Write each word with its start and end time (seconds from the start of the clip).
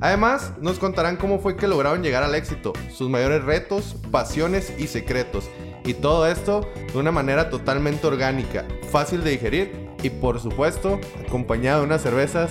Además, 0.00 0.52
nos 0.60 0.78
contarán 0.78 1.16
cómo 1.16 1.38
fue 1.38 1.56
que 1.56 1.68
lograron 1.68 2.02
llegar 2.02 2.22
al 2.22 2.34
éxito, 2.34 2.72
sus 2.92 3.08
mayores 3.08 3.44
retos, 3.44 3.96
pasiones 4.10 4.72
y 4.78 4.88
secretos. 4.88 5.48
Y 5.84 5.94
todo 5.94 6.26
esto 6.26 6.68
de 6.92 6.98
una 6.98 7.12
manera 7.12 7.48
totalmente 7.50 8.06
orgánica, 8.06 8.66
fácil 8.90 9.22
de 9.22 9.30
digerir 9.32 9.90
y 10.02 10.10
por 10.10 10.40
supuesto 10.40 11.00
acompañado 11.26 11.80
de 11.80 11.86
unas 11.86 12.02
cervezas 12.02 12.50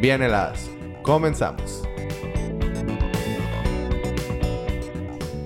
bien 0.00 0.22
heladas. 0.22 0.70
Comenzamos. 1.02 1.82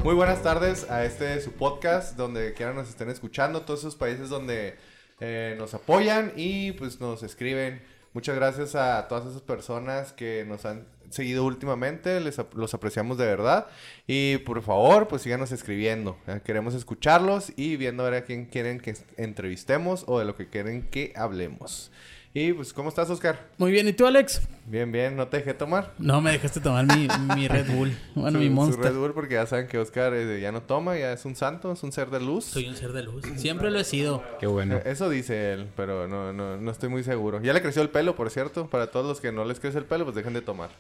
Muy 0.04 0.15
buenas 0.15 0.43
tardes 0.43 0.90
a 0.90 1.04
este 1.04 1.40
su 1.40 1.52
podcast, 1.52 2.16
donde 2.16 2.54
quiera 2.54 2.73
nos 2.73 2.88
estén 2.88 3.09
escuchando, 3.09 3.62
todos 3.62 3.80
esos 3.80 3.95
países 3.95 4.29
donde 4.29 4.77
eh, 5.20 5.54
nos 5.59 5.74
apoyan 5.74 6.32
y 6.37 6.73
pues 6.73 7.01
nos 7.01 7.23
escriben. 7.23 7.82
Muchas 8.12 8.37
gracias 8.37 8.74
a 8.74 9.06
todas 9.09 9.27
esas 9.27 9.43
personas 9.43 10.12
que 10.12 10.45
nos 10.46 10.66
han 10.66 10.87
seguido 11.12 11.45
últimamente, 11.45 12.21
les 12.21 12.41
los 12.55 12.75
apreciamos 12.75 13.19
de 13.19 13.27
verdad. 13.27 13.66
Y 14.07 14.39
por 14.39 14.62
favor, 14.62 15.09
pues 15.09 15.23
síganos 15.23 15.52
escribiendo. 15.52 16.16
Eh, 16.27 16.41
queremos 16.45 16.74
escucharlos 16.74 17.52
y 17.57 17.77
viendo 17.77 18.04
a 18.04 18.10
ver 18.10 18.23
a 18.23 18.24
quién 18.24 18.46
quieren 18.46 18.80
que 18.80 18.95
entrevistemos 19.16 20.04
o 20.07 20.19
de 20.19 20.24
lo 20.24 20.37
que 20.37 20.49
quieren 20.49 20.82
que 20.82 21.13
hablemos. 21.16 21.91
Y 22.35 22.54
pues, 22.54 22.73
¿cómo 22.73 22.88
estás, 22.88 23.10
Oscar? 23.10 23.51
Muy 23.59 23.71
bien, 23.71 23.87
¿y 23.88 23.93
tú, 23.93 24.07
Alex? 24.07 24.41
Bien, 24.65 24.91
bien, 24.91 25.16
¿no 25.16 25.29
te 25.29 25.37
dejé 25.37 25.52
tomar? 25.52 25.93
No, 25.99 26.23
me 26.23 26.32
dejaste 26.32 26.60
tomar 26.60 26.87
mi, 26.87 27.07
mi 27.35 27.47
Red 27.47 27.71
Bull. 27.71 27.95
Bueno, 28.15 28.38
mi 28.38 28.49
Monster. 28.49 28.82
Red 28.82 28.95
Bull, 28.95 29.13
porque 29.13 29.35
ya 29.35 29.45
saben 29.45 29.66
que 29.66 29.76
Oscar 29.76 30.15
eh, 30.15 30.41
ya 30.41 30.51
no 30.51 30.63
toma, 30.63 30.97
ya 30.97 31.13
es 31.13 31.26
un 31.26 31.37
santo, 31.37 31.73
es 31.73 31.82
un 31.82 31.93
ser 31.93 32.09
de 32.09 32.21
luz. 32.21 32.47
Soy 32.47 32.69
un 32.69 32.76
ser 32.76 32.93
de 32.93 33.02
luz. 33.02 33.26
Siempre 33.37 33.71
lo 33.71 33.79
he 33.79 33.85
sido. 33.85 34.23
Qué 34.41 34.47
bueno. 34.47 34.76
Eh, 34.76 34.82
eso 34.87 35.10
dice 35.10 35.52
él, 35.52 35.69
pero 35.76 36.09
no, 36.09 36.32
no, 36.32 36.57
no 36.57 36.71
estoy 36.71 36.88
muy 36.88 37.04
seguro. 37.04 37.43
Ya 37.43 37.52
le 37.52 37.60
creció 37.60 37.82
el 37.82 37.91
pelo, 37.91 38.16
por 38.16 38.30
cierto. 38.30 38.66
Para 38.66 38.91
todos 38.91 39.04
los 39.04 39.21
que 39.21 39.30
no 39.30 39.45
les 39.45 39.60
crece 39.60 39.76
el 39.76 39.85
pelo, 39.85 40.04
pues 40.04 40.16
dejen 40.16 40.32
de 40.32 40.41
tomar. 40.41 40.71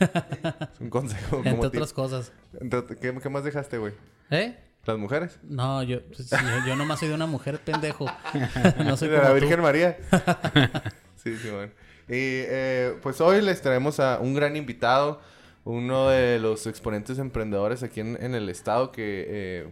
Es 0.00 0.80
un 0.80 0.90
consejo. 0.90 1.42
Entre 1.44 1.66
otras 1.66 1.92
cosas. 1.92 2.32
¿Qué, 3.00 3.18
¿Qué, 3.20 3.28
más 3.28 3.44
dejaste, 3.44 3.78
güey? 3.78 3.92
¿Eh? 4.30 4.56
¿Las 4.84 4.98
mujeres? 4.98 5.38
No, 5.42 5.82
yo, 5.82 6.02
pues, 6.06 6.28
yo, 6.30 6.38
yo, 6.66 6.76
nomás 6.76 6.98
soy 6.98 7.08
de 7.08 7.14
una 7.14 7.26
mujer 7.26 7.60
pendejo. 7.60 8.06
No 8.84 8.96
soy 8.96 9.08
de 9.08 9.18
la 9.18 9.32
Virgen 9.32 9.60
María. 9.60 9.96
sí, 11.16 11.36
sí, 11.36 11.50
bueno. 11.50 11.72
Y 12.08 12.44
eh, 12.48 12.98
pues 13.00 13.20
hoy 13.20 13.40
les 13.42 13.62
traemos 13.62 14.00
a 14.00 14.18
un 14.18 14.34
gran 14.34 14.56
invitado, 14.56 15.20
uno 15.64 16.08
de 16.08 16.40
los 16.40 16.66
exponentes 16.66 17.18
emprendedores 17.18 17.84
aquí 17.84 18.00
en, 18.00 18.34
el 18.34 18.48
estado 18.48 18.90
que 18.90 19.24
eh, 19.28 19.68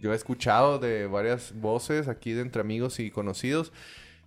yo 0.00 0.12
he 0.12 0.16
escuchado 0.16 0.78
de 0.78 1.06
varias 1.06 1.52
voces 1.54 2.08
aquí 2.08 2.32
de 2.32 2.40
entre 2.40 2.62
amigos 2.62 2.98
y 2.98 3.10
conocidos 3.10 3.72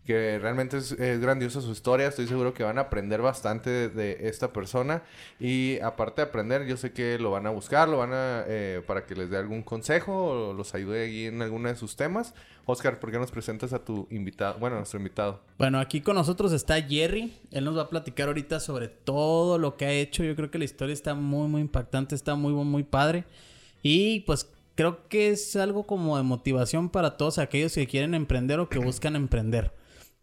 que 0.09 0.39
realmente 0.39 0.75
es, 0.75 0.97
grandiosa 0.97 1.61
su 1.61 1.71
historia. 1.71 2.07
Estoy 2.07 2.25
seguro 2.25 2.51
que 2.51 2.63
van 2.63 2.79
a 2.79 2.81
aprender 2.81 3.21
bastante 3.21 3.89
de, 3.89 4.17
esta 4.21 4.51
persona. 4.51 5.03
Y 5.39 5.79
aparte 5.81 6.23
de 6.23 6.29
aprender, 6.29 6.65
yo 6.65 6.77
sé 6.77 6.93
que 6.93 7.19
lo 7.19 7.29
van 7.29 7.45
a 7.45 7.51
buscar, 7.51 7.87
lo 7.87 7.99
van 7.99 8.13
a... 8.13 8.43
Eh, 8.47 8.81
para 8.87 9.05
que 9.05 9.13
les 9.13 9.29
dé 9.29 9.37
algún 9.37 9.61
consejo 9.61 10.13
o 10.49 10.53
los 10.53 10.73
ayude 10.73 11.03
ahí 11.03 11.25
en 11.25 11.43
alguno 11.43 11.69
de 11.69 11.75
sus 11.75 11.95
temas. 11.95 12.33
Oscar, 12.65 12.99
¿por 12.99 13.11
qué 13.11 13.19
nos 13.19 13.29
presentas 13.29 13.71
a 13.71 13.85
tu 13.85 14.07
invitado? 14.09 14.57
Bueno, 14.57 14.77
a 14.77 14.79
nuestro 14.79 14.97
invitado. 14.97 15.41
Bueno, 15.59 15.79
aquí 15.79 16.01
con 16.01 16.15
nosotros 16.15 16.53
está 16.53 16.81
Jerry. 16.81 17.31
Él 17.51 17.65
nos 17.65 17.77
va 17.77 17.83
a 17.83 17.89
platicar 17.89 18.29
ahorita 18.29 18.59
sobre 18.59 18.87
todo 18.87 19.59
lo 19.59 19.77
que 19.77 19.85
ha 19.85 19.91
hecho. 19.91 20.23
Yo 20.23 20.35
creo 20.35 20.49
que 20.49 20.57
la 20.57 20.65
historia 20.65 20.93
está 20.93 21.13
muy, 21.13 21.47
muy 21.47 21.61
impactante, 21.61 22.15
está 22.15 22.33
muy, 22.33 22.51
muy 22.51 22.81
padre. 22.81 23.25
Y 23.83 24.21
pues 24.21 24.49
creo 24.73 25.07
que 25.07 25.29
es 25.29 25.55
algo 25.55 25.85
como 25.85 26.17
de 26.17 26.23
motivación 26.23 26.89
para 26.89 27.15
todos 27.15 27.37
aquellos 27.37 27.75
que 27.75 27.85
quieren 27.85 28.15
emprender 28.15 28.59
o 28.59 28.69
que 28.69 28.79
buscan 28.79 29.15
emprender. 29.15 29.77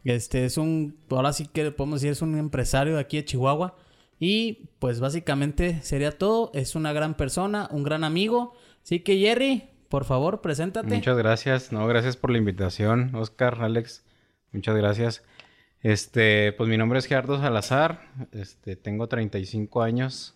Este 0.06 0.44
es 0.44 0.56
un, 0.56 0.96
ahora 1.10 1.32
sí 1.32 1.46
que 1.46 1.70
podemos 1.70 2.00
decir, 2.00 2.12
es 2.12 2.22
un 2.22 2.36
empresario 2.38 2.94
de 2.94 3.00
aquí 3.00 3.16
de 3.16 3.24
Chihuahua. 3.24 3.76
Y 4.18 4.68
pues 4.78 5.00
básicamente 5.00 5.82
sería 5.82 6.16
todo. 6.16 6.50
Es 6.54 6.74
una 6.74 6.92
gran 6.92 7.14
persona, 7.14 7.68
un 7.70 7.82
gran 7.82 8.04
amigo. 8.04 8.54
Así 8.82 9.00
que 9.00 9.18
Jerry, 9.18 9.68
por 9.88 10.04
favor, 10.04 10.40
preséntate. 10.40 10.94
Muchas 10.94 11.16
gracias. 11.16 11.72
No, 11.72 11.86
gracias 11.86 12.16
por 12.16 12.30
la 12.30 12.38
invitación, 12.38 13.14
Oscar, 13.14 13.58
Alex. 13.60 14.04
Muchas 14.52 14.76
gracias. 14.76 15.22
Este, 15.82 16.52
pues 16.52 16.68
mi 16.68 16.76
nombre 16.76 16.98
es 16.98 17.06
Gerardo 17.06 17.38
Salazar. 17.38 18.00
Este, 18.32 18.76
tengo 18.76 19.08
35 19.08 19.82
años, 19.82 20.34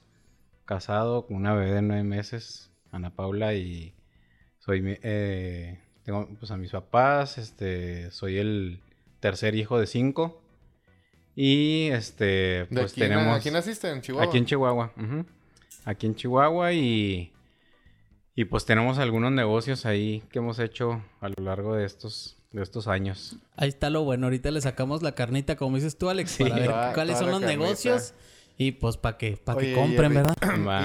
casado 0.64 1.26
con 1.26 1.36
una 1.36 1.54
bebé 1.54 1.72
de 1.72 1.82
9 1.82 2.04
meses, 2.04 2.70
Ana 2.92 3.14
Paula, 3.14 3.54
y 3.54 3.94
soy, 4.58 4.98
eh, 5.02 5.80
tengo 6.04 6.28
pues 6.38 6.50
a 6.50 6.56
mis 6.56 6.70
papás, 6.70 7.38
este, 7.38 8.10
soy 8.10 8.38
el 8.38 8.80
tercer 9.20 9.54
hijo 9.54 9.78
de 9.78 9.86
cinco. 9.86 10.42
Y 11.36 11.88
este, 11.92 12.66
pues 12.72 12.92
tenemos. 12.94 13.38
¿Aquí 13.38 13.50
naciste? 13.50 13.90
¿En 13.90 14.02
Chihuahua? 14.02 14.28
Aquí 14.28 14.38
en 14.38 14.46
Chihuahua. 14.46 14.92
Aquí 15.84 16.06
en 16.06 16.14
Chihuahua 16.14 16.72
y. 16.72 17.32
Y 18.34 18.44
pues 18.46 18.64
tenemos 18.64 18.98
algunos 18.98 19.32
negocios 19.32 19.86
ahí 19.86 20.22
que 20.30 20.38
hemos 20.38 20.58
hecho 20.58 21.04
a 21.20 21.28
lo 21.28 21.44
largo 21.44 21.74
de 21.74 21.84
estos, 21.84 22.38
de 22.52 22.62
estos 22.62 22.88
años. 22.88 23.36
Ahí 23.56 23.68
está 23.68 23.90
lo 23.90 24.02
bueno. 24.02 24.26
Ahorita 24.26 24.50
le 24.50 24.60
sacamos 24.60 25.02
la 25.02 25.14
carnita, 25.14 25.56
como 25.56 25.76
dices 25.76 25.98
tú, 25.98 26.08
Alex, 26.08 26.38
para 26.38 26.54
ver 26.54 26.94
cuáles 26.94 27.18
son 27.18 27.30
los 27.30 27.42
negocios. 27.42 28.14
Y 28.56 28.72
pues 28.72 28.98
para 28.98 29.16
que, 29.16 29.38
para 29.38 29.58
que 29.58 29.72
compren, 29.72 30.12
¿verdad? 30.12 30.36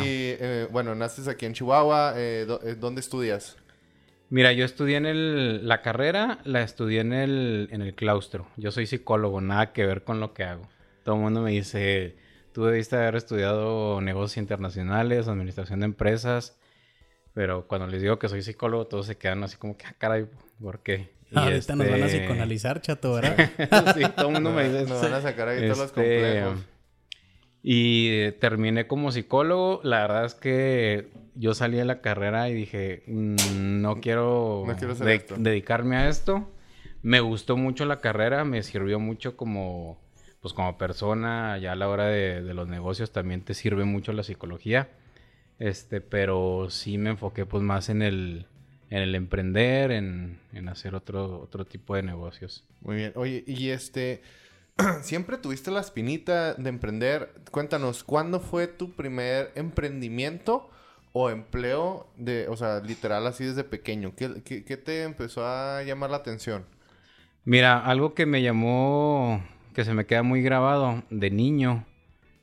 y 0.01 0.35
eh, 0.39 0.67
bueno, 0.71 0.95
naces 0.95 1.27
aquí 1.27 1.45
en 1.45 1.53
Chihuahua. 1.53 2.13
Eh, 2.15 2.47
eh, 2.63 2.75
¿Dónde 2.79 3.01
estudias? 3.01 3.57
Mira, 4.35 4.51
yo 4.51 4.65
estudié 4.65 4.97
en 4.97 5.05
el, 5.05 5.65
la 5.65 5.81
carrera, 5.81 6.39
la 6.43 6.61
estudié 6.61 6.99
en 6.99 7.13
el, 7.13 7.69
en 7.71 7.81
el 7.81 7.95
claustro. 7.95 8.45
Yo 8.57 8.69
soy 8.69 8.85
psicólogo, 8.85 9.39
nada 9.39 9.71
que 9.71 9.85
ver 9.85 10.03
con 10.03 10.19
lo 10.19 10.33
que 10.33 10.43
hago. 10.43 10.67
Todo 11.05 11.15
el 11.15 11.21
mundo 11.21 11.39
me 11.39 11.51
dice, 11.51 12.17
tú 12.51 12.65
debiste 12.65 12.97
haber 12.97 13.15
estudiado 13.15 14.01
negocios 14.01 14.35
internacionales, 14.35 15.29
administración 15.29 15.79
de 15.79 15.85
empresas. 15.85 16.57
Pero 17.33 17.65
cuando 17.69 17.87
les 17.87 18.01
digo 18.01 18.19
que 18.19 18.27
soy 18.27 18.41
psicólogo, 18.41 18.87
todos 18.87 19.05
se 19.05 19.17
quedan 19.17 19.41
así 19.41 19.55
como 19.55 19.77
que, 19.77 19.85
ah, 19.85 19.95
caray, 19.97 20.25
¿por 20.61 20.83
qué? 20.83 21.13
Y 21.31 21.39
ahorita 21.39 21.77
nos 21.77 21.89
van 21.89 22.03
a 22.03 22.05
este 22.05 22.19
psicoanalizar, 22.19 22.81
chato, 22.81 23.13
¿verdad? 23.13 23.37
sí, 23.95 24.01
todo 24.17 24.27
el 24.27 24.33
mundo 24.33 24.51
me 24.51 24.65
dice. 24.65 24.85
Nos 24.85 25.01
van 25.01 25.13
a 25.13 25.21
sacar 25.21 25.47
ahí 25.47 25.61
todos 25.61 25.77
los 25.77 25.87
este, 25.87 26.01
complejos. 26.01 26.74
Y 27.67 28.31
terminé 28.33 28.85
como 28.85 29.11
psicólogo. 29.11 29.81
La 29.83 30.01
verdad 30.01 30.25
es 30.25 30.35
que 30.35 31.09
yo 31.33 31.55
salí 31.55 31.77
de 31.77 31.85
la 31.85 31.99
carrera 31.99 32.47
y 32.47 32.53
dije, 32.53 33.01
mm, 33.07 33.81
no 33.81 33.99
quiero, 34.01 34.67
dedicarme 35.39 35.97
a 35.97 36.07
esto. 36.07 36.47
Me 37.01 37.21
gustó 37.21 37.57
mucho 37.57 37.85
la 37.85 38.01
carrera, 38.01 38.45
me 38.45 38.61
sirvió 38.61 38.99
mucho 38.99 39.35
como, 39.35 39.99
pues 40.41 40.53
como 40.53 40.77
persona. 40.77 41.57
Ya 41.57 41.71
a 41.71 41.75
la 41.75 41.89
hora 41.89 42.05
de, 42.05 42.41
los 42.53 42.67
negocios 42.67 43.11
también 43.11 43.41
te 43.41 43.55
sirve 43.55 43.83
mucho 43.83 44.13
la 44.13 44.21
psicología. 44.21 44.89
Este, 45.57 46.01
pero 46.01 46.67
sí 46.69 46.99
me 46.99 47.09
enfoqué 47.09 47.47
pues 47.47 47.63
más 47.63 47.89
en 47.89 48.03
el, 48.03 48.45
en 48.91 48.99
el 48.99 49.15
emprender, 49.15 49.89
en, 49.89 50.37
en 50.53 50.69
hacer 50.69 50.93
otro, 50.93 51.41
otro 51.41 51.65
tipo 51.65 51.95
de 51.95 52.03
negocios. 52.03 52.63
Muy 52.81 52.97
bien. 52.97 53.13
Oye, 53.15 53.43
y 53.47 53.69
este... 53.69 54.21
siempre 55.03 55.37
tuviste 55.37 55.71
la 55.71 55.79
espinita 55.79 56.53
de 56.53 56.69
emprender. 56.69 57.33
Cuéntanos, 57.51 58.03
¿cuándo 58.03 58.39
fue 58.39 58.67
tu 58.67 58.91
primer 58.91 59.51
emprendimiento 59.55 60.69
o 61.13 61.29
empleo 61.29 62.07
de, 62.17 62.47
o 62.49 62.57
sea, 62.57 62.81
literal 62.81 63.25
así 63.27 63.45
desde 63.45 63.63
pequeño? 63.63 64.13
¿Qué, 64.15 64.77
te 64.77 65.03
empezó 65.03 65.45
a 65.45 65.83
llamar 65.83 66.09
la 66.09 66.17
atención? 66.17 66.65
Mira, 67.45 67.79
algo 67.79 68.13
que 68.13 68.25
me 68.25 68.41
llamó, 68.41 69.43
que 69.73 69.85
se 69.85 69.93
me 69.93 70.05
queda 70.05 70.23
muy 70.23 70.41
grabado 70.41 71.03
de 71.09 71.29
niño. 71.31 71.85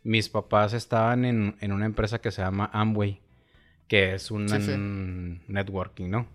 Mis 0.05 0.29
papás 0.29 0.73
estaban 0.73 1.25
en, 1.25 1.73
una 1.73 1.87
empresa 1.87 2.21
que 2.21 2.31
se 2.31 2.43
llama 2.43 2.71
Amway, 2.73 3.21
que 3.89 4.15
es 4.15 4.31
un 4.31 5.41
networking, 5.49 6.09
¿no? 6.09 6.27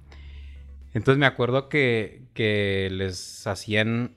Entonces 0.93 1.19
me 1.19 1.25
acuerdo 1.25 1.69
que, 1.69 2.23
que 2.33 2.89
les 2.91 3.45
hacían 3.45 4.16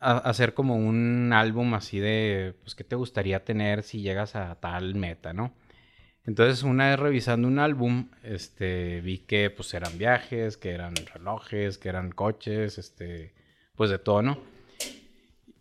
hacer 0.00 0.54
como 0.54 0.76
un 0.76 1.32
álbum 1.32 1.74
así 1.74 1.98
de, 1.98 2.54
pues, 2.62 2.74
¿qué 2.74 2.84
te 2.84 2.96
gustaría 2.96 3.44
tener 3.44 3.82
si 3.82 4.00
llegas 4.00 4.36
a 4.36 4.54
tal 4.60 4.94
meta, 4.94 5.32
no? 5.32 5.52
Entonces, 6.24 6.62
una 6.64 6.90
vez 6.90 6.98
revisando 6.98 7.46
un 7.48 7.58
álbum, 7.58 8.08
este, 8.22 9.00
vi 9.00 9.18
que, 9.18 9.50
pues, 9.50 9.72
eran 9.74 9.96
viajes, 9.98 10.56
que 10.56 10.70
eran 10.70 10.94
relojes, 11.14 11.78
que 11.78 11.88
eran 11.88 12.10
coches, 12.10 12.78
este, 12.78 13.32
pues, 13.76 13.90
de 13.90 13.98
todo, 13.98 14.22
¿no? 14.22 14.38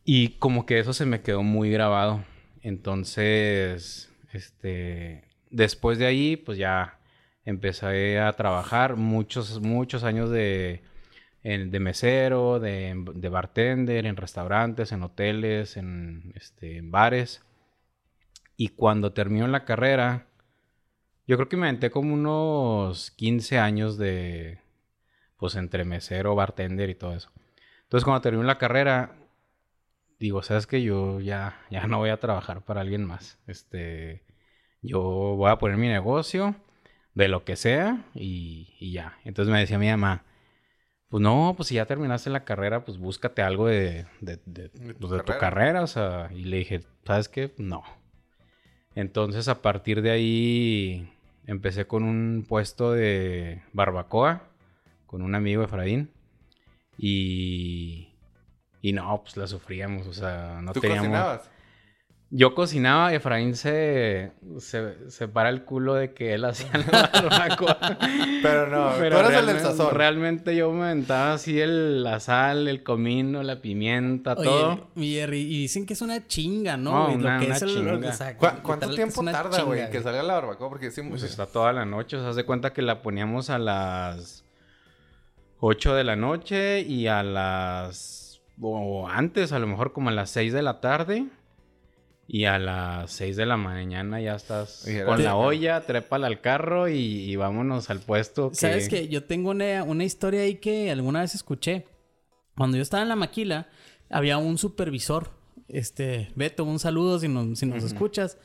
Y 0.04 0.30
como 0.40 0.66
que 0.66 0.80
eso 0.80 0.94
se 0.94 1.06
me 1.06 1.22
quedó 1.22 1.44
muy 1.44 1.72
grabado. 1.72 2.24
Entonces, 2.62 4.12
este, 4.34 5.24
después 5.50 5.98
de 5.98 6.06
ahí, 6.08 6.36
pues 6.36 6.58
ya 6.58 7.00
empecé 7.46 8.20
a 8.20 8.34
trabajar 8.34 8.96
muchos, 8.96 9.62
muchos 9.62 10.04
años 10.04 10.30
de, 10.30 10.82
de 11.46 11.80
mesero, 11.80 12.60
de, 12.60 12.94
de, 13.14 13.30
bartender, 13.30 14.06
en 14.06 14.18
restaurantes, 14.18 14.92
en 14.92 15.04
hoteles, 15.04 15.78
en, 15.78 16.34
este, 16.36 16.78
en 16.78 16.92
bares. 16.92 17.44
Y 18.58 18.70
cuando 18.70 19.14
terminó 19.14 19.48
la 19.48 19.64
carrera, 19.64 20.28
yo 21.28 21.38
creo 21.38 21.48
que 21.48 21.58
me 21.58 21.68
aventé 21.68 21.92
como 21.92 22.14
unos 22.14 23.12
15 23.12 23.60
años 23.60 23.98
de, 23.98 24.60
pues 25.38 25.56
entre 25.56 25.86
mesero, 25.86 26.36
bartender 26.36 26.90
y 26.90 26.96
todo 26.96 27.14
eso. 27.16 27.32
Entonces 27.84 28.06
cuando 28.06 28.22
terminó 28.22 28.44
la 28.44 28.58
carrera, 28.58 29.16
digo, 30.20 30.42
sabes 30.44 30.68
que 30.68 30.82
yo 30.82 31.20
ya, 31.22 31.62
ya 31.70 31.88
no 31.88 32.00
voy 32.00 32.10
a 32.10 32.20
trabajar 32.20 32.64
para 32.64 32.82
alguien 32.82 33.06
más. 33.06 33.40
Este, 33.48 34.24
yo 34.82 35.02
voy 35.02 35.52
a 35.52 35.58
poner 35.58 35.78
mi 35.78 35.88
negocio 35.88 36.56
de 37.14 37.28
lo 37.28 37.44
que 37.44 37.56
sea 37.56 38.06
y, 38.14 38.92
ya. 38.92 39.18
Entonces 39.24 39.52
me 39.52 39.60
decía 39.60 39.80
mi 39.80 39.90
mamá, 39.90 40.24
pues 41.10 41.22
no, 41.22 41.54
pues 41.56 41.70
si 41.70 41.76
ya 41.76 41.86
terminaste 41.86 42.30
la 42.30 42.46
carrera, 42.46 42.84
pues 42.84 42.98
búscate 42.98 43.42
algo 43.42 43.68
de, 43.68 44.06
de, 44.22 44.40
de, 44.46 44.70
tu, 44.70 45.08
pues, 45.08 45.22
carrera? 45.40 45.84
O 45.84 45.88
sea, 45.88 46.30
y 46.34 46.44
le 46.46 46.58
dije, 46.58 46.82
¿sabes 47.06 47.30
qué? 47.30 47.54
No. 47.58 47.84
Entonces 48.96 49.48
a 49.48 49.62
partir 49.62 50.02
de 50.02 50.12
ahí 50.12 51.14
empecé 51.46 51.86
con 51.86 52.04
un 52.04 52.46
puesto 52.48 52.92
de 52.92 53.62
barbacoa 53.74 54.50
con 55.06 55.22
un 55.22 55.34
amigo 55.34 55.64
Efraín. 55.64 56.12
Y. 56.98 58.10
Y 58.82 58.94
no, 58.94 59.22
pues 59.24 59.38
la 59.38 59.48
sufríamos, 59.48 60.06
o 60.08 60.14
sea, 60.14 60.60
no 60.62 60.74
¿Tú 60.74 60.80
teníamos. 60.82 61.08
cocinabas? 61.08 61.50
Yo 62.32 62.56
cocinaba 62.56 63.14
y 63.14 63.16
Efraín 63.16 63.56
se, 63.56 64.32
se, 64.60 65.28
para 65.28 65.50
el 65.50 65.64
culo 65.64 65.94
de 65.94 66.14
que 66.14 66.34
él 66.34 66.44
hacía 66.46 66.72
la 66.74 67.10
barbacoa. 67.14 67.98
Pero 68.42 68.68
no, 68.68 68.94
Pero 68.98 69.20
tú 69.20 69.28
eras 69.28 69.40
el 69.40 69.46
del 69.46 69.60
sazón. 69.60 69.94
Realmente 69.94 70.56
yo 70.56 70.72
me 70.72 70.86
aventaba 70.86 71.34
así 71.34 71.62
el, 71.62 72.04
la 72.04 72.20
sal, 72.20 72.68
el 72.68 72.84
comino, 72.84 73.44
la 73.44 73.62
pimienta, 73.62 74.36
todo. 74.36 74.90
Y, 74.96 75.20
y, 75.20 75.28
dicen 75.28 75.86
que 75.86 75.94
es 75.94 76.02
una 76.02 76.28
chinga, 76.28 76.78
¿no? 76.78 77.10
no 77.10 77.14
una, 77.14 77.40
que 77.40 77.52
es 77.52 77.62
el, 77.62 78.02
¿Cuánto 78.64 78.90
tiempo 78.90 79.24
tarda, 79.24 79.62
güey, 79.62 79.90
que 79.92 80.02
salga 80.02 80.24
la 80.24 80.34
barbacoa? 80.34 80.70
Porque 80.70 80.90
sí, 80.90 81.04
pues 81.04 81.22
está 81.22 81.46
toda 81.46 81.74
la 81.74 81.86
noche. 81.86 82.18
O 82.18 82.22
sea, 82.22 82.34
se 82.34 82.44
cuenta 82.44 82.74
que 82.74 82.82
la 82.82 83.04
poníamos 83.04 83.52
a 83.52 83.60
las 83.60 84.44
8 85.60 85.96
de 85.96 86.04
la 86.04 86.16
noche 86.16 86.82
y 86.82 87.08
a 87.08 87.22
las... 87.22 88.42
o 88.60 89.08
antes, 89.08 89.52
a 89.52 89.60
lo 89.60 89.68
mejor 89.68 89.94
como 89.94 90.10
a 90.10 90.12
las 90.12 90.32
6 90.32 90.54
de 90.54 90.64
la 90.64 90.82
tarde. 90.82 91.28
Y 92.28 92.46
a 92.46 92.58
las 92.58 93.12
6 93.12 93.36
de 93.36 93.46
la 93.46 93.56
mañana 93.56 94.20
ya 94.20 94.36
estás 94.36 94.88
con 95.06 95.24
la 95.24 95.36
olla, 95.36 95.82
trépala 95.82 96.28
al 96.28 96.42
carro 96.42 96.90
y, 96.90 97.36
vámonos 97.36 97.90
al 97.90 98.00
puesto. 98.00 98.50
¿Sabes 98.54 98.90
que 98.90 99.08
Yo 99.08 99.24
tengo 99.26 99.52
una, 99.52 100.04
historia 100.04 100.42
ahí 100.42 100.56
que 100.56 100.92
alguna 100.92 101.22
vez 101.22 101.36
escuché. 101.36 101.86
Cuando 102.58 102.78
yo 102.78 102.84
estaba 102.84 103.04
en 103.04 103.10
la 103.10 103.16
maquila, 103.16 103.68
había 104.10 104.38
un 104.38 104.58
supervisor. 104.58 105.30
Este, 105.68 106.32
Beto, 106.36 106.64
un 106.64 106.80
saludo 106.80 107.20
si 107.20 107.28
nos, 107.28 107.60
si 107.60 107.66
nos 107.66 107.84
escuchas. 107.84 108.38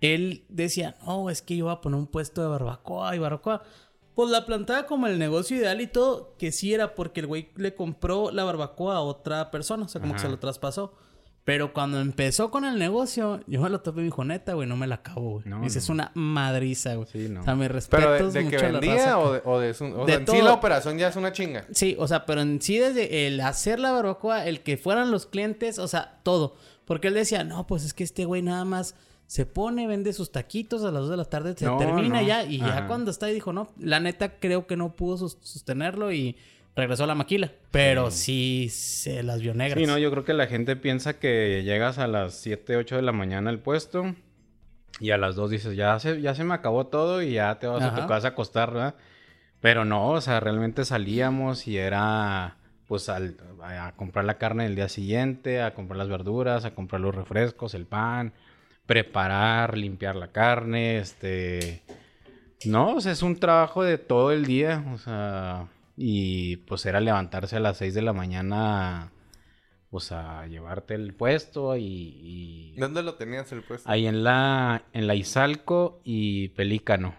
Él 0.00 0.44
decía, 0.48 0.96
no, 1.06 1.30
es 1.30 1.42
que 1.42 1.56
yo 1.56 1.66
voy 1.66 1.74
a 1.74 1.80
poner 1.80 1.98
un 2.00 2.08
puesto 2.08 2.42
de 2.42 2.48
barbacoa 2.48 3.14
y 3.14 3.20
barbacoa. 3.20 3.62
Pues 4.16 4.30
la 4.30 4.44
plantaba 4.44 4.86
como 4.86 5.06
el 5.06 5.18
negocio 5.18 5.56
ideal 5.56 5.80
y 5.80 5.86
todo, 5.86 6.34
que 6.38 6.50
sí 6.50 6.74
era 6.74 6.94
porque 6.96 7.20
el 7.20 7.28
güey 7.28 7.50
le 7.56 7.74
compró 7.74 8.30
la 8.32 8.42
barbacoa 8.42 8.96
a 8.96 9.00
otra 9.00 9.50
persona, 9.52 9.84
o 9.84 9.88
sea, 9.88 10.00
como 10.00 10.14
que 10.14 10.18
se 10.18 10.28
lo 10.28 10.40
traspasó. 10.40 10.94
Pero 11.44 11.72
cuando 11.72 12.00
empezó 12.00 12.52
con 12.52 12.64
el 12.64 12.78
negocio, 12.78 13.40
yo 13.48 13.60
me 13.60 13.68
lo 13.68 13.80
topé 13.80 13.98
y 13.98 14.02
me 14.02 14.04
dijo, 14.06 14.24
neta, 14.24 14.54
güey, 14.54 14.68
no 14.68 14.76
me 14.76 14.86
la 14.86 14.96
acabo, 14.96 15.32
güey. 15.32 15.44
No, 15.46 15.64
es 15.64 15.88
una 15.88 16.12
madriza, 16.14 16.94
güey. 16.94 17.08
Sí, 17.10 17.28
no. 17.28 17.40
O 17.40 17.44
sea, 17.44 17.56
me 17.56 17.66
respeto 17.66 18.02
¿Pero 18.02 18.30
de, 18.30 18.44
de 18.44 18.48
que 18.48 18.56
vendía 18.58 19.18
o 19.18 19.32
de, 19.32 19.42
o 19.44 19.58
de, 19.58 19.74
su, 19.74 19.86
o 19.86 20.06
de 20.06 20.14
en 20.14 20.26
sí 20.26 20.40
la 20.40 20.52
operación 20.52 20.98
ya 20.98 21.08
es 21.08 21.16
una 21.16 21.32
chinga? 21.32 21.64
Sí, 21.72 21.96
o 21.98 22.06
sea, 22.06 22.26
pero 22.26 22.42
en 22.42 22.62
sí 22.62 22.78
desde 22.78 23.26
el 23.26 23.40
hacer 23.40 23.80
la 23.80 23.90
barbacoa, 23.90 24.46
el 24.46 24.60
que 24.60 24.76
fueran 24.76 25.10
los 25.10 25.26
clientes, 25.26 25.80
o 25.80 25.88
sea, 25.88 26.20
todo. 26.22 26.54
Porque 26.84 27.08
él 27.08 27.14
decía, 27.14 27.42
no, 27.42 27.66
pues 27.66 27.84
es 27.84 27.92
que 27.92 28.04
este 28.04 28.24
güey 28.24 28.42
nada 28.42 28.64
más 28.64 28.94
se 29.26 29.44
pone, 29.44 29.88
vende 29.88 30.12
sus 30.12 30.30
taquitos 30.30 30.84
a 30.84 30.92
las 30.92 31.02
2 31.02 31.10
de 31.10 31.16
la 31.16 31.24
tarde, 31.24 31.54
se 31.56 31.66
termina 31.66 32.22
ya. 32.22 32.44
Y 32.44 32.58
ya 32.58 32.86
cuando 32.86 33.10
está 33.10 33.26
ahí 33.26 33.34
dijo, 33.34 33.52
no, 33.52 33.68
la 33.80 33.98
neta 33.98 34.38
creo 34.38 34.66
que 34.68 34.76
no 34.76 34.94
pudo 34.94 35.28
sostenerlo 35.28 36.12
y 36.12 36.36
regresó 36.74 37.04
a 37.04 37.06
la 37.06 37.14
maquila. 37.14 37.52
Pero 37.70 38.10
sí. 38.10 38.68
se 38.70 39.22
las 39.22 39.40
vio 39.40 39.54
negras. 39.54 39.78
Sí, 39.78 39.86
no, 39.86 39.98
yo 39.98 40.10
creo 40.10 40.24
que 40.24 40.34
la 40.34 40.46
gente 40.46 40.76
piensa 40.76 41.18
que 41.18 41.62
llegas 41.64 41.98
a 41.98 42.06
las 42.06 42.34
7, 42.34 42.76
8 42.76 42.96
de 42.96 43.02
la 43.02 43.12
mañana 43.12 43.50
al 43.50 43.58
puesto 43.58 44.14
y 45.00 45.10
a 45.10 45.18
las 45.18 45.36
2 45.36 45.50
dices, 45.50 45.76
ya 45.76 45.98
se, 45.98 46.20
ya 46.20 46.34
se 46.34 46.44
me 46.44 46.54
acabó 46.54 46.86
todo 46.86 47.22
y 47.22 47.34
ya 47.34 47.58
te 47.58 47.66
vas 47.66 47.82
a 47.82 47.94
tu 47.94 48.06
casa 48.06 48.28
a 48.28 48.30
acostar, 48.30 48.72
¿verdad? 48.72 48.94
Pero 49.60 49.84
no, 49.84 50.10
o 50.10 50.20
sea, 50.20 50.40
realmente 50.40 50.84
salíamos 50.84 51.68
y 51.68 51.76
era 51.76 52.56
pues 52.88 53.08
al, 53.08 53.36
a 53.62 53.92
comprar 53.96 54.24
la 54.24 54.36
carne 54.36 54.66
el 54.66 54.74
día 54.74 54.88
siguiente, 54.88 55.62
a 55.62 55.72
comprar 55.72 55.96
las 55.96 56.08
verduras, 56.08 56.64
a 56.64 56.74
comprar 56.74 57.00
los 57.00 57.14
refrescos, 57.14 57.74
el 57.74 57.86
pan, 57.86 58.34
preparar, 58.86 59.78
limpiar 59.78 60.16
la 60.16 60.28
carne, 60.28 60.98
este... 60.98 61.82
No, 62.64 62.96
o 62.96 63.00
sea, 63.00 63.12
es 63.12 63.22
un 63.22 63.40
trabajo 63.40 63.82
de 63.82 63.98
todo 63.98 64.30
el 64.30 64.44
día, 64.44 64.84
o 64.92 64.98
sea, 64.98 65.68
y 65.96 66.56
pues 66.58 66.86
era 66.86 67.00
levantarse 67.00 67.56
a 67.56 67.60
las 67.60 67.78
6 67.78 67.94
de 67.94 68.02
la 68.02 68.12
mañana, 68.12 69.12
pues 69.90 70.12
a 70.12 70.46
llevarte 70.46 70.94
el 70.94 71.14
puesto 71.14 71.76
y... 71.76 72.74
¿Dónde 72.78 73.02
lo 73.02 73.14
tenías 73.14 73.50
el 73.52 73.62
puesto? 73.62 73.90
Ahí 73.90 74.06
en 74.06 74.24
la, 74.24 74.84
en 74.92 75.06
la 75.06 75.14
Izalco 75.14 76.00
y 76.04 76.48
Pelícano. 76.50 77.14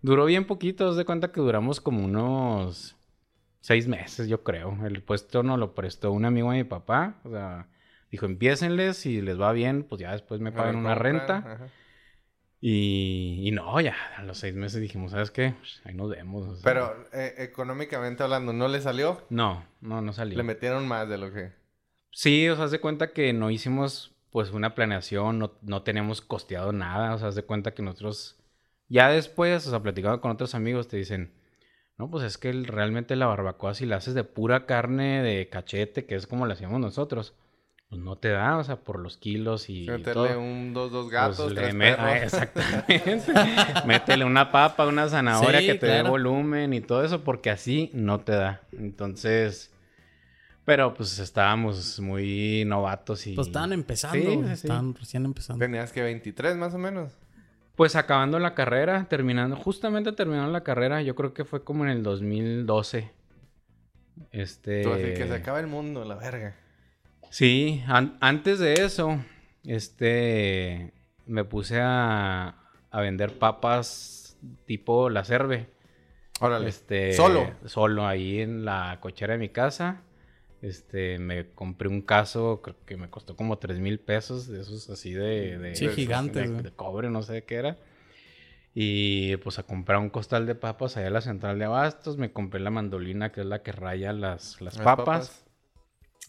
Duró 0.00 0.24
bien 0.24 0.46
poquito, 0.46 0.88
os 0.88 0.96
de 0.96 1.04
cuenta 1.04 1.32
que 1.32 1.40
duramos 1.40 1.80
como 1.80 2.04
unos 2.04 2.96
seis 3.60 3.86
meses, 3.86 4.28
yo 4.28 4.42
creo. 4.42 4.76
El 4.84 5.02
puesto 5.02 5.42
nos 5.42 5.58
lo 5.58 5.74
prestó 5.74 6.10
un 6.12 6.24
amigo 6.24 6.50
de 6.50 6.58
mi 6.58 6.64
papá, 6.64 7.20
o 7.24 7.30
sea 7.30 7.68
Dijo, 8.12 8.26
empiecenles, 8.26 8.98
si 8.98 9.22
les 9.22 9.40
va 9.40 9.52
bien, 9.52 9.84
pues 9.84 10.02
ya 10.02 10.12
después 10.12 10.38
me 10.38 10.52
pagan 10.52 10.76
una 10.76 10.94
renta. 10.94 11.70
Y, 12.64 13.50
no, 13.52 13.80
ya 13.80 13.96
a 14.16 14.22
los 14.22 14.38
seis 14.38 14.54
meses 14.54 14.80
dijimos, 14.80 15.10
¿sabes 15.10 15.32
qué? 15.32 15.56
Pues, 15.58 15.80
ahí 15.84 15.94
nos 15.94 16.08
vemos. 16.08 16.60
Pero 16.62 16.94
eh, 17.12 17.34
económicamente 17.38 18.22
hablando, 18.22 18.52
¿no 18.52 18.68
le 18.68 18.80
salió? 18.80 19.20
No, 19.30 19.66
no, 19.80 20.00
no 20.00 20.12
salió. 20.12 20.36
Le 20.36 20.44
metieron 20.44 20.86
más 20.86 21.08
de 21.08 21.18
lo 21.18 21.32
que... 21.32 21.50
Sí, 22.12 22.48
o 22.48 22.54
sea, 22.54 22.66
haz 22.66 22.70
de 22.70 22.80
cuenta 22.80 23.12
que 23.12 23.32
no 23.32 23.50
hicimos 23.50 24.14
pues 24.30 24.52
una 24.52 24.76
planeación, 24.76 25.40
no, 25.40 25.54
no 25.62 25.82
teníamos 25.82 26.20
costeado 26.20 26.72
nada, 26.72 27.14
o 27.14 27.18
sea, 27.18 27.28
haz 27.28 27.34
de 27.34 27.42
cuenta 27.42 27.74
que 27.74 27.82
nosotros 27.82 28.38
ya 28.88 29.08
después, 29.08 29.66
o 29.66 29.70
sea, 29.70 29.82
platicando 29.82 30.20
con 30.20 30.30
otros 30.30 30.54
amigos, 30.54 30.86
te 30.86 30.98
dicen, 30.98 31.32
no, 31.98 32.08
pues 32.10 32.22
es 32.22 32.38
que 32.38 32.52
realmente 32.52 33.16
la 33.16 33.26
barbacoa 33.26 33.74
si 33.74 33.86
la 33.86 33.96
haces 33.96 34.14
de 34.14 34.22
pura 34.22 34.66
carne 34.66 35.20
de 35.24 35.48
cachete, 35.48 36.06
que 36.06 36.14
es 36.14 36.28
como 36.28 36.46
la 36.46 36.54
hacíamos 36.54 36.78
nosotros, 36.78 37.34
pues 37.92 38.00
no 38.00 38.16
te 38.16 38.30
da, 38.30 38.56
o 38.56 38.64
sea, 38.64 38.76
por 38.76 38.98
los 38.98 39.18
kilos 39.18 39.68
y. 39.68 39.84
Meterle 39.86 40.34
un, 40.34 40.72
dos, 40.72 40.90
dos 40.90 41.10
gatos, 41.10 41.36
pues 41.36 41.54
tres 41.54 41.74
perros. 41.74 42.06
Ah, 42.08 42.18
exactamente. 42.22 43.22
Métele 43.86 44.24
una 44.24 44.50
papa, 44.50 44.86
una 44.86 45.10
zanahoria 45.10 45.60
que 45.60 45.74
te 45.74 45.84
dé 45.88 46.02
volumen 46.02 46.72
y 46.72 46.80
todo 46.80 47.04
eso, 47.04 47.22
porque 47.22 47.50
así 47.50 47.90
no 47.92 48.20
te 48.20 48.32
da. 48.32 48.62
Entonces. 48.72 49.74
Pero 50.64 50.94
pues 50.94 51.18
estábamos 51.18 52.00
muy 52.00 52.64
novatos 52.64 53.26
y. 53.26 53.34
Pues 53.34 53.48
estaban 53.48 53.74
empezando, 53.74 54.50
estaban 54.50 54.94
recién 54.94 55.26
empezando. 55.26 55.62
Tenías 55.62 55.92
que 55.92 56.00
23 56.02 56.56
más 56.56 56.72
o 56.72 56.78
menos. 56.78 57.12
Pues 57.76 57.94
acabando 57.94 58.38
la 58.38 58.54
carrera, 58.54 59.04
terminando, 59.10 59.54
justamente 59.56 60.12
terminando 60.12 60.50
la 60.50 60.62
carrera, 60.62 61.02
yo 61.02 61.14
creo 61.14 61.34
que 61.34 61.44
fue 61.44 61.62
como 61.62 61.84
en 61.84 61.90
el 61.90 62.02
2012. 62.02 63.10
Este. 64.30 64.82
Tú 64.82 64.94
así 64.94 65.12
que 65.12 65.26
se 65.26 65.34
acaba 65.34 65.60
el 65.60 65.66
mundo, 65.66 66.06
la 66.06 66.14
verga. 66.14 66.56
Sí, 67.32 67.82
antes 67.86 68.58
de 68.58 68.74
eso, 68.74 69.18
este, 69.64 70.92
me 71.24 71.44
puse 71.44 71.80
a, 71.80 72.58
a 72.90 73.00
vender 73.00 73.38
papas 73.38 74.36
tipo 74.66 75.08
la 75.08 75.24
cerve. 75.24 75.70
Órale. 76.40 76.68
Este, 76.68 77.14
solo. 77.14 77.50
Solo 77.64 78.06
ahí 78.06 78.40
en 78.40 78.66
la 78.66 78.98
cochera 79.00 79.32
de 79.32 79.38
mi 79.38 79.48
casa. 79.48 80.02
Este, 80.60 81.18
me 81.18 81.48
compré 81.52 81.88
un 81.88 82.02
caso, 82.02 82.60
creo 82.60 82.76
que 82.84 82.98
me 82.98 83.08
costó 83.08 83.34
como 83.34 83.56
3 83.56 83.78
mil 83.80 83.98
pesos, 83.98 84.46
de 84.46 84.60
esos 84.60 84.90
así 84.90 85.14
de... 85.14 85.56
de 85.56 85.74
sí, 85.74 85.88
gigantes. 85.88 86.62
De, 86.62 86.70
cobre, 86.70 87.08
no 87.08 87.22
sé 87.22 87.44
qué 87.44 87.54
era. 87.54 87.78
Y 88.74 89.36
pues 89.38 89.58
a 89.58 89.62
comprar 89.62 90.00
un 90.00 90.10
costal 90.10 90.44
de 90.44 90.54
papas 90.54 90.98
allá 90.98 91.06
en 91.06 91.14
la 91.14 91.22
central 91.22 91.58
de 91.58 91.64
abastos. 91.64 92.18
Me 92.18 92.30
compré 92.30 92.60
la 92.60 92.68
mandolina, 92.68 93.32
que 93.32 93.40
es 93.40 93.46
la 93.46 93.62
que 93.62 93.72
raya 93.72 94.12
las, 94.12 94.60
las, 94.60 94.76
papas. 94.76 95.46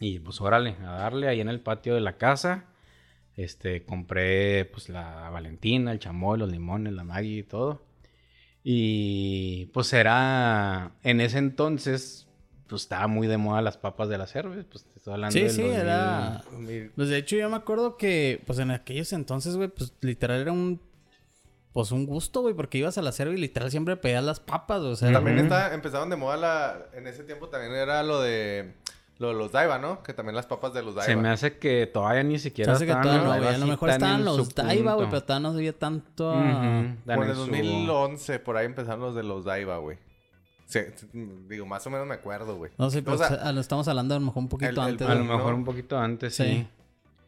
Y 0.04 0.20
pues 0.20 0.42
órale, 0.42 0.76
a 0.82 0.92
darle 0.92 1.30
ahí 1.30 1.40
en 1.40 1.48
el 1.48 1.62
patio 1.62 1.96
de 1.96 2.02
la 2.02 2.18
casa. 2.18 2.66
Este, 3.38 3.86
compré 3.86 4.66
pues 4.66 4.90
la 4.90 5.30
Valentina, 5.30 5.94
el 5.94 6.00
chamoy, 6.00 6.38
los 6.38 6.52
limones, 6.52 6.92
la 6.92 7.06
Maggie 7.06 7.38
y 7.38 7.44
todo. 7.44 7.86
Y 8.66 9.68
pues 9.68 9.94
era, 9.94 10.92
en 11.04 11.22
ese 11.22 11.38
entonces, 11.38 12.28
pues 12.68 12.82
estaba 12.82 13.08
muy 13.08 13.28
de 13.28 13.38
moda 13.38 13.62
las 13.62 13.78
papas 13.78 14.10
de 14.10 14.18
la 14.18 14.28
cerveza, 14.28 14.68
pues 14.70 14.84
te 14.84 14.98
estoy 14.98 15.14
hablando 15.14 15.40
Sí, 15.40 15.50
sí, 15.50 15.62
era... 15.62 16.44
Pues 16.96 17.08
de 17.08 17.18
hecho 17.18 17.38
yo 17.38 17.50
me 17.50 17.56
acuerdo 17.56 17.96
que, 17.96 18.42
pues 18.46 18.60
en 18.60 18.72
aquellos 18.72 19.14
entonces, 19.14 19.56
güey, 19.56 19.70
pues 19.70 19.94
literal 20.02 20.42
era 20.42 20.52
un 20.52 20.82
pues 21.72 21.92
un 21.92 22.06
gusto, 22.06 22.42
güey, 22.42 22.54
porque 22.54 22.78
ibas 22.78 22.98
a 22.98 23.02
la 23.02 23.12
cerva 23.12 23.34
y 23.34 23.38
literal 23.38 23.72
siempre 23.72 23.98
pedías 23.98 24.24
las 24.24 24.40
papas, 24.40 24.82
o 24.82 24.96
sea. 24.96 25.12
También 25.12 25.40
está, 25.40 25.74
empezaron 25.74 26.10
de 26.10 26.18
moda 26.18 26.38
la... 26.38 26.86
En 26.94 27.08
ese 27.08 27.24
tiempo 27.24 27.50
también 27.50 27.74
era 27.74 28.04
lo 28.04 28.22
de... 28.22 28.74
Lo 29.20 29.28
de 29.30 29.36
los 29.36 29.52
Daiva, 29.52 29.78
¿no? 29.78 30.02
Que 30.04 30.14
también 30.14 30.36
las 30.36 30.48
papas 30.48 30.74
de 30.74 30.82
los 30.84 30.96
Daiva. 30.96 31.06
Se 31.14 31.16
me 31.16 31.30
hace 31.30 31.58
que 31.58 31.86
todavía 31.88 32.24
ni 32.24 32.38
Se 32.40 32.50
siquiera 32.50 32.74
hace 32.74 32.86
que 32.86 32.92
estaban 32.92 33.20
todavía 33.22 33.24
los 33.28 33.36
no, 33.38 33.44
güey. 33.44 33.56
A 33.56 33.58
lo 33.60 33.66
mejor 33.68 33.90
están 33.90 34.02
estaban 34.22 34.26
los 34.26 34.48
su 34.48 34.54
Daiva, 34.56 34.94
güey, 34.96 35.10
pero 35.10 35.24
todavía 35.24 35.50
no 35.50 35.56
había 35.56 35.74
tanto. 35.74 36.30
a- 36.32 36.36
Ujú, 36.36 36.42
dan 36.44 36.96
Como 37.06 37.14
en 37.14 37.24
en 37.24 37.30
el 37.30 37.36
su- 37.36 37.42
2011, 37.46 38.40
por 38.40 38.58
ahí 38.58 38.66
empezaron 38.66 39.00
los 39.02 39.16
de 39.16 39.24
los 39.24 39.46
Daiva, 39.46 39.78
güey. 39.78 39.98
Sí, 40.66 40.80
digo, 41.48 41.66
más 41.68 41.86
o 41.86 41.90
menos 41.92 42.08
me 42.08 42.16
acuerdo, 42.16 42.56
güey. 42.58 42.72
No 42.80 42.90
sé, 42.90 43.04
pero 43.04 43.16
O 43.16 43.18
sea, 43.20 43.28
se- 43.30 43.36
a 43.36 43.52
lo 43.52 43.62
estamos 43.62 43.88
hablando 43.88 44.16
a 44.16 44.20
lo 44.20 44.26
mejor 44.26 44.42
un 44.44 44.50
poquito 44.50 44.70
el- 44.72 44.78
el- 44.78 44.84
antes. 44.94 45.08
A 45.08 45.16
lo 45.16 45.24
mejor 45.26 45.54
un 45.54 45.64
poquito 45.66 45.98
antes, 46.00 46.36
Sí. 46.36 46.44
sí. 46.44 46.68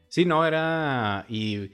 Sí, 0.08 0.26
no, 0.26 0.46
era... 0.46 1.26
Y 1.30 1.72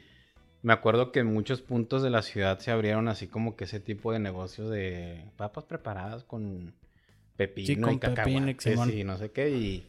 me 0.64 0.74
acuerdo 0.74 1.12
que 1.12 1.20
en 1.22 1.34
muchos 1.34 1.62
puntos 1.62 2.02
de 2.04 2.10
la 2.10 2.22
ciudad 2.22 2.60
se 2.60 2.72
abrieron 2.72 3.08
así 3.08 3.28
como 3.28 3.56
que 3.56 3.64
ese 3.64 3.80
tipo 3.80 4.12
de 4.12 4.20
negocios 4.20 4.70
de 4.70 5.24
papas 5.38 5.64
preparadas 5.66 6.24
con 6.24 6.74
pepino 7.38 7.68
Sí, 7.68 7.76
con 7.82 7.94
y 7.94 7.98
pepino, 8.00 8.90
y 8.92 9.04
no 9.04 9.18
sé 9.18 9.32
qué. 9.32 9.50
Y, 9.52 9.88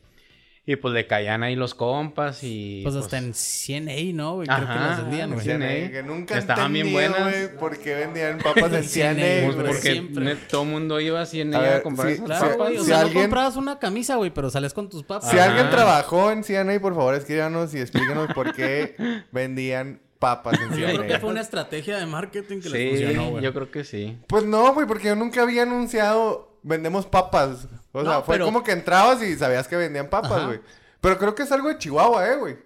y 0.64 0.76
pues 0.76 0.94
le 0.94 1.08
caían 1.08 1.42
ahí 1.42 1.56
los 1.56 1.74
compas 1.74 2.44
y... 2.44 2.82
Pues 2.84 2.94
hasta 2.94 3.18
en 3.18 3.34
100 3.34 3.88
A, 3.88 3.92
¿no, 4.14 4.34
güey? 4.36 4.48
Ajá, 4.48 4.62
Creo 4.64 4.72
que 4.72 4.80
las 4.80 5.00
vendían, 5.02 5.28
en 5.28 5.34
güey. 5.34 5.44
100 5.44 5.62
A. 5.62 5.66
que 5.90 6.02
nunca 6.04 6.38
Estaban 6.38 6.72
bien 6.72 6.92
buenas. 6.92 7.20
güey, 7.20 7.56
por 7.58 7.78
qué 7.78 7.94
vendían 7.96 8.38
papas 8.38 8.72
en 8.72 8.84
CNA, 8.84 8.84
CNA, 8.84 8.84
Pues 8.84 9.42
güey, 9.42 9.54
güey. 9.54 9.66
porque 9.66 9.80
siempre. 9.92 10.36
todo 10.48 10.62
el 10.62 10.68
mundo 10.68 11.00
iba 11.00 11.20
en 11.32 11.54
A 11.54 11.58
ella 11.58 11.60
ver, 11.60 11.74
a 11.74 11.82
comprar 11.82 12.06
sí, 12.08 12.14
esas 12.14 12.26
Claro, 12.26 12.50
Si- 12.52 12.56
güey. 12.58 12.76
O 12.76 12.80
si 12.80 12.86
sea, 12.86 13.00
alguien- 13.00 13.14
no 13.16 13.20
comprabas 13.22 13.56
una 13.56 13.78
camisa, 13.80 14.14
güey, 14.16 14.30
pero 14.30 14.50
sales 14.50 14.72
con 14.72 14.88
tus 14.88 15.02
papas. 15.02 15.28
Si 15.30 15.36
Ajá. 15.36 15.48
alguien 15.48 15.68
trabajó 15.70 16.30
en 16.30 16.44
CNA, 16.44 16.78
por 16.80 16.94
favor, 16.94 17.14
escríbanos 17.16 17.74
y 17.74 17.80
explíquenos 17.80 18.32
por 18.32 18.54
qué 18.54 18.94
vendían 19.32 20.00
papas 20.20 20.60
en 20.60 20.70
Yo 20.78 20.86
creo 20.86 21.06
que 21.08 21.18
fue 21.18 21.30
una 21.30 21.40
estrategia 21.40 21.98
de 21.98 22.06
marketing 22.06 22.60
que 22.60 22.68
les 22.68 22.90
funcionó, 23.00 23.30
güey. 23.30 23.42
yo 23.42 23.52
creo 23.52 23.68
que 23.72 23.82
sí. 23.82 24.16
Pues 24.28 24.44
no, 24.44 24.72
güey, 24.74 24.86
porque 24.86 25.08
yo 25.08 25.16
nunca 25.16 25.42
había 25.42 25.64
anunciado 25.64 26.56
vendemos 26.62 27.06
papas. 27.06 27.66
O 27.92 28.02
sea, 28.02 28.12
No, 28.14 28.22
fue 28.22 28.34
pero- 28.36 28.46
como 28.46 28.62
que 28.62 28.72
entrabas 28.72 29.22
y 29.22 29.36
sabías 29.36 29.68
que 29.68 29.76
vendían 29.76 30.08
papas, 30.08 30.46
güey. 30.46 30.60
Pero 31.00 31.18
creo 31.18 31.34
que 31.34 31.42
es 31.42 31.52
algo 31.52 31.68
de 31.68 31.78
Chihuahua, 31.78 32.28
eh, 32.32 32.36
güey. 32.36 32.58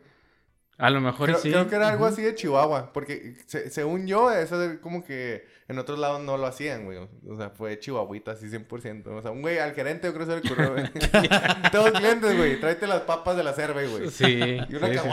A 0.78 0.90
lo 0.90 1.00
mejor 1.00 1.28
Creo, 1.30 1.38
sí. 1.40 1.50
creo 1.50 1.68
que 1.70 1.74
era 1.74 1.88
algo 1.88 2.04
así 2.04 2.20
de 2.20 2.34
Chihuahua. 2.34 2.92
Porque 2.92 3.34
se- 3.46 3.70
según 3.70 4.06
yo, 4.06 4.30
eso 4.30 4.58
de 4.58 4.78
como 4.78 5.02
que 5.04 5.46
en 5.68 5.78
otros 5.78 5.98
lados 5.98 6.20
no 6.20 6.36
lo 6.36 6.46
hacían, 6.46 6.84
güey. 6.84 6.98
O 7.28 7.36
sea, 7.38 7.48
fue 7.48 7.78
chihuahuita 7.78 8.32
así 8.32 8.48
100%. 8.50 9.06
O 9.16 9.22
sea, 9.22 9.30
un 9.30 9.40
güey 9.40 9.58
al 9.58 9.72
gerente 9.72 10.06
yo 10.06 10.12
creo 10.12 10.26
que 10.26 10.32
se 10.34 10.40
le 10.40 10.46
ocurrió, 10.52 10.72
güey. 10.72 10.84
Todos 11.72 11.92
clientes, 11.92 12.36
güey. 12.36 12.60
Tráete 12.60 12.86
las 12.86 13.00
papas 13.00 13.38
de 13.38 13.44
la 13.44 13.54
cerva, 13.54 13.80
güey. 13.84 14.10
Sí. 14.10 14.58
Y 14.68 14.74
una 14.74 14.88
sí. 14.88 15.08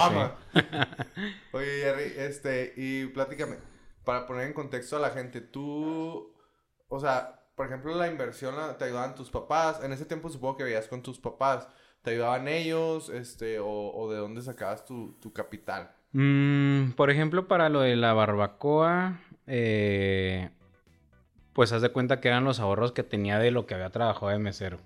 Oye, 1.53 1.79
Jerry, 1.81 2.13
este, 2.17 2.73
y 2.75 3.05
platícame, 3.07 3.55
para 4.03 4.25
poner 4.27 4.47
en 4.47 4.53
contexto 4.53 4.97
a 4.97 4.99
la 4.99 5.11
gente, 5.11 5.39
tú, 5.41 6.33
o 6.89 6.99
sea, 6.99 7.39
por 7.55 7.67
ejemplo, 7.67 7.95
la 7.95 8.07
inversión 8.07 8.55
la- 8.55 8.77
te 8.77 8.85
ayudaban 8.85 9.15
tus 9.15 9.29
papás, 9.29 9.83
en 9.83 9.91
ese 9.93 10.05
tiempo 10.05 10.29
supongo 10.29 10.57
que 10.57 10.63
veías 10.63 10.87
con 10.87 11.01
tus 11.03 11.19
papás, 11.19 11.67
¿te 12.01 12.11
ayudaban 12.11 12.47
ellos, 12.47 13.09
este, 13.09 13.59
o, 13.59 13.67
o 13.67 14.11
de 14.11 14.17
dónde 14.17 14.41
sacabas 14.41 14.85
tu, 14.85 15.13
tu 15.21 15.31
capital? 15.33 15.91
Mm, 16.13 16.91
por 16.91 17.09
ejemplo, 17.09 17.47
para 17.47 17.69
lo 17.69 17.81
de 17.81 17.95
la 17.95 18.13
barbacoa, 18.13 19.19
eh, 19.47 20.49
pues 21.53 21.71
haz 21.71 21.81
de 21.81 21.89
cuenta 21.89 22.19
que 22.19 22.27
eran 22.29 22.43
los 22.43 22.59
ahorros 22.59 22.91
que 22.91 23.03
tenía 23.03 23.37
de 23.39 23.51
lo 23.51 23.65
que 23.65 23.75
había 23.75 23.89
trabajado 23.91 24.29
de 24.31 24.39
mesero. 24.39 24.77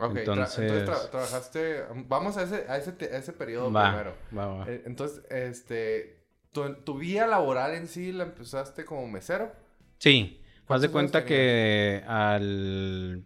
Ok, 0.00 0.12
tra- 0.14 0.18
Entonces- 0.20 0.58
entonces 0.60 0.88
tra- 0.88 1.10
trabajaste, 1.10 1.84
vamos 2.06 2.36
a 2.36 2.44
ese, 2.44 2.66
a 2.68 2.76
ese, 2.76 2.90
a 3.12 3.18
ese 3.18 3.32
periodo 3.32 3.72
Va, 3.72 3.88
primero. 3.90 4.14
va, 4.36 4.46
va. 4.46 4.70
Eh, 4.70 4.82
Entonces, 4.86 5.24
este, 5.30 6.20
tu, 6.52 6.72
tu 6.84 6.98
vida 6.98 7.26
laboral 7.26 7.74
en 7.74 7.88
sí 7.88 8.12
la 8.12 8.24
empezaste 8.24 8.84
como 8.84 9.08
mesero. 9.08 9.50
Sí, 9.98 10.40
haz 10.74 10.80
¿Cuántos 10.80 10.82
de 10.82 10.90
cuenta 10.90 11.24
que 11.24 12.02
al 12.06 13.22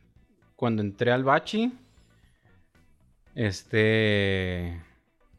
cuando 0.56 0.80
entré 0.82 1.10
al 1.12 1.24
bachi, 1.24 1.72
este, 3.34 4.80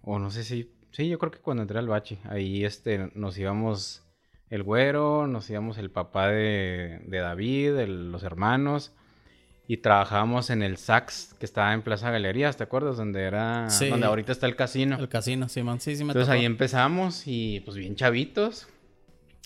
o 0.01 0.19
no 0.19 0.29
sé 0.31 0.43
si, 0.43 0.71
sí, 0.91 1.07
yo 1.07 1.17
creo 1.19 1.31
que 1.31 1.39
cuando 1.39 1.61
entré 1.63 1.79
al 1.79 1.87
bachi, 1.87 2.19
ahí 2.25 2.65
este, 2.65 3.09
nos 3.15 3.37
íbamos 3.37 4.03
el 4.49 4.63
güero, 4.63 5.27
nos 5.27 5.49
íbamos 5.49 5.77
el 5.77 5.89
papá 5.91 6.27
de, 6.27 6.99
de 7.05 7.17
David, 7.19 7.77
el- 7.77 8.11
los 8.11 8.23
hermanos, 8.23 8.91
y 9.67 9.77
trabajábamos 9.77 10.49
en 10.49 10.61
el 10.61 10.75
Sax, 10.77 11.35
que 11.39 11.45
estaba 11.45 11.73
en 11.73 11.81
Plaza 11.83 12.11
Galerías, 12.11 12.57
¿te 12.57 12.63
acuerdas? 12.63 12.97
Donde 12.97 13.21
era, 13.23 13.69
Sí. 13.69 13.87
donde 13.87 14.05
ahorita 14.07 14.31
está 14.33 14.45
el 14.45 14.55
casino. 14.57 14.97
El 14.99 15.07
casino, 15.07 15.47
Simón. 15.47 15.79
Sí, 15.79 15.95
sí 15.95 16.03
me 16.03 16.09
Entonces 16.11 16.27
tocó. 16.27 16.37
ahí 16.39 16.45
empezamos 16.45 17.23
y 17.27 17.61
pues 17.61 17.77
bien 17.77 17.95
chavitos. 17.95 18.67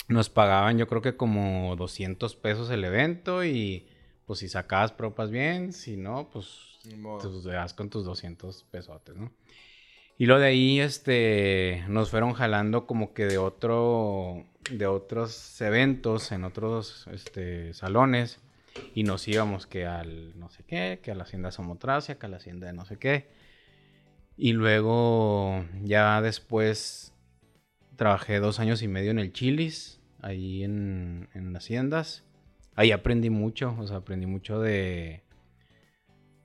Nos 0.08 0.30
pagaban 0.30 0.78
yo 0.78 0.88
creo 0.88 1.02
que 1.02 1.18
como 1.18 1.76
200 1.76 2.36
pesos 2.36 2.70
el 2.70 2.86
evento 2.86 3.44
y 3.44 3.88
pues 4.26 4.40
si 4.40 4.50
sacabas 4.50 4.92
propas 4.92 5.32
bien, 5.32 5.74
si 5.74 5.98
no, 5.98 6.30
pues 6.30 6.80
te 6.84 7.50
das 7.50 7.74
con 7.74 7.90
tus 7.90 8.06
200 8.06 8.64
pesotes, 8.66 9.16
¿no? 9.16 9.32
Y 10.20 10.26
lo 10.26 10.40
de 10.40 10.48
ahí, 10.48 10.80
este, 10.80 11.84
nos 11.88 12.10
fueron 12.10 12.34
jalando 12.34 12.88
como 12.88 13.14
que 13.14 13.26
de 13.26 13.38
otro, 13.38 14.46
de 14.72 14.88
otros 14.88 15.62
eventos 15.62 16.32
en 16.32 16.44
otros, 16.44 17.08
este, 17.14 17.74
salones 17.74 18.40
y 18.96 19.04
nos 19.04 19.28
íbamos 19.28 19.68
que 19.68 19.86
al 19.86 20.38
no 20.40 20.50
sé 20.50 20.64
qué, 20.64 21.00
que 21.04 21.12
a 21.12 21.16
la 21.16 21.24
hacienda 21.24 21.52
Somotracia, 21.52 22.18
que 22.18 22.26
a 22.26 22.30
la 22.30 22.38
hacienda 22.38 22.68
de 22.68 22.74
no 22.74 22.86
sé 22.86 22.98
qué. 22.98 23.28
Y 24.38 24.54
luego 24.54 25.66
ya 25.84 26.22
después 26.22 27.14
trabajé 27.96 28.40
dos 28.40 28.60
años 28.60 28.82
y 28.82 28.88
medio 28.88 29.12
en 29.12 29.20
el 29.20 29.34
Chilis, 29.34 29.97
ahí 30.22 30.64
en, 30.64 31.30
en 31.34 31.56
haciendas. 31.56 32.24
Ahí 32.76 32.92
aprendí 32.92 33.30
mucho, 33.30 33.76
o 33.80 33.88
sea, 33.88 33.98
aprendí 33.98 34.26
mucho 34.28 34.60
de... 34.60 35.24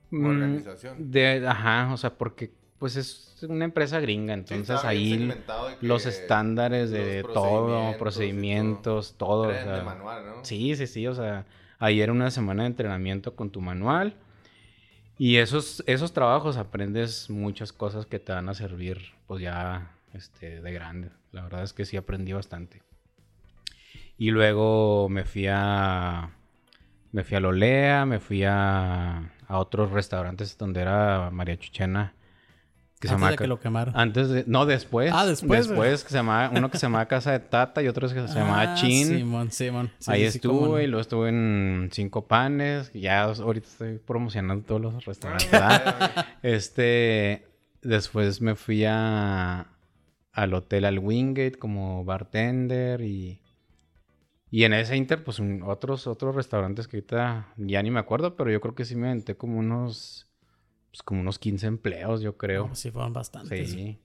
mm, 0.09 0.25
Organización. 0.25 1.11
De, 1.11 1.47
ajá, 1.47 1.93
o 1.93 1.97
sea, 1.97 2.17
porque 2.17 2.51
pues 2.79 2.97
es 2.97 3.37
una 3.47 3.63
empresa 3.65 3.99
gringa, 4.01 4.33
entonces 4.33 4.83
ahí 4.83 5.31
los 5.79 6.05
estándares 6.05 6.91
de 6.91 7.21
los 7.23 7.33
todo, 7.33 7.97
procedimientos 7.97 9.15
todo. 9.17 9.43
o 9.43 9.51
Eran 9.51 9.67
de 9.67 9.75
sea, 9.75 9.83
manual, 9.83 10.25
¿no? 10.25 10.43
Sí, 10.45 10.75
sí, 10.75 10.87
sí, 10.87 11.07
o 11.07 11.13
sea, 11.13 11.45
ahí 11.79 12.01
era 12.01 12.11
una 12.11 12.29
semana 12.29 12.63
de 12.63 12.67
entrenamiento 12.67 13.35
con 13.35 13.51
tu 13.51 13.61
manual. 13.61 14.15
Y 15.17 15.37
esos, 15.37 15.83
esos 15.85 16.11
trabajos 16.11 16.57
aprendes 16.57 17.29
muchas 17.29 17.71
cosas 17.71 18.05
que 18.05 18.19
te 18.19 18.33
van 18.33 18.49
a 18.49 18.53
servir, 18.53 19.13
pues 19.27 19.41
ya 19.41 19.95
este, 20.13 20.59
de 20.59 20.73
grande. 20.73 21.11
La 21.31 21.43
verdad 21.43 21.63
es 21.63 21.71
que 21.71 21.85
sí 21.85 21.95
aprendí 21.95 22.33
bastante. 22.33 22.81
Y 24.17 24.31
luego 24.31 25.09
me 25.09 25.23
fui 25.25 25.47
a. 25.49 26.29
Me 27.11 27.23
fui 27.23 27.37
a 27.37 27.39
Lolea, 27.39 28.05
me 28.05 28.19
fui 28.19 28.43
a, 28.43 29.17
a 29.47 29.57
otros 29.59 29.91
restaurantes 29.91 30.57
donde 30.57 30.81
era 30.81 31.29
María 31.31 31.57
Chuchena. 31.57 32.13
Que 32.99 33.07
se 33.09 33.13
Antes 33.15 33.21
llama 33.21 33.31
de 33.31 33.37
que 33.37 33.47
lo 33.47 33.59
quemaron. 33.59 33.95
Antes 33.97 34.29
de. 34.29 34.43
No, 34.47 34.65
después. 34.65 35.11
Ah, 35.13 35.25
después, 35.25 35.67
Después, 35.67 36.03
que 36.03 36.09
se 36.09 36.15
llamaba. 36.15 36.49
Uno 36.55 36.71
que 36.71 36.77
se 36.77 36.85
llamaba 36.85 37.05
Casa 37.07 37.33
de 37.33 37.39
Tata 37.39 37.83
y 37.83 37.87
otro 37.89 38.07
que 38.07 38.13
se 38.27 38.33
llamaba 38.39 38.61
Ah, 38.61 38.75
Chin. 38.75 39.07
Simón, 39.07 39.51
Simón. 39.51 39.91
Sí, 39.99 40.11
Ahí 40.11 40.21
sí, 40.31 40.37
estuve 40.37 40.69
no. 40.69 40.81
y 40.81 40.87
luego 40.87 41.01
estuve 41.01 41.29
en 41.29 41.89
Cinco 41.91 42.25
Panes. 42.27 42.91
Ya 42.93 43.23
ahorita 43.23 43.67
estoy 43.67 43.97
promocionando 43.99 44.63
todos 44.65 44.79
los 44.81 45.05
restaurantes. 45.05 45.51
¿verdad? 45.51 46.25
este. 46.43 47.45
Después 47.81 48.41
me 48.41 48.55
fui 48.55 48.85
a. 48.85 49.67
Al 50.31 50.53
hotel 50.55 50.85
al 50.85 50.97
Wingate 50.99 51.59
como 51.59 52.05
bartender 52.05 53.01
y. 53.01 53.39
Y 54.55 54.65
en 54.65 54.73
ese 54.73 54.95
inter, 54.95 55.23
pues 55.23 55.39
un- 55.39 55.63
otros, 55.63 56.05
otros 56.05 56.35
restaurantes 56.35 56.87
que 56.87 56.97
ahorita 56.97 57.51
ya 57.57 57.81
ni 57.81 57.89
me 57.89 57.99
acuerdo, 57.99 58.35
pero 58.35 58.51
yo 58.51 58.61
creo 58.61 58.75
que 58.75 58.85
sí 58.85 58.95
me 58.95 59.07
aventé 59.07 59.35
como 59.35 59.57
unos. 59.57 60.27
Pues 60.91 61.01
como 61.01 61.21
unos 61.21 61.39
15 61.39 61.65
empleos, 61.65 62.21
yo 62.21 62.37
creo. 62.37 62.67
No, 62.67 62.75
sí, 62.75 62.91
fueron 62.91 63.13
bastantes. 63.13 63.71
Sí. 63.71 63.97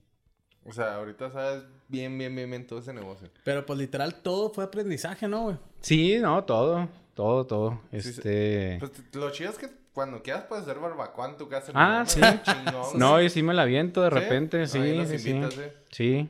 O 0.65 0.73
sea, 0.73 0.95
ahorita 0.95 1.29
sabes 1.29 1.65
bien, 1.87 2.17
bien, 2.17 2.35
bien, 2.35 2.49
bien 2.49 2.65
todo 2.65 2.79
ese 2.79 2.91
negocio. 2.93 3.29
Pero 3.43 3.63
pues 3.63 3.77
literal 3.77 4.15
todo 4.23 4.49
fue 4.49 4.63
aprendizaje, 4.63 5.27
¿no, 5.27 5.43
güey? 5.43 5.57
Sí, 5.81 6.17
no, 6.19 6.43
todo. 6.45 6.89
Todo, 7.13 7.45
todo. 7.45 7.81
Sí, 7.91 8.01
sí. 8.01 8.09
Este. 8.09 8.77
Pues 8.79 8.91
lo 9.13 9.29
chido 9.29 9.51
es 9.51 9.59
que 9.59 9.67
cuando 9.93 10.23
quieras 10.23 10.45
puedes 10.49 10.63
hacer 10.67 10.79
barbacoa 10.81 11.29
en 11.29 11.37
tu 11.37 11.47
casa. 11.47 11.71
Ah, 11.75 12.03
sí. 12.07 12.19
Chingón, 12.43 12.97
No, 12.97 13.21
y 13.21 13.29
sí 13.29 13.43
me 13.43 13.53
la 13.53 13.61
aviento 13.61 14.01
de 14.01 14.09
¿Sí? 14.09 14.15
repente, 14.15 14.65
sí, 14.65 14.79
Ahí 14.79 15.05
sí, 15.05 15.19
sí. 15.19 15.29
invitas, 15.29 15.57
¿eh? 15.59 15.73
Sí. 15.91 16.29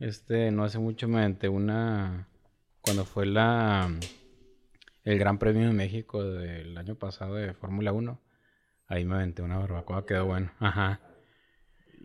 Este, 0.00 0.50
no 0.50 0.64
hace 0.64 0.78
mucho 0.78 1.08
me 1.08 1.20
aventé 1.20 1.48
una. 1.48 2.28
Cuando 2.84 3.04
fue 3.04 3.26
la. 3.26 3.90
El 5.04 5.18
Gran 5.18 5.38
Premio 5.38 5.66
de 5.66 5.72
México 5.74 6.22
del 6.24 6.76
año 6.78 6.94
pasado 6.96 7.34
de 7.34 7.52
Fórmula 7.54 7.92
1. 7.92 8.20
Ahí 8.88 9.04
me 9.04 9.16
aventé 9.16 9.42
una 9.42 9.58
barbacoa, 9.58 10.06
quedó 10.06 10.26
bueno. 10.26 10.50
Ajá. 10.60 11.00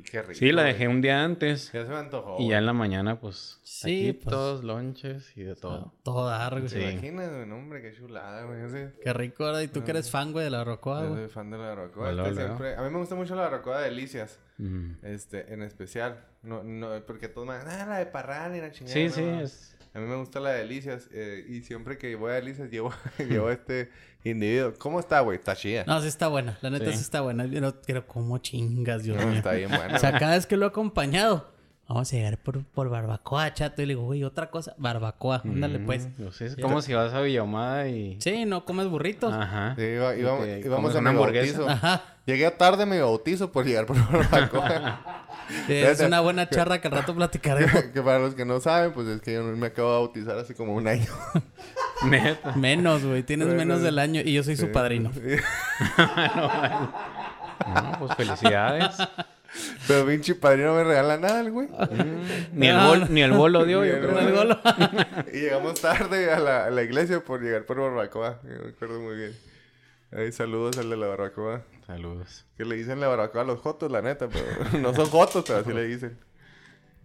Qué 0.09 0.21
rico. 0.21 0.33
Sí, 0.33 0.51
la 0.51 0.63
dejé 0.63 0.88
un 0.88 1.01
día 1.01 1.24
antes. 1.24 1.71
Ya 1.74 1.83
se 1.86 1.89
me 1.89 1.98
antojó. 1.98 2.38
Y 2.39 2.50
ya 2.50 2.57
en 2.57 2.65
la 2.65 2.74
mañana, 2.74 3.19
pues. 3.19 3.59
Sí, 3.63 4.13
taquitos, 4.13 4.63
lonches 4.63 5.36
y 5.38 5.43
de 5.43 5.55
todo. 5.55 5.93
Todo 6.03 6.29
dar, 6.29 6.51
güey. 6.59 6.63
¿Te 6.63 6.69
Sí. 6.69 6.81
imaginas, 6.81 7.29
güey? 7.29 7.45
No, 7.45 7.55
hombre, 7.57 7.81
qué 7.81 7.93
chulada, 7.93 8.43
güey. 8.45 8.89
Qué 9.03 9.13
rico, 9.13 9.43
¿verdad? 9.45 9.62
Y 9.62 9.67
tú 9.67 9.83
que 9.83 9.91
eres 9.91 10.09
fan, 10.09 10.31
güey, 10.31 10.45
de 10.45 10.51
la 10.51 10.63
rocoa, 10.63 11.03
yo 11.03 11.15
soy 11.15 11.27
fan 11.29 11.51
de 11.51 11.57
la 11.57 11.67
barbacoa. 11.75 12.33
Siempre... 12.33 12.75
A 12.75 12.81
mí 12.83 12.89
me 12.89 12.98
gusta 12.98 13.15
mucho 13.15 13.36
la 13.36 13.43
barbacoa 13.43 13.79
de 13.79 13.89
Delicias. 13.89 14.39
Mm. 14.57 14.91
Este, 15.03 15.53
en 15.53 15.63
especial. 15.63 16.25
No, 16.43 16.63
no, 16.63 16.89
porque 17.05 17.27
todos 17.27 17.48
me 17.48 17.55
dicen, 17.55 17.69
ah, 17.69 17.86
la 17.86 17.98
de 17.98 18.05
Parrán 18.05 18.55
y 18.55 18.62
la 18.62 18.71
chingada. 18.71 18.93
Sí, 18.93 19.05
no, 19.07 19.12
sí, 19.13 19.21
no. 19.21 19.41
es. 19.41 19.75
A 19.93 20.00
mí 20.00 20.05
me 20.05 20.15
gusta 20.17 20.39
la 20.39 20.51
de 20.51 20.60
Delicias. 20.60 21.10
eh, 21.12 21.46
y 21.50 21.62
siempre 21.62 21.98
que 21.98 22.15
voy 22.15 22.31
a 22.31 22.36
Delicias 22.36 22.69
llevo, 22.69 22.93
llevo 23.17 23.50
este 23.50 23.89
individuo. 24.24 24.74
¿Cómo 24.77 25.00
está, 25.00 25.19
güey? 25.22 25.38
Está 25.38 25.55
chida. 25.55 25.84
No, 25.88 26.00
sí 26.01 26.08
está 26.08 26.27
buena. 26.27 26.58
La 26.62 26.69
neta 26.69 26.86
sí, 26.86 26.93
Sí. 26.98 27.01
está 27.01 27.22
buena. 27.22 27.48
Pero, 27.51 27.74
pero 27.86 28.08
¿cómo 28.08 28.38
chingas, 28.38 29.03
Dios 29.03 29.17
No, 29.17 29.27
mío? 29.27 29.38
está 29.38 29.51
bien 29.53 29.69
bueno. 29.69 29.96
O 29.96 30.00
sea, 30.00 30.17
cada 30.19 30.36
vez 30.36 30.46
que 30.46 30.58
lo 30.58 30.65
he 30.65 30.69
acompañado, 30.69 31.50
vamos 31.88 32.13
a 32.13 32.15
llegar 32.15 32.38
por, 32.38 32.63
por 32.65 32.89
barbacoa, 32.89 33.51
chato. 33.55 33.81
Y 33.81 33.88
le 33.88 33.93
digo, 33.93 34.03
güey, 34.05 34.24
otra 34.24 34.51
cosa, 34.51 34.75
barbacoa. 34.77 35.41
Ándale, 35.43 35.79
pues. 35.79 36.08
Mm, 36.19 36.24
no 36.24 36.31
sé, 36.31 36.46
es 36.46 36.55
como 36.58 36.81
si 36.84 36.93
vas 36.93 37.12
a 37.13 37.22
Villahumada 37.22 37.88
y... 37.88 38.22
Sí, 38.22 38.46
no 38.46 38.65
comes 38.65 38.88
burritos. 38.88 39.34
Ajá. 39.34 39.74
Sí, 39.75 39.81
iba- 39.84 40.15
Y 40.15 40.19
íbamos, 40.19 40.96
a 40.96 41.00
una 41.00 41.10
hamburguesa. 41.10 41.58
bautizo. 41.60 41.69
Ajá. 41.69 42.03
Llegué 42.27 42.51
tarde 42.51 42.84
a 42.84 42.86
mi 42.86 43.00
bautizo 43.00 43.51
por 43.51 43.65
llegar 43.65 43.88
por 43.88 43.98
barbacoa. 44.12 45.18
Es 45.68 46.00
una 46.01 46.20
buena 46.22 46.50
charra 46.50 46.79
que 46.82 46.88
al 46.88 46.94
rato 46.94 47.15
platicaremos. 47.15 47.84
que 47.94 48.01
para 48.01 48.20
los 48.20 48.36
que 48.36 48.46
no 48.46 48.60
saben, 48.60 48.91
pues 48.94 49.08
es 49.08 49.22
que 49.22 49.34
yo 49.34 49.44
me 49.44 49.68
acabo 49.68 49.89
de 49.91 49.96
bautizar 50.00 50.38
hace 50.38 50.53
como 50.56 50.74
un 50.75 50.88
año. 50.88 51.08
Neta. 52.06 52.53
Menos, 52.56 53.03
güey. 53.03 53.24
Tienes 53.24 53.48
Bueno, 53.48 53.60
menos 53.60 53.82
del 53.82 54.00
año 54.00 54.22
y 54.24 54.34
yo 54.34 54.44
soy 54.44 54.56
su 54.58 54.72
padrino. 54.72 55.12
No, 57.74 57.91
pues 58.00 58.15
felicidades. 58.15 58.96
Pero 59.88 60.06
pinche 60.06 60.36
padrino 60.36 60.70
no 60.70 60.75
me 60.75 60.84
regala 60.84 61.18
nada, 61.18 61.41
el 61.41 61.51
güey. 61.51 61.68
Ni 62.53 62.68
el, 62.68 62.77
bol- 62.77 63.10
ni 63.10 63.22
el 63.22 63.32
bolo 63.32 63.65
dio, 63.65 63.84
yo 63.84 64.00
creo. 64.00 64.20
El 64.20 64.32
golo. 64.32 64.60
Y 65.34 65.39
llegamos 65.41 65.82
tarde 65.82 66.32
a 66.32 66.39
la, 66.39 66.65
a 66.65 66.70
la 66.70 66.84
iglesia 66.84 67.20
por 67.24 67.41
llegar 67.41 67.65
por 67.65 67.79
barbacoa. 67.79 68.39
Yo 68.44 68.63
me 68.63 68.70
acuerdo 68.70 69.00
muy 69.01 69.15
bien. 69.18 69.36
Ahí 70.12 70.32
saludos 70.32 70.77
al 70.77 70.89
de 70.89 70.98
la 70.98 71.08
barbacoa. 71.08 71.62
Saludos. 71.89 72.46
Que 72.55 72.65
le 72.65 72.75
dicen 72.75 73.00
la 73.00 73.08
barbacoa 73.08 73.41
a 73.41 73.46
los 73.46 73.60
jotos, 73.62 73.91
la 73.91 74.03
neta, 74.03 74.29
pero 74.29 74.46
no 74.79 74.93
son 74.93 75.08
jotos, 75.08 75.43
pero 75.48 75.60
así 75.60 75.74
le 75.74 75.88
dicen. 75.88 76.19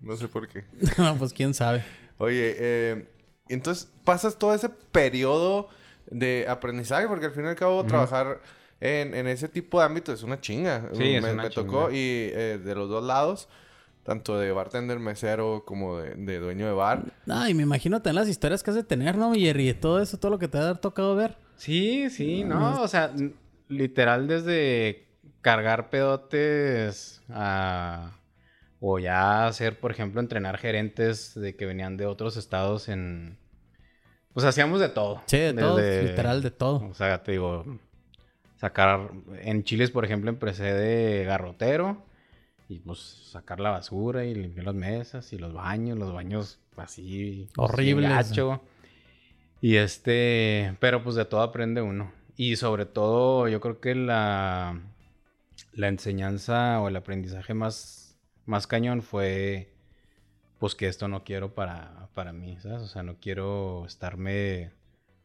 No 0.02 0.14
sé 0.14 0.28
por 0.28 0.46
qué. 0.46 0.64
no, 0.98 1.16
pues 1.16 1.32
quién 1.32 1.54
sabe. 1.54 1.82
Oye, 2.18 2.54
eh, 2.58 3.08
entonces 3.48 3.90
pasas 4.04 4.38
todo 4.38 4.52
ese 4.52 4.68
periodo 4.68 5.70
de 6.10 6.44
aprendizaje, 6.46 7.08
porque 7.08 7.24
al 7.24 7.32
fin 7.32 7.46
y 7.46 7.48
al 7.48 7.54
cabo 7.56 7.82
trabajar 7.86 8.42
en, 8.78 9.14
en 9.14 9.26
ese 9.26 9.48
tipo 9.48 9.78
de 9.78 9.86
ámbito 9.86 10.12
es 10.12 10.22
una 10.22 10.38
chinga. 10.38 10.90
Sí, 10.92 11.14
es 11.14 11.22
me, 11.22 11.32
una 11.32 11.44
me 11.44 11.50
tocó 11.50 11.90
y 11.90 11.96
eh, 12.34 12.60
de 12.62 12.74
los 12.74 12.90
dos 12.90 13.02
lados, 13.02 13.48
tanto 14.02 14.38
de 14.38 14.52
bartender, 14.52 14.98
mesero, 14.98 15.64
como 15.64 15.96
de, 15.96 16.14
de 16.14 16.38
dueño 16.40 16.66
de 16.66 16.72
bar. 16.74 17.10
Ay, 17.26 17.54
me 17.54 17.62
imagino 17.62 18.02
también 18.02 18.20
las 18.20 18.28
historias 18.28 18.62
que 18.62 18.68
has 18.68 18.76
de 18.76 18.84
tener, 18.84 19.16
¿no, 19.16 19.32
Jerry? 19.32 19.72
Todo 19.72 20.02
eso, 20.02 20.18
todo 20.18 20.30
lo 20.30 20.38
que 20.38 20.48
te 20.48 20.58
ha 20.58 20.74
tocado 20.74 21.16
ver. 21.16 21.38
Sí, 21.56 22.10
sí, 22.10 22.44
no, 22.44 22.82
o 22.82 22.88
sea, 22.88 23.10
literal 23.68 24.28
desde 24.28 25.08
cargar 25.40 25.90
pedotes 25.90 27.22
a... 27.28 28.18
O 28.86 28.98
ya 28.98 29.46
hacer, 29.46 29.80
por 29.80 29.92
ejemplo, 29.92 30.20
entrenar 30.20 30.58
gerentes 30.58 31.32
de 31.34 31.56
que 31.56 31.64
venían 31.64 31.96
de 31.96 32.04
otros 32.04 32.36
estados 32.36 32.90
en... 32.90 33.38
Pues 34.34 34.44
hacíamos 34.44 34.78
de 34.78 34.90
todo. 34.90 35.22
Sí, 35.24 35.38
de 35.38 35.54
todo, 35.54 35.78
literal, 35.78 36.42
de 36.42 36.50
todo. 36.50 36.86
O 36.88 36.94
sea, 36.94 37.22
te 37.22 37.32
digo, 37.32 37.64
sacar... 38.56 39.10
En 39.40 39.64
Chiles, 39.64 39.90
por 39.90 40.04
ejemplo, 40.04 40.28
empecé 40.28 40.64
de 40.64 41.24
garrotero. 41.24 42.04
Y 42.68 42.80
pues 42.80 42.98
sacar 42.98 43.58
la 43.58 43.70
basura 43.70 44.26
y 44.26 44.34
limpiar 44.34 44.66
las 44.66 44.74
mesas 44.74 45.32
y 45.32 45.38
los 45.38 45.54
baños. 45.54 45.98
Los 45.98 46.12
baños 46.12 46.60
así... 46.76 47.48
pues, 47.54 47.70
Horribles. 47.70 48.10
gacho. 48.10 48.60
Y 49.62 49.76
este... 49.76 50.76
Pero 50.78 51.02
pues 51.02 51.16
de 51.16 51.24
todo 51.24 51.40
aprende 51.40 51.80
uno. 51.80 52.12
Y 52.36 52.56
sobre 52.56 52.86
todo, 52.86 53.48
yo 53.48 53.60
creo 53.60 53.80
que 53.80 53.94
la... 53.94 54.80
La 55.72 55.88
enseñanza 55.88 56.80
o 56.80 56.88
el 56.88 56.96
aprendizaje 56.96 57.54
más... 57.54 58.16
Más 58.46 58.66
cañón 58.66 59.02
fue... 59.02 59.72
Pues 60.58 60.74
que 60.74 60.86
esto 60.86 61.08
no 61.08 61.24
quiero 61.24 61.54
para, 61.54 62.08
para 62.14 62.32
mí, 62.32 62.56
¿sabes? 62.60 62.82
O 62.82 62.86
sea, 62.86 63.02
no 63.02 63.16
quiero 63.20 63.84
estarme 63.86 64.70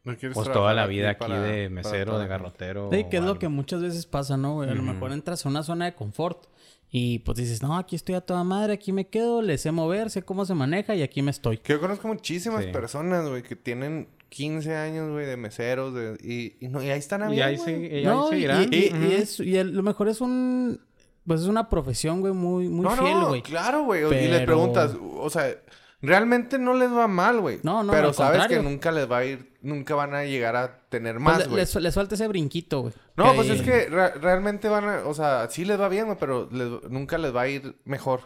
¿No 0.04 0.14
pues 0.34 0.50
toda 0.52 0.74
la 0.74 0.86
vida 0.86 1.10
aquí 1.10 1.20
para- 1.20 1.40
de 1.42 1.68
mesero, 1.70 2.18
de 2.18 2.26
garrotero. 2.26 2.90
Sí, 2.92 3.04
que 3.10 3.18
es 3.18 3.22
lo 3.22 3.38
que 3.38 3.48
muchas 3.48 3.80
veces 3.80 4.06
pasa, 4.06 4.36
¿no, 4.36 4.54
güey? 4.54 4.68
A 4.70 4.74
lo 4.74 4.82
mejor 4.82 5.12
entras 5.12 5.46
a 5.46 5.48
una 5.48 5.62
zona 5.62 5.84
de 5.86 5.94
confort 5.94 6.46
y 6.90 7.20
pues 7.20 7.38
dices, 7.38 7.62
no, 7.62 7.76
aquí 7.78 7.96
estoy 7.96 8.16
a 8.16 8.20
toda 8.20 8.42
madre, 8.44 8.72
aquí 8.74 8.92
me 8.92 9.06
quedo, 9.06 9.40
le 9.40 9.56
sé 9.56 9.70
mover, 9.72 10.10
sé 10.10 10.22
cómo 10.22 10.44
se 10.44 10.54
maneja 10.54 10.94
y 10.94 11.02
aquí 11.02 11.22
me 11.22 11.30
estoy. 11.30 11.58
Que 11.58 11.74
yo 11.74 11.80
conozco 11.80 12.08
muchísimas 12.08 12.64
Sí. 12.64 12.72
personas, 12.72 13.26
güey, 13.28 13.42
que 13.42 13.56
tienen 13.56 14.08
15 14.30 14.74
años, 14.74 15.10
güey, 15.10 15.26
de 15.26 15.36
meseros. 15.36 15.92
de- 15.94 16.16
y, 16.22 16.56
y, 16.64 16.68
no, 16.68 16.82
y 16.82 16.88
ahí 16.90 16.98
están 16.98 17.22
a 17.22 17.34
Y 17.34 17.40
ahí, 17.42 17.56
y 17.66 17.70
ahí 17.96 18.04
No, 18.04 18.26
y, 18.28 18.30
seguirán. 18.30 18.68
y- 18.72 19.64
lo 19.64 19.82
mejor 19.82 20.08
es 20.08 20.20
un, 20.22 20.80
pues 21.26 21.42
es 21.42 21.46
una 21.48 21.68
profesión, 21.68 22.20
güey, 22.20 22.32
muy, 22.32 22.68
muy 22.68 22.84
no, 22.84 22.90
fiel, 22.96 23.20
no, 23.20 23.28
güey. 23.28 23.42
claro, 23.42 23.84
güey. 23.84 24.02
Y 24.06 24.28
les 24.28 24.42
preguntas, 24.46 24.96
o 25.00 25.28
sea, 25.28 25.54
realmente 26.00 26.58
no 26.58 26.72
les 26.74 26.90
va 26.90 27.06
mal, 27.08 27.40
güey. 27.40 27.58
No, 27.62 27.82
no, 27.82 27.92
Pero 27.92 28.08
al 28.08 28.14
sabes 28.14 28.38
contrario. 28.38 28.62
que 28.62 28.68
nunca 28.70 28.90
les 28.92 29.10
va 29.10 29.18
a 29.18 29.24
ir, 29.26 29.52
nunca 29.60 29.94
van 29.94 30.14
a 30.14 30.24
llegar 30.24 30.56
a 30.56 30.80
tener 30.88 31.14
Pues 31.16 31.24
más, 31.24 31.38
le- 31.40 31.44
güey. 31.46 31.56
les, 31.56 31.74
les 31.74 31.94
falta 31.94 32.14
ese 32.14 32.26
brinquito, 32.28 32.80
güey. 32.80 32.94
No, 33.16 33.34
pues 33.34 33.50
es 33.50 33.60
que 33.62 33.86
re- 33.90 34.14
realmente 34.14 34.68
van 34.68 34.84
a, 34.88 34.98
o 35.06 35.12
sea, 35.12 35.48
sí 35.50 35.64
les 35.64 35.78
va 35.78 35.88
bien, 35.88 36.06
güey, 36.06 36.16
pero 36.18 36.48
les- 36.50 36.88
nunca 36.90 37.18
les 37.18 37.34
va 37.36 37.42
a 37.42 37.48
ir 37.48 37.76
mejor 37.84 38.20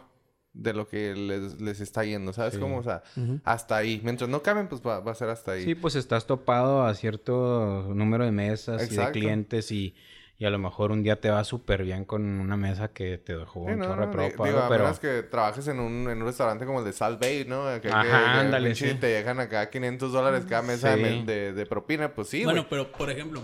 de 0.54 0.72
lo 0.72 0.86
que 0.88 1.14
les, 1.14 1.60
les 1.60 1.80
está 1.80 2.04
yendo, 2.04 2.32
¿sabes 2.32 2.54
Sí. 2.54 2.60
cómo? 2.60 2.78
O 2.78 2.82
sea, 2.82 3.02
hasta 3.44 3.76
ahí. 3.76 4.00
Mientras 4.04 4.30
no 4.30 4.42
cambien, 4.42 4.68
pues 4.68 4.80
va, 4.80 5.00
va 5.00 5.12
a 5.12 5.14
ser 5.14 5.28
hasta 5.28 5.52
ahí. 5.52 5.64
Sí, 5.64 5.74
pues 5.74 5.94
estás 5.96 6.26
topado 6.26 6.84
a 6.84 6.94
cierto 6.94 7.92
número 7.94 8.24
de 8.24 8.30
mesas 8.30 8.90
y 8.90 8.96
de 8.96 9.10
clientes 9.10 9.70
y, 9.72 9.94
y 10.38 10.44
a 10.44 10.50
lo 10.50 10.58
mejor 10.58 10.92
un 10.92 11.02
día 11.02 11.20
te 11.20 11.28
va 11.30 11.42
súper 11.44 11.82
bien 11.82 12.04
con 12.04 12.22
una 12.24 12.56
mesa 12.56 12.88
que 12.92 13.18
te 13.18 13.36
dejó 13.36 13.66
Sí, 13.66 13.72
un 13.72 13.78
no, 13.80 13.84
chorro 13.84 14.06
de 14.06 14.16
no, 14.16 14.22
di- 14.22 14.28
digo, 14.30 14.44
algo, 14.44 14.58
a 14.60 14.68
pero... 14.68 14.84
menos 14.84 15.00
que 15.00 15.22
trabajes 15.24 15.66
en 15.68 15.80
un, 15.80 16.08
en 16.08 16.20
un 16.22 16.26
restaurante 16.26 16.64
como 16.66 16.78
el 16.78 16.84
de 16.84 16.92
Salt 16.92 17.20
Bay, 17.20 17.44
¿no? 17.48 17.66
Que, 17.74 17.80
que- 17.82 17.88
Ajá, 17.88 18.04
que 18.04 18.38
ándale, 18.40 18.68
pinche 18.70 18.90
sí. 18.92 18.96
te 18.98 19.06
dejan 19.08 19.40
acá 19.40 19.68
500 19.70 20.12
dólares 20.12 20.44
cada 20.48 20.62
mesa 20.62 20.94
de 20.96 21.24
de, 21.24 21.52
de 21.52 21.66
propina, 21.66 22.14
pues 22.14 22.28
sí, 22.28 22.44
bueno, 22.44 22.66
pero 22.70 22.92
por 22.92 23.10
ejemplo, 23.10 23.42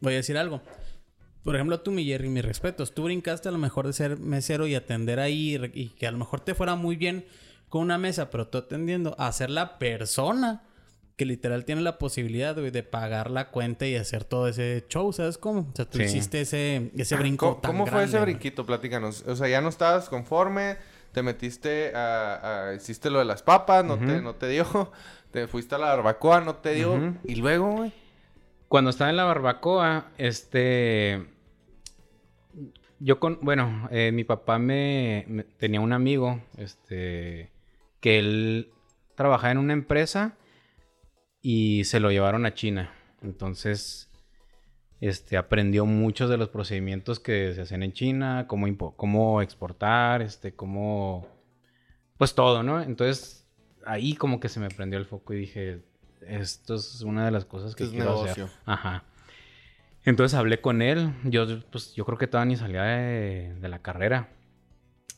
voy 0.00 0.12
a 0.14 0.16
decir 0.16 0.38
algo. 0.38 0.62
Por 1.46 1.54
ejemplo, 1.54 1.80
tú, 1.80 1.92
mi 1.92 2.04
Jerry, 2.04 2.28
mis 2.28 2.44
respetos. 2.44 2.92
Tú 2.92 3.04
brincaste 3.04 3.48
a 3.48 3.52
lo 3.52 3.58
mejor 3.58 3.86
de 3.86 3.94
ser 3.94 4.18
mesero 4.18 4.66
y 4.66 4.74
atender 4.74 5.20
ahí 5.20 5.58
y 5.72 5.88
que 5.90 6.06
a 6.06 6.10
lo 6.10 6.18
mejor 6.18 6.40
te 6.40 6.54
fuera 6.54 6.74
muy 6.74 6.96
bien 6.96 7.24
con 7.70 7.80
una 7.82 7.96
mesa, 7.98 8.28
pero 8.30 8.48
tú 8.48 8.58
atendiendo 8.58 9.14
a 9.18 9.30
ser 9.32 9.48
la 9.50 9.78
persona 9.78 10.62
que 11.16 11.24
literal 11.24 11.64
tiene 11.64 11.80
la 11.80 11.96
posibilidad 11.98 12.54
güey, 12.56 12.70
de 12.70 12.82
pagar 12.82 13.30
la 13.30 13.48
cuenta 13.50 13.86
y 13.86 13.96
hacer 13.96 14.24
todo 14.24 14.48
ese 14.48 14.84
show, 14.88 15.10
¿sabes 15.14 15.38
cómo? 15.38 15.60
O 15.72 15.74
sea, 15.74 15.84
tú 15.88 15.96
Sí. 15.98 16.04
hiciste 16.04 16.42
ese, 16.42 16.90
ese 16.96 17.16
brinco 17.16 17.46
¿Cómo, 17.46 17.60
tan 17.62 17.70
cómo 17.70 17.86
fue 17.86 18.00
grande, 18.00 18.16
ese 18.16 18.20
brinquito? 18.20 18.66
Platícanos. 18.66 19.24
O 19.26 19.34
sea, 19.34 19.48
ya 19.48 19.60
no 19.62 19.68
estabas 19.70 20.08
conforme, 20.10 20.76
te 21.12 21.22
metiste 21.22 21.94
a, 21.94 22.68
a- 22.70 22.74
hiciste 22.74 23.08
lo 23.08 23.18
de 23.20 23.24
las 23.24 23.42
papas, 23.42 23.84
no, 23.84 23.96
te, 23.98 24.20
no 24.20 24.34
te 24.34 24.48
dio, 24.48 24.92
te 25.30 25.46
fuiste 25.46 25.74
a 25.76 25.78
la 25.78 25.86
barbacoa, 25.94 26.40
no 26.42 26.56
te 26.56 26.74
dio, 26.74 27.14
y 27.24 27.36
luego, 27.36 27.70
güey. 27.70 27.92
Cuando 28.68 28.90
estaba 28.90 29.10
en 29.10 29.16
la 29.16 29.24
barbacoa, 29.24 30.10
este... 30.18 31.24
Yo 32.98 33.20
con... 33.20 33.38
Bueno, 33.42 33.88
eh, 33.90 34.10
mi 34.12 34.24
papá 34.24 34.58
me, 34.58 35.24
me- 35.28 35.44
Tenía 35.44 35.80
un 35.80 35.92
amigo, 35.92 36.40
este... 36.56 37.50
Que 38.00 38.18
él 38.18 38.70
trabajaba 39.14 39.50
en 39.52 39.58
una 39.58 39.72
empresa 39.72 40.36
y 41.42 41.84
se 41.84 42.00
lo 42.00 42.10
llevaron 42.10 42.46
a 42.46 42.54
China. 42.54 42.92
Entonces, 43.22 44.10
este... 45.00 45.36
Aprendió 45.36 45.86
muchos 45.86 46.30
de 46.30 46.36
los 46.38 46.48
procedimientos 46.48 47.20
que 47.20 47.52
se 47.54 47.62
hacen 47.62 47.82
en 47.82 47.92
China, 47.92 48.46
cómo, 48.48 48.66
cómo 48.96 49.42
exportar, 49.42 50.22
este... 50.22 50.54
Cómo... 50.54 51.28
Pues 52.18 52.34
todo, 52.34 52.62
¿no? 52.62 52.80
Entonces, 52.82 53.46
ahí 53.84 54.14
como 54.14 54.40
que 54.40 54.48
se 54.48 54.58
me 54.60 54.68
prendió 54.70 54.98
el 54.98 55.06
foco 55.06 55.34
y 55.34 55.38
dije... 55.38 55.82
Esto 56.26 56.74
es 56.74 57.02
una 57.02 57.24
de 57.24 57.30
las 57.30 57.44
cosas 57.44 57.76
que 57.76 57.84
Es 57.84 57.90
quiero 57.90 58.06
negocio. 58.06 58.46
hacer. 58.46 58.58
Ajá. 58.64 59.04
Entonces 60.06 60.38
hablé 60.38 60.60
con 60.60 60.82
él. 60.82 61.12
Yo, 61.24 61.46
pues, 61.70 61.94
yo 61.94 62.06
creo 62.06 62.16
que 62.16 62.28
todavía 62.28 62.50
ni 62.50 62.56
salía 62.56 62.84
de, 62.84 63.68
la 63.68 63.80
carrera. 63.80 64.30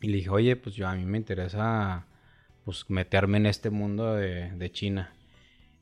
Y 0.00 0.08
le 0.08 0.16
dije, 0.16 0.30
oye, 0.30 0.56
pues 0.56 0.74
yo 0.74 0.88
a 0.88 0.94
mí 0.94 1.04
me 1.04 1.18
interesa 1.18 2.06
pues 2.64 2.88
meterme 2.88 3.38
en 3.38 3.46
este 3.46 3.70
mundo 3.70 4.14
de, 4.14 4.70
China. 4.72 5.12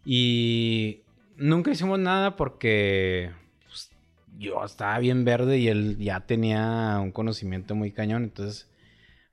Y 0.05 1.03
nunca 1.37 1.71
hicimos 1.71 1.99
nada 2.01 2.37
porque 2.37 3.31
pues, 3.67 3.91
yo 4.39 4.65
estaba 4.65 4.99
bien 4.99 5.25
verde 5.25 5.59
y 5.59 5.69
él 5.69 5.99
ya 5.99 6.21
tenía 6.27 6.99
un 7.01 7.13
conocimiento 7.13 7.77
muy 7.77 7.93
cañón. 7.93 8.25
Entonces, 8.25 8.69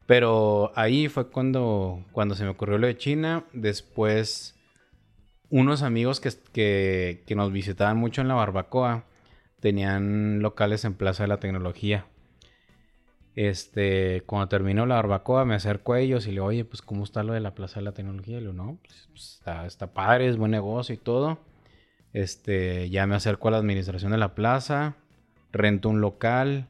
pero 0.05 0.71
ahí 0.75 1.07
fue 1.07 1.31
cuando, 1.31 2.05
cuando 2.11 2.35
se 2.35 2.43
me 2.43 2.51
ocurrió 2.51 2.77
lo 2.77 2.85
de 2.85 2.97
China. 2.97 3.45
Después, 3.53 4.55
unos 5.49 5.81
amigos 5.81 6.19
que, 6.19 7.23
que 7.25 7.35
nos 7.35 7.51
visitaban 7.51 7.97
mucho 7.97 8.21
en 8.21 8.27
la 8.27 8.35
barbacoa 8.35 9.05
tenían 9.63 10.41
locales 10.41 10.83
en 10.83 10.93
Plaza 10.93 11.23
de 11.23 11.29
la 11.29 11.39
Tecnología. 11.39 12.05
Este, 13.33 14.21
cuando 14.25 14.49
terminó 14.49 14.85
la 14.85 14.95
barbacoa, 14.95 15.45
me 15.45 15.55
acerco 15.55 15.93
a 15.93 16.01
ellos 16.01 16.25
y 16.25 16.31
le 16.31 16.33
digo, 16.33 16.47
oye, 16.47 16.65
pues, 16.65 16.81
¿cómo 16.81 17.05
está 17.05 17.23
lo 17.23 17.31
de 17.31 17.39
la 17.39 17.55
Plaza 17.55 17.79
de 17.79 17.85
la 17.85 17.93
Tecnología? 17.93 18.39
Y 18.39 18.41
le 18.41 18.51
digo, 18.51 18.61
no, 18.61 18.77
pues, 18.83 19.07
pues, 19.11 19.35
está, 19.35 19.65
está 19.65 19.93
padre, 19.93 20.27
es 20.27 20.35
buen 20.35 20.51
negocio 20.51 20.93
y 20.93 20.97
todo. 20.97 21.39
Este, 22.11 22.89
ya 22.89 23.07
me 23.07 23.15
acerco 23.15 23.47
a 23.47 23.51
la 23.51 23.57
administración 23.57 24.11
de 24.11 24.17
la 24.17 24.35
plaza, 24.35 24.97
rento 25.53 25.87
un 25.87 26.01
local, 26.01 26.67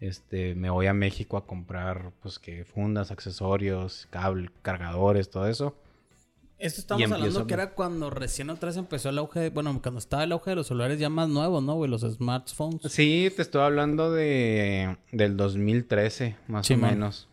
este, 0.00 0.54
me 0.54 0.68
voy 0.68 0.88
a 0.88 0.92
México 0.92 1.38
a 1.38 1.46
comprar, 1.46 2.12
pues, 2.20 2.38
que 2.38 2.66
fundas, 2.66 3.10
accesorios, 3.10 4.08
cable, 4.10 4.50
cargadores, 4.60 5.30
todo 5.30 5.48
eso. 5.48 5.74
Esto 6.58 6.80
estamos 6.80 7.10
hablando 7.12 7.46
que 7.46 7.54
era 7.54 7.70
cuando 7.70 8.08
recién 8.08 8.48
otra 8.48 8.68
vez 8.68 8.78
empezó 8.78 9.10
el 9.10 9.18
auge, 9.18 9.50
bueno, 9.50 9.78
cuando 9.82 9.98
estaba 9.98 10.24
el 10.24 10.32
auge 10.32 10.50
de 10.50 10.56
los 10.56 10.66
celulares 10.66 10.98
ya 10.98 11.10
más 11.10 11.28
nuevos, 11.28 11.62
¿no, 11.62 11.74
güey? 11.74 11.90
Los 11.90 12.00
smartphones. 12.00 12.80
Sí, 12.90 13.30
te 13.36 13.42
estoy 13.42 13.62
hablando 13.62 14.10
de 14.10 14.96
del 15.12 15.36
2013, 15.36 16.36
más 16.48 16.70
o 16.70 16.76
menos. 16.76 17.28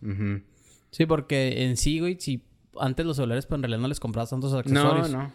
Sí, 0.91 1.05
porque 1.05 1.63
en 1.63 1.77
sí, 1.77 1.99
güey, 1.99 2.17
si 2.19 2.43
antes 2.79 3.05
los 3.05 3.15
celulares, 3.15 3.45
pues 3.45 3.57
en 3.57 3.63
realidad 3.63 3.79
no 3.79 3.87
les 3.87 3.99
comprabas 3.99 4.29
tantos 4.29 4.53
accesorios. 4.53 5.09
No, 5.09 5.23
no. 5.23 5.31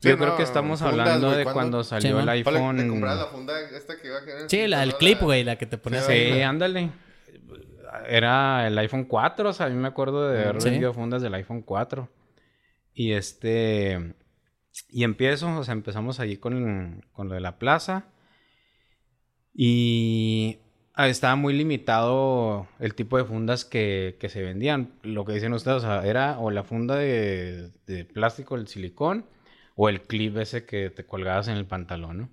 Yo 0.00 0.18
creo 0.18 0.36
que 0.36 0.42
estamos 0.42 0.82
hablando 0.82 1.30
de 1.30 1.44
cuando 1.44 1.84
salió 1.84 2.18
el 2.18 2.28
iPhone. 2.28 2.76
¿Te 2.76 3.00
la 3.00 3.26
funda 3.26 3.60
esta 3.60 3.96
que 4.00 4.08
iba 4.08 4.16
a 4.16 4.48
Sí, 4.48 4.66
la, 4.66 4.82
el 4.82 4.94
clip, 4.96 5.20
güey, 5.20 5.44
la 5.44 5.56
que 5.56 5.66
te 5.66 5.78
ponías. 5.78 6.06
Sí, 6.06 6.40
ándale. 6.40 6.90
Era 8.08 8.66
el 8.66 8.78
iPhone 8.78 9.04
4, 9.04 9.50
o 9.50 9.52
sea, 9.52 9.66
a 9.66 9.68
mí 9.68 9.76
me 9.76 9.86
acuerdo 9.86 10.28
de 10.28 10.42
haber 10.42 10.62
vendido 10.62 10.94
fundas 10.94 11.20
del 11.20 11.34
iPhone 11.34 11.60
4. 11.60 12.08
Y 12.94 13.12
este. 13.12 14.14
Y 14.88 15.04
empiezo, 15.04 15.58
o 15.58 15.64
sea, 15.64 15.72
empezamos 15.72 16.20
allí 16.20 16.36
con, 16.36 17.04
con 17.12 17.28
lo 17.28 17.34
de 17.34 17.40
la 17.40 17.58
plaza. 17.58 18.06
Y 19.54 20.58
Ah, 20.94 21.08
estaba 21.08 21.36
muy 21.36 21.54
limitado 21.54 22.68
el 22.78 22.94
tipo 22.94 23.16
de 23.16 23.24
fundas 23.24 23.64
que, 23.64 24.16
se 24.28 24.42
vendían. 24.42 24.92
Lo 25.02 25.24
que 25.24 25.32
dicen 25.32 25.54
ustedes, 25.54 25.78
o 25.78 25.80
sea, 25.80 26.06
era 26.06 26.38
o 26.38 26.50
la 26.50 26.64
funda 26.64 26.96
de, 26.96 27.70
plástico, 28.12 28.56
el 28.56 28.68
silicón, 28.68 29.24
o 29.74 29.88
el 29.88 30.02
clip 30.02 30.36
ese 30.36 30.66
que 30.66 30.90
te 30.90 31.06
colgabas 31.06 31.48
en 31.48 31.56
el 31.56 31.64
pantalón. 31.64 32.30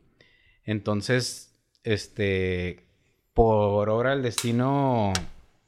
Entonces, 0.66 1.56
este, 1.84 2.86
por 3.34 3.90
obra 3.90 4.12
del 4.12 4.24
destino, 4.24 5.14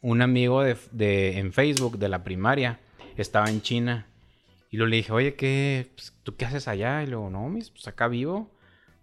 un 0.01 0.21
amigo 0.21 0.61
de, 0.61 1.37
en 1.37 1.53
Facebook 1.53 1.97
de 1.97 2.09
la 2.09 2.23
primaria 2.25 2.79
estaba 3.15 3.49
en 3.49 3.61
China. 3.61 4.07
Y 4.71 4.77
lo 4.77 4.87
le 4.87 4.95
dije, 4.95 5.11
oye, 5.11 5.35
¿qué, 5.35 5.91
pues, 5.95 6.15
¿tú 6.23 6.35
qué 6.35 6.45
haces 6.45 6.67
allá? 6.67 7.03
Y 7.03 7.07
luego, 7.07 7.29
no, 7.29 7.47
mis, 7.49 7.69
pues 7.69 7.87
acá 7.87 8.07
vivo 8.07 8.49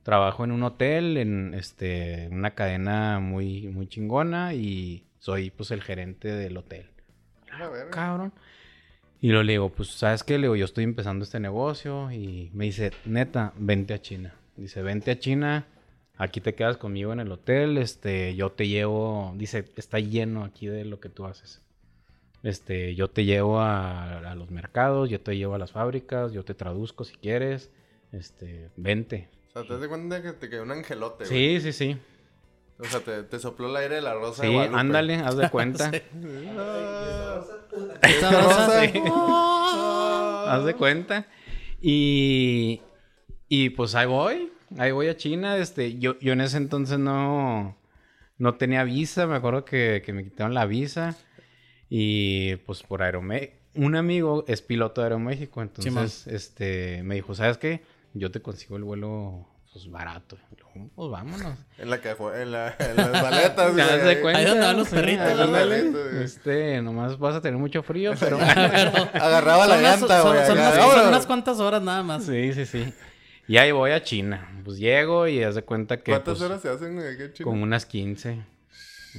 trabajo 0.08 0.42
en 0.42 0.52
un 0.52 0.62
hotel, 0.62 1.18
en 1.18 1.52
este, 1.52 2.28
una 2.32 2.52
cadena 2.52 3.20
muy, 3.20 3.68
muy 3.68 3.86
chingona 3.86 4.54
y 4.54 5.04
soy 5.18 5.50
pues 5.50 5.70
el 5.70 5.82
gerente 5.82 6.28
del 6.28 6.56
hotel. 6.56 6.88
cabrón. 7.90 8.32
Y 9.20 9.32
lo 9.32 9.42
le 9.42 9.52
digo, 9.52 9.68
pues, 9.68 9.90
¿sabes 9.90 10.24
qué? 10.24 10.38
Le 10.38 10.44
digo, 10.44 10.56
yo 10.56 10.64
estoy 10.64 10.84
empezando 10.84 11.24
este 11.24 11.40
negocio 11.40 12.10
y 12.10 12.50
me 12.54 12.64
dice, 12.64 12.92
neta, 13.04 13.52
vente 13.58 13.92
a 13.92 14.00
China. 14.00 14.34
Dice, 14.56 14.80
vente 14.80 15.10
a 15.10 15.18
China, 15.18 15.66
aquí 16.16 16.40
te 16.40 16.54
quedas 16.54 16.78
conmigo 16.78 17.12
en 17.12 17.20
el 17.20 17.30
hotel, 17.30 17.76
este, 17.76 18.34
yo 18.34 18.50
te 18.50 18.66
llevo, 18.66 19.34
dice, 19.36 19.66
está 19.76 19.98
lleno 19.98 20.42
aquí 20.42 20.68
de 20.68 20.86
lo 20.86 21.00
que 21.00 21.10
tú 21.10 21.26
haces. 21.26 21.60
Este, 22.48 22.94
yo 22.94 23.08
te 23.08 23.26
llevo 23.26 23.60
a, 23.60 24.20
a 24.20 24.34
los 24.34 24.50
mercados, 24.50 25.10
yo 25.10 25.20
te 25.20 25.36
llevo 25.36 25.54
a 25.54 25.58
las 25.58 25.72
fábricas, 25.72 26.32
yo 26.32 26.46
te 26.46 26.54
traduzco 26.54 27.04
si 27.04 27.14
quieres, 27.14 27.70
este, 28.10 28.70
vente. 28.74 29.28
O 29.48 29.52
sea, 29.52 29.64
te 29.64 29.78
das 29.78 29.86
cuenta 29.86 30.22
que 30.22 30.32
te 30.32 30.48
quedó 30.48 30.62
un 30.62 30.70
angelote, 30.70 31.26
Sí, 31.26 31.60
sí, 31.60 31.74
sí. 31.74 31.98
O 32.78 32.84
sea, 32.84 33.00
te, 33.00 33.22
te, 33.24 33.38
sopló 33.38 33.68
el 33.68 33.76
aire 33.76 33.96
de 33.96 34.00
la 34.00 34.14
rosa 34.14 34.44
sí, 34.44 34.48
de 34.48 34.70
ándale, 34.72 35.16
haz 35.16 35.36
de 35.36 35.50
cuenta. 35.50 35.90
Esta 38.00 38.30
rosa, 38.30 38.80
sí. 38.80 39.02
haz 40.48 40.64
de 40.64 40.74
cuenta. 40.74 41.26
Y, 41.82 42.80
y 43.46 43.68
pues 43.70 43.94
ahí 43.94 44.06
voy, 44.06 44.54
ahí 44.78 44.90
voy 44.90 45.08
a 45.08 45.18
China. 45.18 45.58
Este, 45.58 45.98
yo, 45.98 46.18
yo 46.20 46.32
en 46.32 46.40
ese 46.40 46.56
entonces 46.56 46.98
no, 46.98 47.76
no 48.38 48.54
tenía 48.54 48.84
visa, 48.84 49.26
me 49.26 49.36
acuerdo 49.36 49.66
que, 49.66 50.02
que 50.02 50.14
me 50.14 50.24
quitaron 50.24 50.54
la 50.54 50.64
visa. 50.64 51.14
Y 51.90 52.56
pues 52.56 52.82
por 52.82 53.02
Aeroméxico, 53.02 53.54
un 53.74 53.96
amigo 53.96 54.44
es 54.48 54.60
piloto 54.62 55.00
de 55.00 55.06
Aeroméxico, 55.06 55.62
entonces 55.62 56.26
este, 56.26 57.02
me 57.02 57.14
dijo, 57.14 57.34
¿sabes 57.34 57.58
qué? 57.58 57.82
yo 58.14 58.30
te 58.30 58.40
consigo 58.40 58.76
el 58.76 58.84
vuelo 58.84 59.46
pues 59.72 59.90
barato. 59.90 60.38
pues 60.94 61.10
vámonos. 61.10 61.58
En 61.78 61.90
la 61.90 62.00
que 62.00 62.10
en, 62.10 62.52
la, 62.52 62.74
en 62.78 62.96
las 62.96 63.22
maletas, 63.22 63.72
güey. 64.22 64.34
Ahí 64.34 64.44
donde 64.44 64.64
van 64.66 64.76
los 64.76 64.88
perritos, 64.88 65.94
Este, 66.14 66.82
nomás 66.82 67.18
vas 67.18 67.36
a 67.36 67.40
tener 67.40 67.58
mucho 67.58 67.82
frío, 67.82 68.14
pero... 68.20 68.38
Agarraba 68.38 69.66
la 69.66 69.80
llanta, 69.80 70.22
güey. 70.22 70.46
Son, 70.46 70.56
son, 70.56 71.08
unas 71.08 71.26
cuantas 71.26 71.60
horas 71.60 71.82
nada 71.82 72.02
más. 72.02 72.24
Sí, 72.24 72.52
sí, 72.54 72.66
sí. 72.66 72.92
Y 73.46 73.56
ahí 73.58 73.70
voy 73.70 73.92
a 73.92 74.02
China. 74.02 74.60
Pues 74.64 74.78
llego 74.78 75.28
y 75.28 75.42
haz 75.42 75.54
de 75.54 75.62
cuenta 75.62 75.98
que... 75.98 76.12
¿Cuántas 76.12 76.38
pues, 76.38 76.50
horas 76.50 76.62
se 76.62 76.68
hacen 76.68 76.98
aquí 76.98 77.22
en 77.22 77.32
China? 77.32 77.44
Con 77.44 77.62
unas 77.62 77.86
15. 77.86 78.44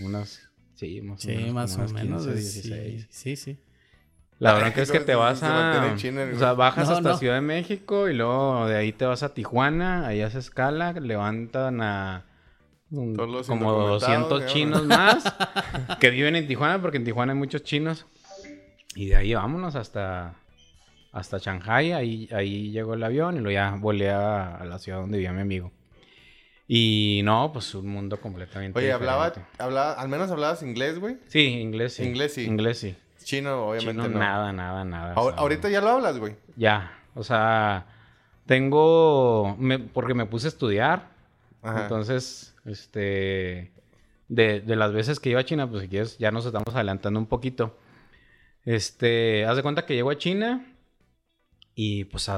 Unas... 0.03 0.48
Sí, 0.79 1.01
más 1.01 1.25
o 1.25 1.27
menos. 1.27 1.43
Sí, 1.43 1.51
más 1.51 1.77
o 1.77 1.93
menos. 1.93 2.25
16. 2.25 3.07
Sí, 3.09 3.35
sí. 3.35 3.57
La 4.37 4.53
bronca 4.53 4.81
es 4.81 4.89
que 4.89 5.01
te 5.01 5.13
vas 5.13 5.43
a... 5.43 5.93
o 5.93 6.39
sea, 6.39 6.53
bajas 6.53 6.87
hasta 6.87 7.17
Ciudad 7.17 7.35
de 7.35 7.41
México 7.41 8.07
y 8.07 8.13
luego 8.13 8.65
de 8.67 8.77
ahí 8.77 8.93
te 8.93 9.03
vas 9.03 9.21
a 9.21 9.33
Tijuana, 9.33 10.07
ahí 10.07 10.21
haces 10.21 10.45
escala, 10.45 10.93
levantan 10.93 11.81
a... 11.81 12.23
como 12.89 13.73
200 13.73 14.45
chinos 14.45 14.85
más 14.87 15.25
que 15.99 16.09
viven 16.11 16.37
en 16.37 16.47
Tijuana 16.47 16.81
porque 16.81 16.95
en 16.95 17.03
Tijuana 17.03 17.33
hay 17.33 17.39
muchos 17.39 17.63
chinos. 17.63 18.05
Y 18.95 19.07
de 19.07 19.17
ahí 19.17 19.33
vámonos 19.33 19.75
hasta 19.75 20.35
hasta 21.11 21.39
Shanghai, 21.39 21.91
ahí, 21.91 22.29
ahí 22.31 22.71
llegó 22.71 22.93
el 22.93 23.03
avión 23.03 23.35
y 23.35 23.39
luego 23.39 23.51
ya 23.51 23.75
volé 23.77 24.11
a, 24.11 24.63
la 24.63 24.79
ciudad 24.79 24.99
donde 24.99 25.17
vivía 25.17 25.33
mi 25.33 25.41
amigo. 25.41 25.73
Y 26.71 27.21
no, 27.23 27.51
pues 27.51 27.73
un 27.73 27.87
mundo 27.87 28.21
completamente 28.21 28.77
Oye, 28.77 28.91
hablaba, 28.91 29.33
hablaba, 29.57 29.93
al 29.93 30.07
menos 30.07 30.29
hablabas 30.29 30.61
inglés, 30.61 30.99
güey. 30.99 31.17
Sí, 31.25 31.47
inglés 31.47 31.93
sí. 31.95 32.03
Inglés 32.03 32.35
sí. 32.35 32.43
Inglés 32.43 32.77
sí. 32.77 32.95
Chino, 33.23 33.69
obviamente 33.69 34.07
no. 34.07 34.19
Nada, 34.19 34.53
nada, 34.53 34.85
nada. 34.85 35.13
ahorita 35.15 35.67
ya 35.69 35.81
lo 35.81 35.89
hablas, 35.89 36.19
güey. 36.19 36.35
Ya, 36.57 36.95
o 37.15 37.23
sea, 37.23 37.87
tengo, 38.45 39.57
porque 39.93 40.13
me 40.13 40.27
puse 40.27 40.45
a 40.45 40.49
estudiar. 40.49 41.09
Entonces, 41.63 42.55
este, 42.65 43.73
de, 44.27 44.61
de, 44.61 44.75
las 44.75 44.93
veces 44.93 45.19
que 45.19 45.31
iba 45.31 45.39
a 45.39 45.45
China, 45.45 45.67
pues 45.67 45.81
si 45.81 45.89
quieres, 45.89 46.19
ya 46.19 46.29
nos 46.29 46.45
estamos 46.45 46.75
adelantando 46.75 47.19
un 47.19 47.25
poquito. 47.25 47.79
Este, 48.63 49.43
haz 49.43 49.55
de 49.55 49.63
cuenta 49.63 49.87
que 49.87 49.95
llego 49.95 50.11
a 50.11 50.19
China 50.19 50.71
y 51.73 52.03
pues 52.03 52.29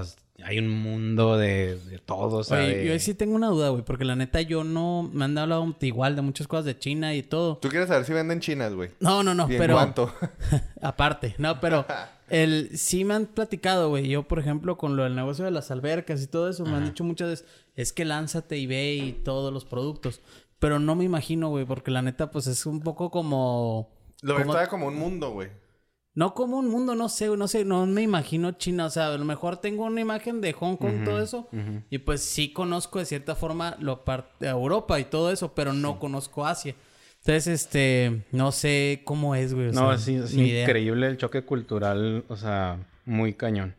hay 0.44 0.60
un 0.60 0.70
mundo 0.70 1.38
de, 1.38 1.78
de 1.78 2.00
todo. 2.00 2.38
O 2.38 2.44
sea, 2.44 2.68
yo 2.84 2.98
sí 3.00 3.14
tengo 3.14 3.36
una 3.36 3.48
duda, 3.48 3.70
güey, 3.70 3.84
porque 3.84 4.06
la 4.06 4.16
neta 4.16 4.42
yo 4.42 4.64
no 4.64 5.10
me 5.14 5.26
han 5.26 5.38
hablado 5.38 5.76
igual 5.82 6.16
de 6.16 6.22
muchas 6.22 6.48
cosas 6.48 6.66
de 6.66 6.78
China 6.78 7.14
y 7.14 7.24
todo. 7.24 7.58
¿Tú 7.58 7.70
quieres 7.70 7.90
saber 7.90 8.06
si 8.06 8.14
venden 8.14 8.40
chinas, 8.40 8.74
güey? 8.74 8.92
No, 9.00 9.24
no, 9.24 9.34
no, 9.34 9.48
pero. 9.48 9.76
¿Cuánto? 9.76 10.14
aparte, 10.82 11.36
no, 11.38 11.60
pero 11.60 11.86
el 12.30 12.78
sí 12.78 13.04
me 13.04 13.14
han 13.14 13.26
platicado, 13.26 13.90
güey. 13.90 14.08
Yo, 14.08 14.24
por 14.24 14.40
ejemplo, 14.40 14.78
con 14.78 14.96
lo 14.96 15.04
del 15.04 15.16
negocio 15.16 15.46
de 15.46 15.52
las 15.52 15.72
albercas 15.72 16.22
y 16.22 16.28
todo 16.28 16.50
eso, 16.50 16.66
me 16.66 16.76
han 16.76 16.86
dicho 16.86 17.04
muchas 17.04 17.30
veces, 17.30 17.48
es 17.76 17.94
que 17.94 18.06
lánzate 18.06 18.58
y 18.58 18.68
ve 18.68 18.96
y 18.96 19.12
todos 19.14 19.54
los 19.54 19.66
productos. 19.66 20.22
Pero 20.60 20.80
no 20.80 20.96
me 20.96 21.04
imagino, 21.04 21.50
güey, 21.50 21.66
porque 21.66 21.92
la 21.92 22.02
neta, 22.02 22.32
pues 22.32 22.48
es 22.48 22.66
un 22.66 22.82
poco 22.82 23.10
como. 23.10 23.90
Lo 24.22 24.36
como... 24.38 24.54
como 24.70 24.88
un 24.88 24.96
mundo, 24.96 25.32
güey. 25.32 25.50
No 26.14 26.34
como 26.34 26.58
un 26.58 26.68
mundo, 26.68 26.94
no 26.94 27.08
sé, 27.08 27.28
no 27.38 27.48
sé, 27.48 27.64
no 27.64 27.86
me 27.86 28.02
imagino 28.02 28.52
China. 28.52 28.86
O 28.86 28.90
sea, 28.90 29.14
a 29.14 29.18
lo 29.18 29.24
mejor 29.24 29.58
tengo 29.58 29.86
una 29.86 30.02
imagen 30.02 30.42
de 30.42 30.52
Hong 30.52 30.76
Kong, 30.76 31.02
y 31.02 31.06
todo 31.06 31.22
eso. 31.22 31.48
Y 31.90 32.00
pues 32.00 32.22
sí 32.22 32.52
conozco 32.52 33.00
de 33.00 33.06
cierta 33.06 33.36
forma 33.36 33.78
lo 33.80 34.04
parte 34.04 34.48
Europa 34.48 35.00
y 35.00 35.06
todo 35.06 35.32
eso, 35.32 35.54
pero 35.54 35.72
no 35.74 36.00
conozco 36.00 36.46
Asia. 36.46 36.76
Entonces, 37.20 37.48
este, 37.48 38.24
no 38.32 38.52
sé 38.52 39.04
cómo 39.06 39.36
es, 39.36 39.54
güey. 39.54 39.72
no, 39.72 39.98
sí, 39.98 40.16
es 40.16 40.34
increíble 40.34 41.08
el 41.08 41.18
choque 41.18 41.44
cultural, 41.44 42.26
o 42.28 42.36
sea, 42.36 42.80
muy 43.06 43.34
cañón. 43.34 43.76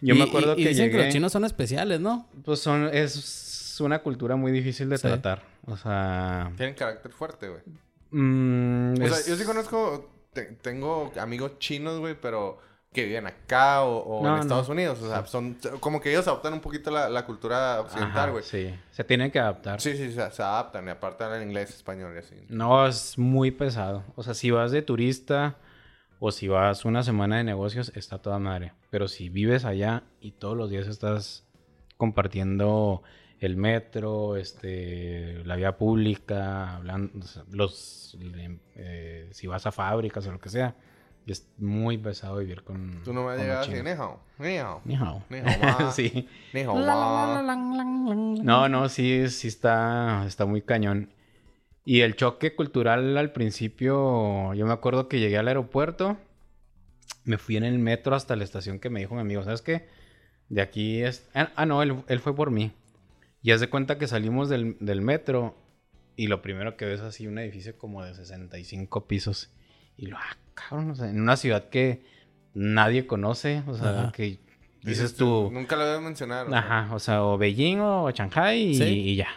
Yo 0.00 0.14
me 0.14 0.24
acuerdo 0.24 0.54
y, 0.56 0.62
que 0.62 0.68
dicen 0.70 0.90
que 0.90 0.96
los 0.96 1.08
chinos 1.08 1.32
son 1.32 1.44
especiales, 1.44 2.00
¿no? 2.00 2.28
Pues 2.44 2.60
son, 2.60 2.88
es 2.92 3.76
una 3.80 3.98
cultura 3.98 4.36
muy 4.36 4.52
difícil 4.52 4.88
de 4.88 4.98
tratar. 4.98 5.42
O 5.66 5.76
sea... 5.76 6.52
Tienen 6.56 6.74
carácter 6.74 7.10
fuerte, 7.12 7.48
güey. 7.48 7.62
Mm, 8.10 9.02
o 9.02 9.08
sea, 9.08 9.26
yo 9.26 9.36
sí 9.36 9.44
conozco 9.44 10.08
tengo 10.42 11.12
amigos 11.18 11.58
chinos, 11.58 11.98
güey, 11.98 12.14
pero 12.20 12.58
que 12.96 13.04
viven 13.04 13.26
acá 13.26 13.82
o, 13.84 14.26
en 14.26 14.40
Estados 14.40 14.70
Unidos. 14.70 15.02
O 15.02 15.08
sea, 15.08 15.26
son 15.26 15.58
como 15.80 16.00
que 16.00 16.10
ellos 16.10 16.26
adoptan 16.26 16.54
un 16.54 16.60
poquito 16.60 16.90
la, 16.90 17.26
cultura 17.26 17.80
occidental, 17.82 18.32
güey. 18.32 18.42
Sí, 18.42 18.74
se 18.90 19.04
tienen 19.04 19.30
que 19.30 19.38
adaptar. 19.38 19.80
Sí, 19.80 19.96
sí, 19.96 20.10
se, 20.12 20.22
adaptan 20.22 20.86
y 20.86 20.90
aparte 20.90 21.24
hablan 21.24 21.42
inglés, 21.42 21.70
español 21.70 22.12
y 22.14 22.18
así. 22.18 22.34
No, 22.48 22.86
es 22.86 23.18
muy 23.18 23.50
pesado. 23.50 24.02
O 24.14 24.22
sea, 24.22 24.32
si 24.32 24.50
vas 24.50 24.72
de 24.72 24.80
turista 24.80 25.56
o 26.18 26.32
si 26.32 26.48
vas 26.48 26.86
una 26.86 27.02
semana 27.02 27.36
de 27.36 27.44
negocios, 27.44 27.92
está 27.94 28.18
toda 28.18 28.38
madre. 28.38 28.72
Pero 28.90 29.08
si 29.08 29.28
vives 29.28 29.66
allá 29.66 30.04
y 30.20 30.32
todos 30.32 30.56
los 30.56 30.70
días 30.70 30.86
estás 30.86 31.44
compartiendo 31.98 33.02
el 33.40 33.56
metro, 33.56 34.36
este, 34.36 35.42
la 35.44 35.56
vía 35.56 35.76
pública, 35.76 36.76
hablando, 36.76 37.26
los, 37.50 38.16
eh, 38.74 39.28
si 39.32 39.46
vas 39.46 39.66
a 39.66 39.72
fábricas 39.72 40.26
o 40.26 40.32
lo 40.32 40.40
que 40.40 40.48
sea, 40.48 40.74
es 41.26 41.48
muy 41.58 41.98
pesado 41.98 42.38
vivir 42.38 42.62
con. 42.62 43.02
Tú 43.04 43.12
no 43.12 43.24
me 43.24 43.32
has 43.32 43.40
llegado 43.40 43.60
así, 43.62 43.82
ni 43.82 43.90
hao, 43.90 44.20
ni 44.38 44.58
hao. 44.58 44.80
Ni 44.84 44.94
hao. 44.94 45.22
Ni 45.28 45.38
hao, 45.38 45.90
sí. 45.92 46.28
Ni 46.52 46.60
hao, 46.62 46.78
No, 48.42 48.68
no, 48.68 48.88
sí, 48.88 49.28
sí 49.28 49.48
está, 49.48 50.24
está 50.26 50.46
muy 50.46 50.62
cañón. 50.62 51.10
Y 51.84 52.00
el 52.00 52.16
choque 52.16 52.54
cultural 52.54 53.16
al 53.16 53.32
principio, 53.32 54.54
yo 54.54 54.66
me 54.66 54.72
acuerdo 54.72 55.08
que 55.08 55.20
llegué 55.20 55.38
al 55.38 55.48
aeropuerto 55.48 56.16
me 57.26 57.38
fui 57.38 57.56
en 57.56 57.64
el 57.64 57.78
metro 57.78 58.14
hasta 58.14 58.36
la 58.36 58.44
estación 58.44 58.78
que 58.78 58.88
me 58.88 59.00
dijo 59.00 59.14
mi 59.14 59.20
amigo, 59.20 59.42
¿sabes 59.42 59.60
qué? 59.60 59.88
De 60.48 60.62
aquí 60.62 61.02
es... 61.02 61.28
Ah, 61.34 61.50
ah 61.56 61.66
no, 61.66 61.82
él, 61.82 62.04
él, 62.06 62.20
fue 62.20 62.34
por 62.34 62.50
mí. 62.50 62.72
Y 63.46 63.52
haz 63.52 63.60
de 63.60 63.70
cuenta 63.70 63.96
que 63.96 64.08
salimos 64.08 64.48
del, 64.48 64.76
del, 64.80 65.02
metro 65.02 65.54
y 66.16 66.26
lo 66.26 66.42
primero 66.42 66.76
que 66.76 66.84
ves 66.84 66.98
es 66.98 67.06
así 67.06 67.28
un 67.28 67.38
edificio 67.38 67.78
como 67.78 68.02
de 68.02 68.12
65 68.12 69.06
pisos. 69.06 69.50
Y 69.96 70.06
lo, 70.06 70.16
ah, 70.16 70.36
cabrón, 70.54 70.90
o 70.90 70.94
sea, 70.96 71.08
en 71.08 71.20
una 71.20 71.36
ciudad 71.36 71.68
que 71.68 72.04
nadie 72.54 73.06
conoce, 73.06 73.62
o 73.68 73.74
sea, 73.76 73.90
Ajá. 73.90 74.12
que 74.12 74.40
dices 74.82 75.14
tú... 75.14 75.48
Nunca 75.52 75.76
lo 75.76 75.86
voy 75.86 75.94
a 75.94 76.00
mencionar. 76.00 76.52
Ajá, 76.52 76.92
o 76.92 76.98
sea, 76.98 77.22
o 77.22 77.38
Beijing 77.38 77.78
o 77.78 78.10
Shanghai 78.10 78.60
y, 78.60 78.74
¿Sí? 78.74 78.82
y 78.82 79.14
ya. 79.14 79.28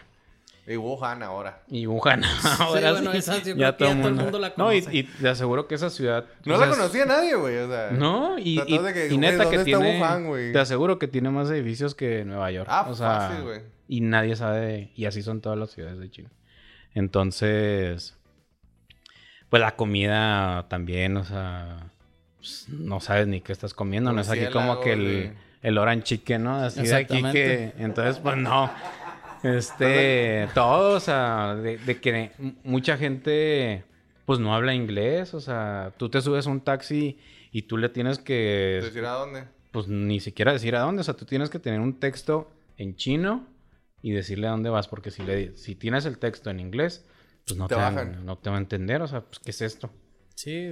Y 0.65 0.75
Wuhan 0.75 1.21
ahora. 1.21 1.61
Y 1.67 1.85
Wuhan 1.85 2.23
ahora. 2.59 2.89
Sí, 2.89 2.93
bueno, 2.95 3.13
esa 3.13 3.43
yo 3.43 3.55
ya 3.57 3.77
todo, 3.77 3.89
el 3.89 3.95
mundo, 3.95 4.23
mundo 4.23 4.39
la 4.39 4.55
conoce. 4.55 4.81
No, 4.87 4.91
y, 4.91 4.99
y, 5.01 5.03
te 5.03 5.29
aseguro 5.29 5.67
que 5.67 5.75
esa 5.75 5.91
ciudad. 5.91 6.25
No 6.45 6.57
la 6.57 6.67
conocía 6.67 7.05
nadie, 7.05 7.35
güey. 7.35 7.57
O 7.57 7.67
sea. 7.67 7.91
No, 7.91 8.39
y, 8.39 8.59
y, 8.59 8.79
que, 8.91 9.09
y 9.11 9.17
neta 9.19 9.51
que 9.51 9.59
tiene. 9.59 9.99
Wuhan, 9.99 10.51
te 10.51 10.57
aseguro 10.57 10.97
que 10.97 11.07
tiene 11.07 11.29
más 11.29 11.51
edificios 11.51 11.93
que 11.93 12.25
Nueva 12.25 12.49
York. 12.49 12.67
Ah, 12.71 12.87
o 12.89 12.95
sea, 12.95 13.07
fácil, 13.07 13.43
güey. 13.43 13.78
Y 13.89 14.01
nadie 14.01 14.35
sabe. 14.35 14.91
Y 14.95 15.05
así 15.05 15.23
son 15.23 15.41
todas 15.41 15.57
las 15.57 15.71
ciudades 15.71 15.99
de 15.99 16.11
China. 16.11 16.29
Entonces. 16.93 18.15
Pues 19.49 19.59
la 19.59 19.75
comida 19.75 20.67
también, 20.69 21.17
o 21.17 21.25
sea. 21.25 21.91
Pues, 22.37 22.69
no 22.69 23.01
sabes 23.01 23.27
ni 23.27 23.41
qué 23.41 23.51
estás 23.51 23.73
comiendo. 23.73 24.13
no 24.13 24.21
es 24.21 24.29
aquí 24.29 24.45
como 24.53 24.79
que 24.79 24.93
el, 24.93 25.33
el 25.63 25.77
orange 25.79 26.03
chicken, 26.03 26.43
¿no? 26.43 26.55
Así 26.57 26.83
de 26.83 26.95
aquí 26.95 27.23
que. 27.33 27.73
Entonces, 27.79 28.19
pues 28.19 28.37
no. 28.37 28.71
Este, 29.41 30.47
todo, 30.53 30.97
o 30.97 30.99
sea, 30.99 31.55
de, 31.55 31.77
de, 31.77 31.99
que 31.99 32.31
mucha 32.63 32.97
gente 32.97 33.85
pues 34.25 34.37
no 34.37 34.53
habla 34.53 34.75
inglés, 34.75 35.33
o 35.33 35.39
sea, 35.39 35.93
tú 35.97 36.09
te 36.09 36.21
subes 36.21 36.45
a 36.45 36.49
un 36.51 36.59
taxi 36.61 37.17
y 37.51 37.63
tú 37.63 37.77
le 37.77 37.87
tienes 37.89 38.19
que... 38.19 38.79
¿Decir 38.83 39.05
a 39.05 39.13
dónde? 39.13 39.45
Pues 39.71 39.87
ni 39.87 40.19
siquiera 40.19 40.51
decir 40.51 40.75
a 40.75 40.81
dónde, 40.81 41.01
o 41.01 41.03
sea, 41.03 41.15
tú 41.15 41.25
tienes 41.25 41.49
que 41.49 41.57
tener 41.57 41.79
un 41.79 41.99
texto 41.99 42.51
en 42.77 42.95
chino 42.95 43.47
y 44.01 44.11
decirle 44.11 44.47
a 44.47 44.51
dónde 44.51 44.69
vas, 44.69 44.87
porque 44.87 45.11
si, 45.11 45.23
le, 45.23 45.55
si 45.57 45.75
tienes 45.75 46.05
el 46.05 46.17
texto 46.17 46.49
en 46.49 46.59
inglés, 46.59 47.05
pues 47.45 47.57
no 47.57 47.67
te, 47.67 47.75
te 47.75 47.81
van, 47.81 48.25
no 48.25 48.37
te 48.37 48.49
va 48.49 48.57
a 48.57 48.59
entender, 48.59 49.01
o 49.01 49.07
sea, 49.07 49.21
pues 49.21 49.39
¿qué 49.39 49.51
es 49.51 49.61
esto? 49.61 49.89
Sí. 50.35 50.71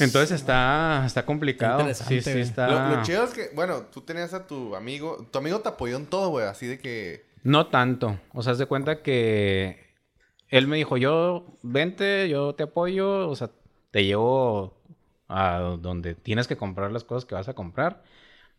Entonces 0.00 0.32
está, 0.32 1.04
está 1.06 1.24
complicado. 1.24 1.88
Está 1.88 2.04
sí, 2.04 2.20
sí, 2.20 2.30
está... 2.30 2.68
Lo, 2.68 2.96
lo 2.96 3.02
chido 3.02 3.24
es 3.24 3.30
que, 3.30 3.50
bueno, 3.54 3.82
tú 3.84 4.02
tenías 4.02 4.34
a 4.34 4.46
tu 4.46 4.76
amigo, 4.76 5.26
tu 5.30 5.38
amigo 5.38 5.60
te 5.60 5.68
apoyó 5.68 5.96
en 5.96 6.06
todo, 6.06 6.28
güey, 6.28 6.46
así 6.46 6.66
de 6.66 6.78
que 6.78 7.28
no 7.42 7.68
tanto. 7.68 8.20
O 8.32 8.42
sea, 8.42 8.52
haz 8.52 8.58
de 8.58 8.66
cuenta 8.66 9.02
que 9.02 9.86
él 10.48 10.66
me 10.66 10.76
dijo, 10.76 10.96
yo, 10.96 11.46
vente, 11.62 12.28
yo 12.28 12.54
te 12.54 12.64
apoyo, 12.64 13.28
o 13.28 13.36
sea, 13.36 13.50
te 13.90 14.04
llevo 14.04 14.76
a 15.28 15.58
donde 15.80 16.14
tienes 16.14 16.46
que 16.46 16.56
comprar 16.56 16.90
las 16.90 17.04
cosas 17.04 17.24
que 17.24 17.34
vas 17.34 17.48
a 17.48 17.54
comprar. 17.54 18.02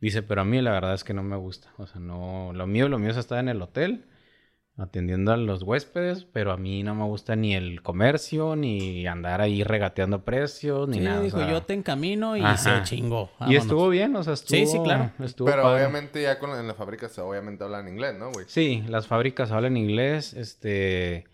Dice, 0.02 0.24
pero 0.24 0.42
a 0.42 0.46
mí 0.46 0.62
la 0.62 0.72
verdad 0.72 0.94
es 0.94 1.04
que 1.04 1.14
no 1.14 1.24
me 1.24 1.36
gusta. 1.36 1.74
O 1.78 1.88
sea, 1.88 2.00
no, 2.00 2.52
lo 2.54 2.68
mío, 2.68 2.88
lo 2.88 3.00
mío 3.00 3.12
es 3.12 3.18
estar 3.18 3.40
en 3.40 3.50
el 3.50 3.62
hotel 3.62 4.06
atendiendo 4.80 5.34
a 5.34 5.38
los 5.38 5.64
huéspedes, 5.64 6.24
pero 6.24 6.52
a 6.52 6.58
mí 6.58 6.84
no 6.84 6.96
me 6.96 7.04
gusta 7.04 7.36
ni 7.36 7.54
el 7.54 7.82
comercio, 7.82 8.56
ni 8.56 9.06
andar 9.08 9.42
ahí 9.42 9.64
regateando 9.64 10.24
precios, 10.24 10.88
ni 10.88 11.00
sí, 11.00 11.04
nada. 11.04 11.22
dijo, 11.22 11.38
o 11.38 11.40
sea... 11.42 11.52
yo 11.52 11.64
te 11.64 11.74
encamino 11.74 12.38
y 12.38 12.42
Ajá. 12.42 12.58
se 12.58 12.84
chingó. 12.84 13.30
Vámonos. 13.40 13.54
Y 13.54 13.58
estuvo 13.58 13.90
bien, 13.90 14.16
o 14.16 14.24
sea, 14.24 14.34
estuvo... 14.34 14.58
Sí, 14.58 14.66
sí, 14.66 14.80
claro. 14.82 15.12
Estuvo 15.20 15.50
pero 15.50 15.64
padre. 15.64 15.84
obviamente 15.84 16.22
ya 16.22 16.40
con, 16.40 16.58
en 16.58 16.68
las 16.68 16.78
fábricas 16.78 17.18
obviamente 17.20 17.64
hablan 17.64 17.90
inglés, 17.90 18.16
¿no, 18.18 18.32
güey? 18.32 18.46
Sí, 18.48 18.84
las 18.88 19.08
fábricas 19.08 19.52
hablan 19.52 19.76
inglés, 19.78 20.34
este... 20.34 21.26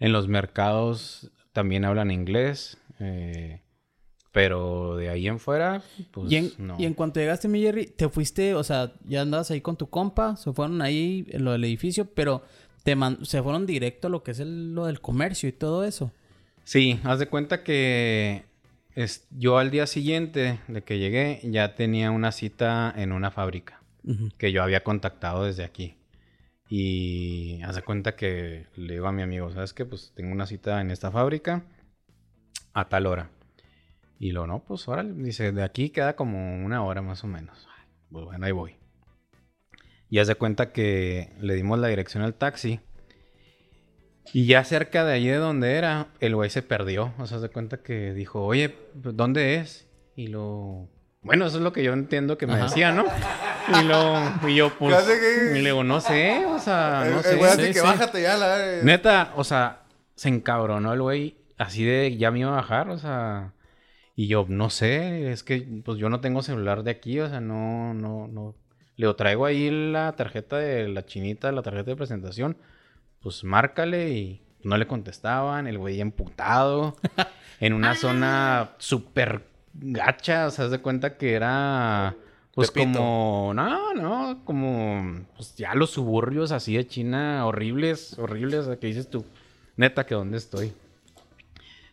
En 0.00 0.12
los 0.12 0.28
mercados 0.28 1.30
también 1.52 1.84
hablan 1.84 2.10
inglés, 2.10 2.78
eh... 2.98 3.62
Pero 4.32 4.96
de 4.96 5.08
ahí 5.08 5.26
en 5.26 5.40
fuera, 5.40 5.82
pues 6.12 6.30
y 6.30 6.36
en, 6.36 6.52
no. 6.58 6.76
Y 6.78 6.84
en 6.84 6.94
cuanto 6.94 7.18
llegaste, 7.18 7.48
mi 7.48 7.60
Jerry, 7.60 7.86
te 7.86 8.08
fuiste, 8.08 8.54
o 8.54 8.62
sea, 8.62 8.92
ya 9.04 9.22
andabas 9.22 9.50
ahí 9.50 9.60
con 9.60 9.76
tu 9.76 9.90
compa, 9.90 10.36
se 10.36 10.52
fueron 10.52 10.82
ahí 10.82 11.26
en 11.30 11.44
lo 11.44 11.52
del 11.52 11.64
edificio, 11.64 12.04
pero 12.14 12.44
te 12.84 12.94
man 12.94 13.24
se 13.24 13.42
fueron 13.42 13.66
directo 13.66 14.06
a 14.06 14.10
lo 14.10 14.22
que 14.22 14.30
es 14.30 14.40
el, 14.40 14.72
lo 14.74 14.86
del 14.86 15.00
comercio 15.00 15.48
y 15.48 15.52
todo 15.52 15.84
eso. 15.84 16.12
Sí, 16.62 17.00
haz 17.02 17.18
de 17.18 17.26
cuenta 17.26 17.64
que 17.64 18.44
es, 18.94 19.26
yo 19.30 19.58
al 19.58 19.70
día 19.72 19.86
siguiente 19.88 20.60
de 20.68 20.82
que 20.82 20.98
llegué 20.98 21.40
ya 21.42 21.74
tenía 21.74 22.12
una 22.12 22.30
cita 22.30 22.92
en 22.96 23.12
una 23.12 23.30
fábrica 23.30 23.82
uh 24.04 24.12
-huh. 24.12 24.32
que 24.36 24.52
yo 24.52 24.62
había 24.62 24.84
contactado 24.84 25.44
desde 25.44 25.64
aquí. 25.64 25.96
Y 26.68 27.60
haz 27.62 27.74
de 27.74 27.82
cuenta 27.82 28.14
que 28.14 28.66
le 28.76 28.92
digo 28.92 29.08
a 29.08 29.12
mi 29.12 29.22
amigo, 29.22 29.50
¿sabes 29.50 29.72
qué? 29.72 29.84
Pues 29.84 30.12
tengo 30.14 30.30
una 30.30 30.46
cita 30.46 30.80
en 30.80 30.92
esta 30.92 31.10
fábrica 31.10 31.64
a 32.72 32.88
tal 32.88 33.06
hora. 33.06 33.30
Y 34.20 34.32
lo 34.32 34.46
no, 34.46 34.62
pues 34.62 34.86
órale, 34.86 35.14
dice, 35.14 35.50
de 35.50 35.62
aquí 35.62 35.88
queda 35.88 36.14
como 36.14 36.62
una 36.62 36.84
hora 36.84 37.00
más 37.00 37.24
o 37.24 37.26
menos. 37.26 37.66
Pues 38.12 38.26
bueno, 38.26 38.44
ahí 38.44 38.52
voy. 38.52 38.76
Y 40.10 40.18
haz 40.18 40.26
de 40.28 40.34
cuenta 40.34 40.72
que 40.72 41.32
le 41.40 41.54
dimos 41.54 41.78
la 41.78 41.88
dirección 41.88 42.22
al 42.22 42.34
taxi. 42.34 42.80
Y 44.34 44.44
ya 44.44 44.62
cerca 44.62 45.06
de 45.06 45.14
allí 45.14 45.28
de 45.28 45.36
donde 45.36 45.72
era, 45.72 46.08
el 46.20 46.34
güey 46.34 46.50
se 46.50 46.60
perdió. 46.60 47.14
O 47.16 47.26
sea, 47.26 47.38
de 47.38 47.48
cuenta 47.48 47.78
que 47.78 48.12
dijo, 48.12 48.44
oye, 48.44 48.76
¿dónde 48.92 49.54
es? 49.54 49.88
Y 50.14 50.26
lo... 50.26 50.90
Bueno, 51.22 51.46
eso 51.46 51.56
es 51.56 51.62
lo 51.62 51.72
que 51.72 51.82
yo 51.82 51.94
entiendo 51.94 52.36
que 52.36 52.46
me 52.46 52.54
Ajá. 52.54 52.64
decía, 52.64 52.92
¿no? 52.92 53.06
Y 53.80 53.84
lo... 53.84 54.48
Y 54.50 54.54
yo, 54.54 54.68
pues... 54.78 55.02
Y 55.56 55.60
le 55.60 55.70
digo, 55.70 55.82
no 55.82 56.02
sé, 56.02 56.44
o 56.44 56.58
sea, 56.58 57.06
no 57.10 57.18
el, 57.18 57.24
sé. 57.24 57.32
El 57.32 57.38
güey 57.38 57.50
así 57.50 57.62
sí, 57.62 57.68
que 57.68 57.80
sí. 57.80 57.86
bájate 57.86 58.20
ya 58.20 58.36
la... 58.36 58.82
Neta, 58.82 59.32
o 59.36 59.44
sea, 59.44 59.84
se 60.14 60.28
encabronó 60.28 60.92
el 60.92 61.00
güey. 61.00 61.38
Así 61.56 61.84
de, 61.84 62.18
ya 62.18 62.30
me 62.30 62.40
iba 62.40 62.50
a 62.50 62.56
bajar, 62.56 62.90
o 62.90 62.98
sea... 62.98 63.54
Y 64.20 64.26
yo, 64.26 64.44
no 64.46 64.68
sé, 64.68 65.32
es 65.32 65.42
que 65.42 65.66
pues 65.82 65.96
yo 65.96 66.10
no 66.10 66.20
tengo 66.20 66.42
celular 66.42 66.82
de 66.82 66.90
aquí, 66.90 67.18
o 67.20 67.28
sea, 67.30 67.40
no, 67.40 67.94
no, 67.94 68.28
no. 68.28 68.54
Le 68.96 69.14
traigo 69.14 69.46
ahí 69.46 69.70
la 69.70 70.12
tarjeta 70.12 70.58
de 70.58 70.88
la 70.88 71.06
chinita, 71.06 71.50
la 71.52 71.62
tarjeta 71.62 71.92
de 71.92 71.96
presentación. 71.96 72.58
Pues 73.22 73.44
márcale 73.44 74.10
y 74.10 74.42
no 74.62 74.76
le 74.76 74.86
contestaban, 74.86 75.66
el 75.66 75.78
güey 75.78 76.02
emputado, 76.02 76.98
en 77.60 77.72
una 77.72 77.94
zona 77.94 78.72
súper 78.76 79.46
gacha, 79.72 80.48
o 80.48 80.50
sea, 80.50 80.66
haz 80.66 80.70
de 80.70 80.80
cuenta 80.80 81.16
que 81.16 81.32
era 81.32 82.14
pues 82.52 82.70
Pepito. 82.70 82.98
como, 82.98 83.52
no, 83.54 83.94
no, 83.94 84.44
como 84.44 85.24
pues 85.34 85.56
ya 85.56 85.74
los 85.74 85.92
suburbios 85.92 86.52
así 86.52 86.76
de 86.76 86.86
China, 86.86 87.46
horribles, 87.46 88.18
horribles, 88.18 88.68
que 88.78 88.86
dices 88.86 89.08
tú, 89.08 89.24
neta, 89.78 90.04
que 90.04 90.14
dónde 90.14 90.36
estoy 90.36 90.74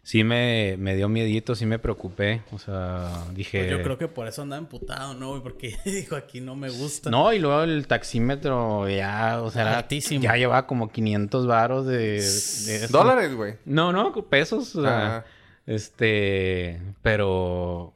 sí 0.08 0.24
me, 0.24 0.78
me, 0.80 0.96
dio 0.96 1.10
miedito, 1.10 1.54
sí 1.54 1.65
me 1.65 1.80
preocupé. 1.80 2.41
O 2.54 2.60
sea, 2.60 3.26
dije. 3.34 3.60
Pues 3.60 3.72
yo 3.72 3.84
creo 3.84 3.98
que 3.98 4.08
por 4.08 4.26
eso 4.26 4.41
andaba 4.41 4.62
emputado, 4.62 5.13
¿no? 5.13 5.32
güey? 5.32 5.41
Porque 5.41 5.78
dijo 5.86 6.15
aquí 6.15 6.39
no 6.39 6.56
me 6.56 6.70
gusta. 6.70 7.10
No, 7.10 7.34
y 7.34 7.39
luego 7.39 7.63
el 7.63 7.88
taxímetro 7.88 8.88
ya, 8.88 9.41
o 9.43 9.52
sea, 9.52 9.63
era, 9.63 9.78
Altísimo. 9.80 10.24
ya 10.24 10.38
llevaba 10.38 10.65
como 10.65 10.89
500 10.93 11.46
varos 11.46 11.86
de, 11.86 12.22
de 12.22 12.88
¿Dólares, 12.88 13.36
güey? 13.36 13.56
No, 13.65 13.91
no, 13.91 14.13
pesos. 14.30 14.78
O 14.78 14.84
sea, 14.84 15.08
Ajá. 15.08 15.26
este. 15.65 16.80
Pero. 17.02 17.93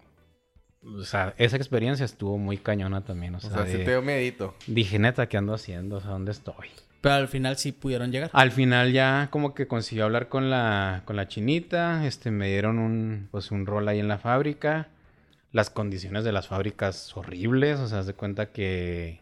O 0.84 1.04
sea, 1.04 1.34
esa 1.38 1.58
experiencia 1.58 2.06
estuvo 2.06 2.38
muy 2.38 2.58
cañona 2.58 3.02
también. 3.02 3.36
O 3.36 3.38
O 3.38 3.42
sea, 3.42 3.64
de- 3.64 3.78
te 3.80 3.90
dio 3.92 4.02
miedito. 4.02 4.56
dije, 4.68 4.98
neta, 5.00 5.28
¿qué 5.28 5.38
ando 5.38 5.54
haciendo? 5.54 5.98
O 5.98 6.02
sea, 6.02 6.12
¿dónde 6.12 6.32
estoy? 6.32 6.70
Pero 7.02 7.16
al 7.16 7.28
final 7.28 7.58
sí 7.58 7.72
pudieron 7.72 8.12
llegar. 8.12 8.30
Al 8.34 8.52
final 8.52 8.92
ya 8.92 9.28
como 9.32 9.54
que 9.54 9.68
consiguió 9.68 10.06
hablar 10.06 10.28
con 10.30 10.50
la, 10.50 11.02
con 11.06 11.16
la 11.16 11.28
chinita, 11.28 12.06
este, 12.06 12.30
me 12.32 12.48
dieron 12.48 12.78
un, 12.80 13.28
pues 13.32 13.52
un 13.52 13.66
rol 13.66 13.88
ahí 13.88 14.00
en 14.00 14.08
la 14.08 14.18
fábrica. 14.18 14.90
Las 15.52 15.70
condiciones 15.70 16.24
de 16.24 16.32
las 16.32 16.48
fábricas 16.48 17.16
horribles, 17.18 17.80
o 17.80 17.88
sea, 17.88 18.04
de 18.04 18.14
cuenta 18.14 18.48
que 18.52 19.20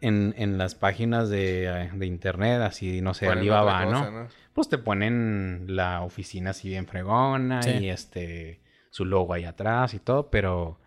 en, 0.00 0.34
en 0.38 0.56
las 0.56 0.74
páginas 0.74 1.28
de, 1.28 1.90
de 1.94 2.06
internet, 2.06 2.62
así, 2.62 3.00
no 3.02 3.12
sé, 3.14 3.26
Alibaba, 3.26 3.84
¿no? 3.86 4.28
Pues 4.54 4.68
te 4.68 4.78
ponen 4.78 5.64
la 5.68 6.02
oficina 6.02 6.50
así 6.50 6.68
bien 6.68 6.86
fregona 6.86 7.62
Sí. 7.62 7.70
y 7.72 7.88
este, 7.90 8.60
su 8.90 9.04
logo 9.04 9.34
ahí 9.34 9.44
atrás 9.44 9.94
y 9.94 9.98
todo, 9.98 10.30
pero, 10.30 10.78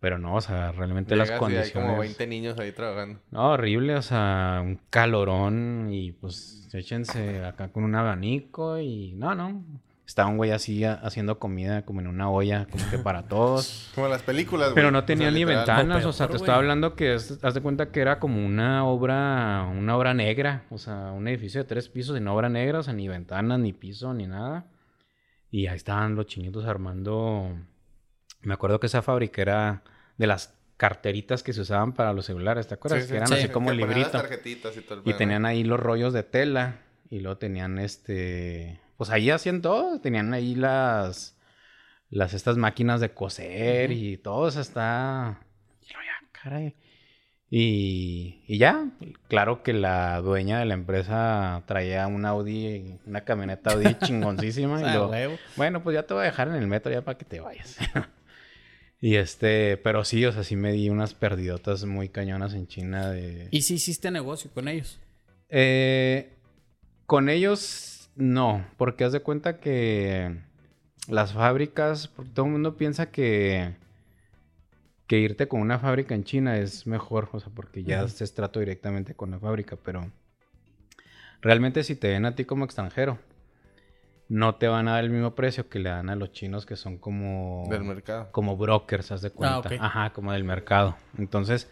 pero 0.00 0.18
no, 0.18 0.34
o 0.36 0.40
sea, 0.40 0.72
realmente 0.72 1.16
las 1.16 1.30
y 1.30 1.34
condiciones... 1.34 1.74
hay 1.76 1.82
como 1.82 1.98
20 1.98 2.26
niños 2.26 2.58
ahí 2.58 2.72
trabajando. 2.72 3.20
No, 3.30 3.52
horrible, 3.52 3.96
o 3.96 4.02
sea, 4.02 4.60
un 4.62 4.78
calorón 4.90 5.88
y 5.90 6.12
pues 6.12 6.68
échense 6.72 7.44
acá 7.44 7.68
con 7.68 7.84
un 7.84 7.94
abanico 7.94 8.78
y 8.78 9.12
no, 9.12 9.34
no. 9.34 9.62
Estaba 10.06 10.28
un 10.28 10.36
güey 10.36 10.50
así 10.50 10.84
haciendo 10.84 11.38
comida 11.38 11.86
como 11.86 12.00
en 12.00 12.08
una 12.08 12.28
olla, 12.28 12.66
como 12.70 12.88
que 12.90 12.98
para 12.98 13.22
todos. 13.22 13.90
Como 13.94 14.06
las 14.06 14.22
películas, 14.22 14.66
güey. 14.68 14.74
Pero 14.74 14.90
no 14.90 14.98
O 14.98 15.00
sea, 15.00 15.06
tenía 15.06 15.30
ni 15.30 15.44
ventanas, 15.46 16.04
o 16.04 16.10
o 16.10 16.12
sea, 16.12 16.28
te 16.28 16.36
estaba 16.36 16.58
hablando 16.58 16.94
que, 16.94 17.14
es- 17.14 17.42
haz 17.42 17.54
de 17.54 17.62
cuenta 17.62 17.90
que 17.90 18.00
era 18.00 18.18
como 18.18 18.44
una 18.44 18.84
obra, 18.84 19.66
una 19.72 19.96
obra 19.96 20.12
negra, 20.12 20.64
o 20.68 20.76
sea, 20.76 21.12
un 21.12 21.26
edificio 21.26 21.62
de 21.62 21.68
tres 21.68 21.88
pisos 21.88 22.16
en 22.18 22.28
obra 22.28 22.50
negra, 22.50 22.80
o 22.80 22.82
sea, 22.82 22.92
ni 22.92 23.08
ventanas, 23.08 23.58
ni 23.58 23.72
piso, 23.72 24.12
ni 24.12 24.26
nada. 24.26 24.66
Y 25.54 25.68
ahí 25.68 25.76
estaban 25.76 26.16
los 26.16 26.26
chinitos 26.26 26.64
armando. 26.64 27.56
Me 28.40 28.54
acuerdo 28.54 28.80
que 28.80 28.88
esa 28.88 29.02
fábrica 29.02 29.40
era 29.40 29.84
de 30.18 30.26
las 30.26 30.52
carteritas 30.76 31.44
que 31.44 31.52
se 31.52 31.60
usaban 31.60 31.92
para 31.92 32.12
los 32.12 32.26
celulares, 32.26 32.66
¿te 32.66 32.74
acuerdas? 32.74 33.02
Sí, 33.02 33.06
sí, 33.06 33.10
que 33.12 33.16
eran 33.18 33.28
sí. 33.28 33.34
así 33.34 33.48
como 33.50 33.70
las 33.70 33.78
librito. 33.78 34.10
tarjetitas 34.10 34.76
y 34.76 34.80
todo 34.80 35.00
el 35.00 35.08
Y 35.08 35.14
tenían 35.14 35.46
ahí 35.46 35.62
los 35.62 35.78
rollos 35.78 36.12
de 36.12 36.24
tela. 36.24 36.80
Y 37.08 37.20
luego 37.20 37.38
tenían 37.38 37.78
este. 37.78 38.80
Pues 38.96 39.10
ahí 39.10 39.30
hacían 39.30 39.62
todo. 39.62 40.00
Tenían 40.00 40.34
ahí 40.34 40.56
las. 40.56 41.38
las 42.10 42.34
estas 42.34 42.56
máquinas 42.56 43.00
de 43.00 43.14
coser 43.14 43.92
y 43.92 44.16
todo 44.16 44.48
eso 44.48 44.60
está... 44.60 45.38
Y 45.82 45.92
luego 45.92 46.02
ya, 46.04 46.28
caray. 46.32 46.74
Y, 47.56 48.42
y 48.48 48.58
ya, 48.58 48.88
claro 49.28 49.62
que 49.62 49.72
la 49.72 50.20
dueña 50.20 50.58
de 50.58 50.64
la 50.64 50.74
empresa 50.74 51.62
traía 51.66 52.04
un 52.08 52.26
Audi, 52.26 52.98
una 53.06 53.20
camioneta 53.20 53.74
Audi 53.74 53.94
chingoncísima. 54.04 54.80
y 54.80 54.84
Ah, 54.84 55.06
huevo. 55.06 55.36
bueno, 55.54 55.80
pues 55.80 55.94
ya 55.94 56.02
te 56.02 56.14
voy 56.14 56.22
a 56.22 56.26
dejar 56.26 56.48
en 56.48 56.56
el 56.56 56.66
metro 56.66 56.90
ya 56.90 57.02
para 57.02 57.16
que 57.16 57.24
te 57.24 57.38
vayas. 57.38 57.76
y 59.00 59.14
este, 59.14 59.76
pero 59.76 60.04
sí, 60.04 60.26
o 60.26 60.32
sea, 60.32 60.42
sí 60.42 60.56
me 60.56 60.72
di 60.72 60.90
unas 60.90 61.14
perdidotas 61.14 61.84
muy 61.84 62.08
cañonas 62.08 62.54
en 62.54 62.66
China 62.66 63.08
de... 63.10 63.46
¿Y 63.52 63.62
si 63.62 63.74
hiciste 63.74 64.10
negocio 64.10 64.50
con 64.52 64.66
ellos? 64.66 64.98
Eh, 65.48 66.32
con 67.06 67.28
ellos 67.28 68.10
no, 68.16 68.66
porque 68.78 69.04
haz 69.04 69.12
de 69.12 69.20
cuenta 69.20 69.60
que 69.60 70.40
las 71.06 71.32
fábricas, 71.34 72.10
todo 72.34 72.46
el 72.46 72.50
mundo 72.50 72.76
piensa 72.76 73.12
que, 73.12 73.76
que 75.14 75.20
irte 75.20 75.46
con 75.46 75.60
una 75.60 75.78
fábrica 75.78 76.16
en 76.16 76.24
China 76.24 76.58
es 76.58 76.88
mejor, 76.88 77.28
o 77.30 77.38
sea, 77.38 77.48
porque 77.54 77.84
ya 77.84 77.98
Ujú. 77.98 78.06
haces 78.06 78.34
trato 78.34 78.58
directamente 78.58 79.14
con 79.14 79.30
la 79.30 79.38
fábrica, 79.38 79.76
pero 79.76 80.10
realmente 81.40 81.84
si 81.84 81.94
te 81.94 82.08
ven 82.08 82.26
a 82.26 82.34
ti 82.34 82.44
como 82.44 82.64
extranjero, 82.64 83.20
no 84.28 84.56
te 84.56 84.66
van 84.66 84.88
a 84.88 84.92
dar 84.94 85.04
el 85.04 85.10
mismo 85.10 85.36
precio 85.36 85.68
que 85.68 85.78
le 85.78 85.90
dan 85.90 86.10
a 86.10 86.16
los 86.16 86.32
chinos 86.32 86.66
que 86.66 86.74
son 86.74 86.98
como 86.98 87.68
Del 87.70 87.84
mercado. 87.84 88.28
como 88.32 88.56
brokers, 88.56 89.12
haz 89.12 89.22
de 89.22 89.30
cuenta. 89.30 89.68
Ah, 89.68 89.74
ok. 89.74 89.80
Ajá, 89.80 90.12
como 90.12 90.32
del 90.32 90.42
mercado. 90.42 90.96
Entonces, 91.16 91.70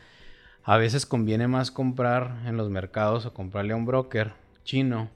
a 0.63 0.77
veces 0.77 1.05
conviene 1.05 1.49
más 1.49 1.73
comprar 1.73 2.47
en 2.47 2.57
los 2.57 2.71
mercados 2.71 3.27
o 3.27 3.35
comprarle 3.35 3.73
a 3.73 3.77
un 3.77 3.87
broker 3.87 4.35
chino, 4.63 5.11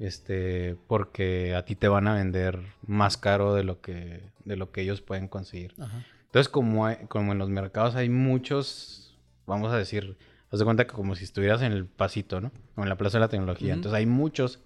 este, 0.00 0.74
porque 0.88 1.54
a 1.54 1.64
ti 1.64 1.76
te 1.76 1.86
van 1.86 2.08
a 2.08 2.14
vender 2.14 2.58
más 2.88 3.16
caro 3.16 3.54
de 3.54 3.62
lo 3.62 3.80
que, 3.80 4.20
de 4.44 4.56
lo 4.56 4.72
que 4.72 4.80
ellos 4.80 5.00
pueden 5.00 5.28
conseguir. 5.28 5.74
Ajá. 5.78 6.02
Entonces, 6.32 6.48
como, 6.48 6.86
hay- 6.86 6.96
como 7.08 7.32
en 7.32 7.38
los 7.38 7.50
mercados 7.50 7.94
hay 7.94 8.08
muchos, 8.08 9.18
vamos 9.46 9.70
a 9.70 9.76
decir, 9.76 10.16
haz 10.50 10.58
de 10.58 10.64
cuenta 10.64 10.86
que 10.86 10.94
como 10.94 11.14
si 11.14 11.24
estuvieras 11.24 11.60
en 11.60 11.72
el 11.72 11.84
pasito, 11.84 12.40
¿no? 12.40 12.50
O 12.74 12.82
en 12.82 12.88
la 12.88 12.96
Plaza 12.96 13.18
de 13.18 13.20
la 13.20 13.28
Tecnología. 13.28 13.74
Entonces, 13.74 13.98
hay 13.98 14.06
muchos. 14.06 14.58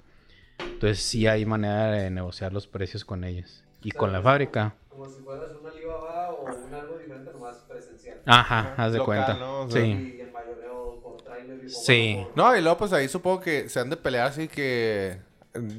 Entonces, 0.61 1.01
sí 1.03 1.27
hay 1.27 1.45
manera 1.45 1.91
de 1.91 2.09
negociar 2.11 2.53
los 2.53 2.69
precios 2.69 3.05
con 3.05 3.25
ellos. 3.25 3.65
Y 3.83 3.91
con 3.91 4.13
la 4.13 4.23
fábrica. 4.23 4.75
Como 4.91 5.07
si 5.09 5.21
fueras 5.23 5.49
un 5.61 5.67
Alibaba 5.69 6.31
o 6.31 6.45
un 6.69 6.73
algo 6.75 6.99
diferente, 6.99 7.33
nomás 7.33 7.57
presencial. 7.69 8.19
Ajá, 8.27 8.75
haz 8.77 8.93
de 8.93 8.99
Local, 8.99 9.05
cuenta. 9.25 9.35
¿no? 9.35 9.63
O 9.63 9.71
sea, 9.71 9.83
sí. 9.83 9.89
Y 9.89 10.21
en 10.21 10.33
mayoreo 10.33 11.01
por 11.03 11.17
trailer 11.23 11.65
y 11.65 11.69
Sí. 11.69 12.27
por- 12.29 12.37
No, 12.37 12.57
y 12.57 12.61
luego 12.63 12.79
pues 12.79 12.93
ahí 12.93 13.09
supongo 13.09 13.41
que 13.41 13.69
se 13.69 13.81
han 13.81 13.91
de 13.91 13.97
pelear 13.97 14.29
así 14.29 14.47
que 14.47 15.19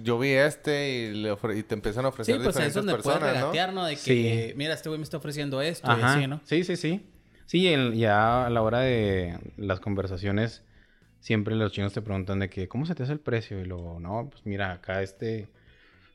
yo 0.04 0.18
vi 0.20 0.30
este 0.32 0.90
y, 0.90 1.14
le 1.14 1.32
ofre- 1.32 1.58
y 1.58 1.64
te 1.64 1.76
empiezan 1.76 2.06
a 2.06 2.10
Sí, 2.10 2.14
ofrecer 2.14 2.42
pues 2.42 2.56
ahí 2.58 2.68
es 2.68 2.74
diferentes 2.74 2.76
donde 2.76 3.04
puedes 3.04 3.20
personas, 3.20 3.34
¿no? 3.42 3.52
regatear, 3.52 3.74
¿no? 3.74 3.86
De 3.86 3.96
que, 3.96 4.00
Sí. 4.50 4.54
mira, 4.56 4.74
este 4.74 4.90
güey 4.90 5.00
me 5.00 5.04
está 5.04 5.18
ofreciendo 5.18 5.62
esto 5.62 5.88
y 5.98 6.02
así, 6.02 6.28
¿no? 6.28 6.42
Sí, 6.46 6.64
sí, 6.64 6.76
sí. 6.76 7.06
Sí, 7.46 7.68
el- 7.68 7.94
ya 7.96 8.46
a 8.48 8.50
la 8.50 8.62
hora 8.62 8.80
de 8.82 9.38
las 9.58 9.80
conversaciones, 9.80 10.64
siempre 11.20 11.56
los 11.56 11.72
chinos 11.72 11.94
te 11.94 12.02
preguntan 12.02 12.40
de 12.40 12.50
que, 12.50 12.68
¿cómo 12.68 12.86
se 12.86 12.94
te 12.96 13.04
hace 13.04 13.14
el 13.14 13.20
precio? 13.20 13.60
Y 13.60 13.66
luego, 13.66 14.00
no, 14.00 14.30
pues 14.30 14.46
mira, 14.46 14.72
acá 14.74 15.02
este 15.02 15.48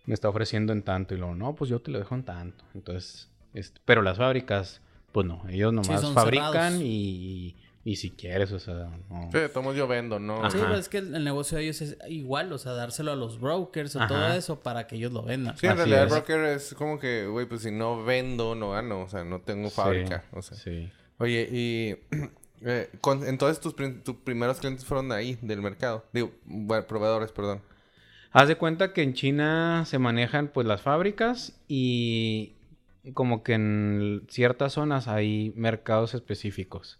me 0.04 0.14
está 0.14 0.28
ofreciendo 0.28 0.72
en 0.72 0.82
tanto. 0.82 1.14
Y 1.14 1.18
luego, 1.18 1.34
no, 1.34 1.54
pues 1.54 1.70
yo 1.70 1.80
te 1.80 1.90
lo 1.90 1.98
dejo 1.98 2.14
en 2.14 2.24
tanto. 2.24 2.64
Entonces, 2.74 3.30
este, 3.54 3.80
pero 3.84 4.02
las 4.02 4.18
fábricas, 4.18 4.80
pues 5.12 5.26
no, 5.26 5.42
ellos 5.48 5.72
nomás 5.72 6.02
fabrican 6.12 6.52
cerrados. 6.52 6.80
y, 6.82 7.56
y 7.84 7.96
si 7.96 8.10
quieres, 8.10 8.52
o 8.52 8.58
sea, 8.60 8.90
no. 9.10 9.28
Sí, 9.32 9.38
tomo 9.52 9.72
yo 9.72 9.86
vendo, 9.88 10.18
¿no? 10.20 10.38
Ajá. 10.38 10.50
Sí, 10.50 10.58
pues 10.66 10.80
es 10.80 10.88
que 10.88 10.98
el, 10.98 11.14
el 11.14 11.24
negocio 11.24 11.58
de 11.58 11.64
ellos 11.64 11.80
es 11.82 11.96
igual, 12.08 12.52
o 12.52 12.58
sea, 12.58 12.72
dárselo 12.72 13.10
a 13.12 13.16
los 13.16 13.40
brokers 13.40 13.96
o 13.96 14.00
Ajá. 14.00 14.08
todo 14.08 14.32
eso 14.34 14.60
para 14.60 14.86
que 14.86 14.96
ellos 14.96 15.12
lo 15.12 15.22
vendan. 15.22 15.56
Sí, 15.56 15.66
en 15.66 15.72
Así 15.72 15.78
realidad 15.78 16.04
es. 16.06 16.12
el 16.12 16.18
broker 16.18 16.44
es 16.44 16.74
como 16.74 16.98
que, 16.98 17.26
güey, 17.26 17.46
pues 17.46 17.62
si 17.62 17.70
no 17.72 18.04
vendo, 18.04 18.54
no 18.54 18.70
gano. 18.70 19.02
O 19.02 19.08
sea, 19.08 19.24
no 19.24 19.40
tengo 19.40 19.68
fábrica. 19.70 20.24
Sí, 20.30 20.36
O 20.38 20.42
sea. 20.42 20.56
sí. 20.58 20.90
Oye, 21.18 21.48
y... 21.50 21.96
eh, 22.64 22.88
con- 23.00 23.26
entonces 23.26 23.60
tus, 23.60 23.74
prim- 23.74 24.02
tus 24.02 24.14
primeros 24.16 24.58
clientes 24.60 24.84
fueron 24.84 25.08
de 25.08 25.16
ahí, 25.16 25.38
del 25.42 25.60
mercado. 25.60 26.04
Digo, 26.12 26.30
bueno, 26.44 26.86
proveedores, 26.86 27.32
perdón. 27.32 27.60
Haz 28.30 28.48
de 28.48 28.56
cuenta 28.56 28.92
que 28.92 29.02
en 29.02 29.12
China 29.14 29.84
se 29.86 29.98
manejan 29.98 30.48
pues 30.48 30.66
las 30.66 30.80
fábricas 30.80 31.60
y 31.68 32.54
como 33.14 33.42
que 33.42 33.54
en 33.54 34.24
ciertas 34.30 34.72
zonas 34.74 35.06
hay 35.08 35.52
mercados 35.56 36.14
específicos. 36.14 36.98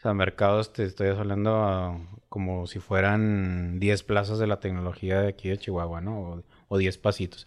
O 0.00 0.02
sea, 0.02 0.14
mercados, 0.14 0.72
te 0.72 0.84
estoy 0.84 1.08
hablando 1.08 1.56
ah, 1.56 2.00
como 2.30 2.66
si 2.66 2.78
fueran 2.78 3.78
10 3.78 4.02
plazas 4.04 4.38
de 4.38 4.46
la 4.46 4.58
tecnología 4.58 5.20
de 5.20 5.28
aquí 5.28 5.50
de 5.50 5.58
Chihuahua, 5.58 6.00
¿no? 6.00 6.20
O, 6.20 6.42
o 6.68 6.78
10 6.78 6.96
pasitos. 6.96 7.46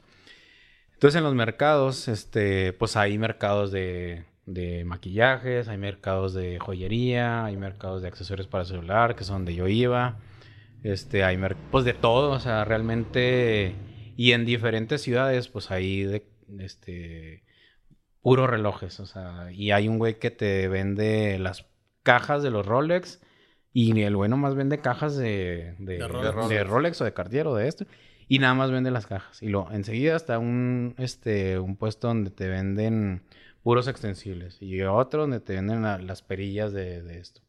Entonces 0.94 1.18
en 1.18 1.24
los 1.24 1.34
mercados, 1.34 2.08
este, 2.08 2.72
pues 2.74 2.96
hay 2.96 3.18
mercados 3.18 3.72
de, 3.72 4.26
de 4.46 4.86
maquillajes, 4.86 5.68
hay 5.68 5.80
mercados 5.80 6.36
de 6.36 6.60
joyería, 6.60 7.44
hay 7.44 7.58
mercados 7.58 8.04
de 8.04 8.10
accesorios 8.10 8.48
para 8.48 8.66
celular, 8.66 9.16
que 9.16 9.24
es 9.24 9.30
donde 9.30 9.56
yo 9.56 9.68
iba. 9.68 10.20
Este, 10.84 11.24
hay 11.24 11.39
pues 11.72 11.86
de 11.86 11.96
todo, 11.96 12.34
o 12.34 12.39
sea, 12.39 12.66
realmente 12.66 13.74
y 14.16 14.34
en 14.34 14.46
diferentes 14.46 15.02
ciudades 15.02 15.48
pues 15.48 15.72
hay 15.72 16.22
este 16.60 17.44
puros 18.22 18.48
relojes, 18.48 19.00
o 19.00 19.08
sea, 19.08 19.52
y 19.52 19.72
hay 19.72 19.88
un 19.88 19.98
güey 19.98 20.20
que 20.20 20.30
te 20.30 20.68
vende 20.68 21.39
las 21.39 21.66
cajas 22.04 22.44
de 22.44 22.52
los 22.52 22.66
Rolex 22.66 23.22
y 23.74 24.00
el 24.02 24.16
güey 24.16 24.30
nomás 24.30 24.56
vende 24.56 24.80
cajas 24.80 25.16
de, 25.18 25.76
de, 25.80 25.98
De 25.98 26.08
Rolex. 26.08 26.34
Rolex. 26.36 26.68
Rolex 26.68 27.02
o 27.02 27.06
de 27.06 27.13
Cartier 27.13 27.48
o 27.48 27.56
de 27.56 27.68
esto 27.68 27.86
y 28.28 28.39
nada 28.39 28.54
más 28.54 28.72
vende 28.72 28.92
las 28.92 29.08
cajas 29.08 29.42
y 29.42 29.48
lo 29.50 29.72
enseguida 29.72 30.16
está 30.16 30.38
un 30.39 30.94
este 30.98 31.58
un 31.60 31.76
puesto 31.76 32.08
donde 32.08 32.30
te 32.32 32.48
venden 32.50 33.24
puros 33.63 33.88
extensibles 33.88 34.62
y 34.62 34.82
otro 34.84 35.22
donde 35.22 35.39
te 35.39 35.54
venden 35.56 35.82
la- 35.82 35.98
las 35.98 36.22
perillas 36.22 36.72
de, 36.74 37.02
de 37.02 37.18
esto. 37.20 37.42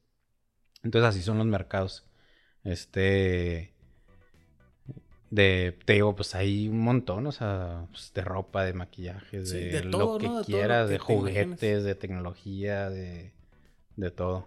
Entonces 0.83 1.09
así 1.11 1.23
son 1.23 1.38
los 1.38 1.47
mercados. 1.47 2.05
Este. 2.62 3.73
De. 5.31 5.77
Te 5.85 5.95
digo, 5.95 6.14
pues 6.14 6.35
hay 6.35 6.69
un 6.69 6.81
montón, 6.81 7.27
o 7.27 7.33
sea, 7.33 7.87
pues, 7.90 8.12
de 8.14 8.23
ropa, 8.23 8.64
de 8.64 8.73
maquillajes, 8.75 9.51
Sí, 9.51 9.59
de, 9.59 9.81
de 9.81 9.90
todo, 9.90 10.19
lo 10.19 10.40
que 10.40 10.47
quieras, 10.47 10.88
de 10.88 10.99
juguetes, 10.99 11.85
de 11.85 11.95
tecnología, 11.95 12.88
de. 12.90 13.34
De 13.96 14.11
todo. 14.11 14.46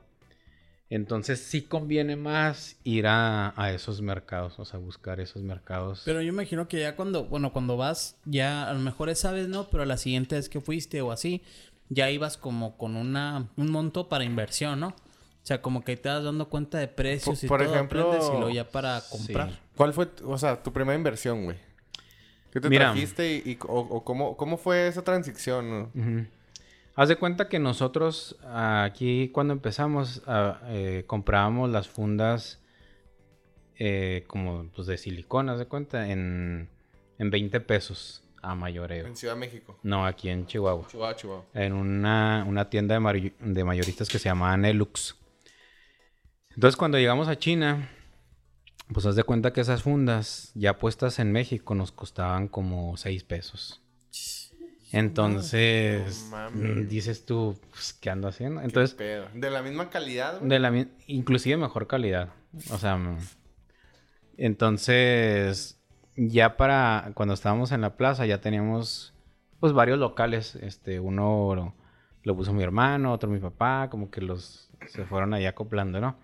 Entonces 0.89 1.41
sí 1.41 1.63
conviene 1.63 2.15
más 2.15 2.77
ir 2.85 3.07
a, 3.07 3.53
a 3.61 3.71
esos 3.73 4.01
mercados, 4.01 4.57
o 4.57 4.63
sea, 4.63 4.79
buscar 4.79 5.19
esos 5.19 5.43
mercados. 5.43 6.03
Pero 6.05 6.21
yo 6.21 6.29
imagino 6.29 6.67
que 6.69 6.79
ya 6.79 6.95
cuando, 6.95 7.25
bueno, 7.25 7.51
cuando 7.51 7.75
vas, 7.75 8.15
ya 8.23 8.69
a 8.69 8.73
lo 8.73 8.79
mejor 8.79 9.09
esa 9.09 9.31
vez 9.31 9.49
no, 9.49 9.67
pero 9.69 9.83
la 9.83 9.97
siguiente 9.97 10.35
vez 10.35 10.47
que 10.47 10.61
fuiste 10.61 11.01
o 11.01 11.11
así, 11.11 11.43
ya 11.89 12.09
ibas 12.09 12.37
como 12.37 12.77
con 12.77 12.95
una, 12.95 13.49
un 13.57 13.69
monto 13.69 14.07
para 14.07 14.23
inversión, 14.23 14.79
¿no? 14.79 14.87
O 14.89 15.45
sea, 15.47 15.61
como 15.61 15.83
que 15.83 15.97
te 15.97 16.07
vas 16.07 16.23
dando 16.23 16.47
cuenta 16.49 16.77
de 16.77 16.87
precios 16.87 17.43
y 17.43 17.47
Por 17.47 17.61
todo, 17.61 17.73
ejemplo, 17.73 18.01
aprendes 18.01 18.29
y 18.29 18.33
luego 18.37 18.49
ya 18.49 18.69
para 18.69 18.99
sí. 19.01 19.09
comprar. 19.09 19.59
¿Cuál 19.75 19.93
fue, 19.93 20.05
tu- 20.05 20.29
o 20.31 20.37
sea, 20.37 20.61
tu 20.63 20.71
primera 20.71 20.97
inversión, 20.97 21.43
güey? 21.45 21.57
¿Qué 22.51 22.61
te 22.61 22.69
Mira. 22.69 22.85
trajiste 22.91 23.35
y, 23.45 23.51
y- 23.51 23.57
o, 23.67 23.79
o 23.79 24.03
cómo, 24.05 24.37
cómo 24.37 24.57
fue 24.57 24.87
esa 24.87 25.03
transición? 25.03 25.91
Haz 26.97 27.09
de 27.09 27.15
cuenta 27.15 27.47
que 27.47 27.59
nosotros 27.59 28.37
aquí 28.51 29.29
cuando 29.29 29.53
empezamos 29.53 30.23
ah, 30.25 30.59
eh, 30.65 31.03
comprábamos 31.05 31.69
las 31.69 31.87
fundas 31.87 32.59
eh, 33.75 34.23
como 34.25 34.67
pues 34.75 34.87
de 34.87 34.97
silicona, 34.97 35.53
haz 35.53 35.59
de 35.59 35.67
cuenta, 35.67 36.09
en, 36.09 36.67
en 37.19 37.29
20 37.29 37.59
pesos 37.59 38.23
a 38.41 38.55
mayoreo. 38.55 39.05
En 39.05 39.15
Ciudad 39.15 39.35
de 39.35 39.41
México. 39.41 39.77
No, 39.83 40.07
aquí 40.07 40.29
en 40.29 40.47
Chihuahua. 40.47 40.87
Chihuahua, 40.87 41.15
Chihuahua. 41.15 41.45
En 41.53 41.73
una, 41.73 42.43
una 42.47 42.67
tienda 42.71 42.99
de, 42.99 43.33
de 43.41 43.63
mayoristas 43.63 44.09
que 44.09 44.17
se 44.17 44.29
llamaba 44.29 44.57
Nelux. 44.57 45.15
Entonces 46.55 46.75
cuando 46.77 46.97
llegamos 46.97 47.27
a 47.27 47.37
China, 47.37 47.91
pues 48.91 49.05
haz 49.05 49.15
de 49.15 49.23
cuenta 49.23 49.53
que 49.53 49.61
esas 49.61 49.83
fundas 49.83 50.51
ya 50.55 50.79
puestas 50.79 51.19
en 51.19 51.31
México 51.31 51.75
nos 51.75 51.91
costaban 51.91 52.47
como 52.47 52.97
6 52.97 53.23
pesos. 53.23 53.83
Entonces, 54.91 56.29
No 56.53 56.81
dices 56.87 57.25
tú, 57.25 57.59
pues, 57.71 57.93
¿qué 57.93 58.09
ando 58.09 58.27
haciendo? 58.27 58.61
¿Qué 58.61 58.65
Entonces, 58.67 58.95
pedo? 58.95 59.27
¿De 59.33 59.49
la 59.51 59.61
misma 59.61 59.89
calidad, 59.89 60.37
güey? 60.39 60.49
de 60.49 60.59
la 60.59 60.71
mi- 60.71 60.87
inclusive 61.07 61.57
mejor 61.57 61.87
calidad. 61.87 62.29
O 62.71 62.77
sea, 62.77 62.95
mm, 62.97 63.17
entonces, 64.37 65.79
ya 66.15 66.57
para 66.57 67.11
cuando 67.15 67.33
estábamos 67.33 67.71
en 67.71 67.81
la 67.81 67.97
plaza, 67.97 68.25
ya 68.25 68.41
teníamos 68.41 69.13
pues 69.59 69.73
varios 69.73 69.99
locales. 69.99 70.55
Este, 70.55 70.99
uno 70.99 71.53
lo, 71.55 71.73
lo 72.23 72.35
puso 72.35 72.53
mi 72.53 72.63
hermano, 72.63 73.13
otro 73.13 73.29
mi 73.29 73.39
papá, 73.39 73.89
como 73.89 74.09
que 74.11 74.21
los 74.21 74.69
se 74.87 75.05
fueron 75.05 75.33
ahí 75.33 75.45
acoplando, 75.45 75.99
¿no? 75.99 76.15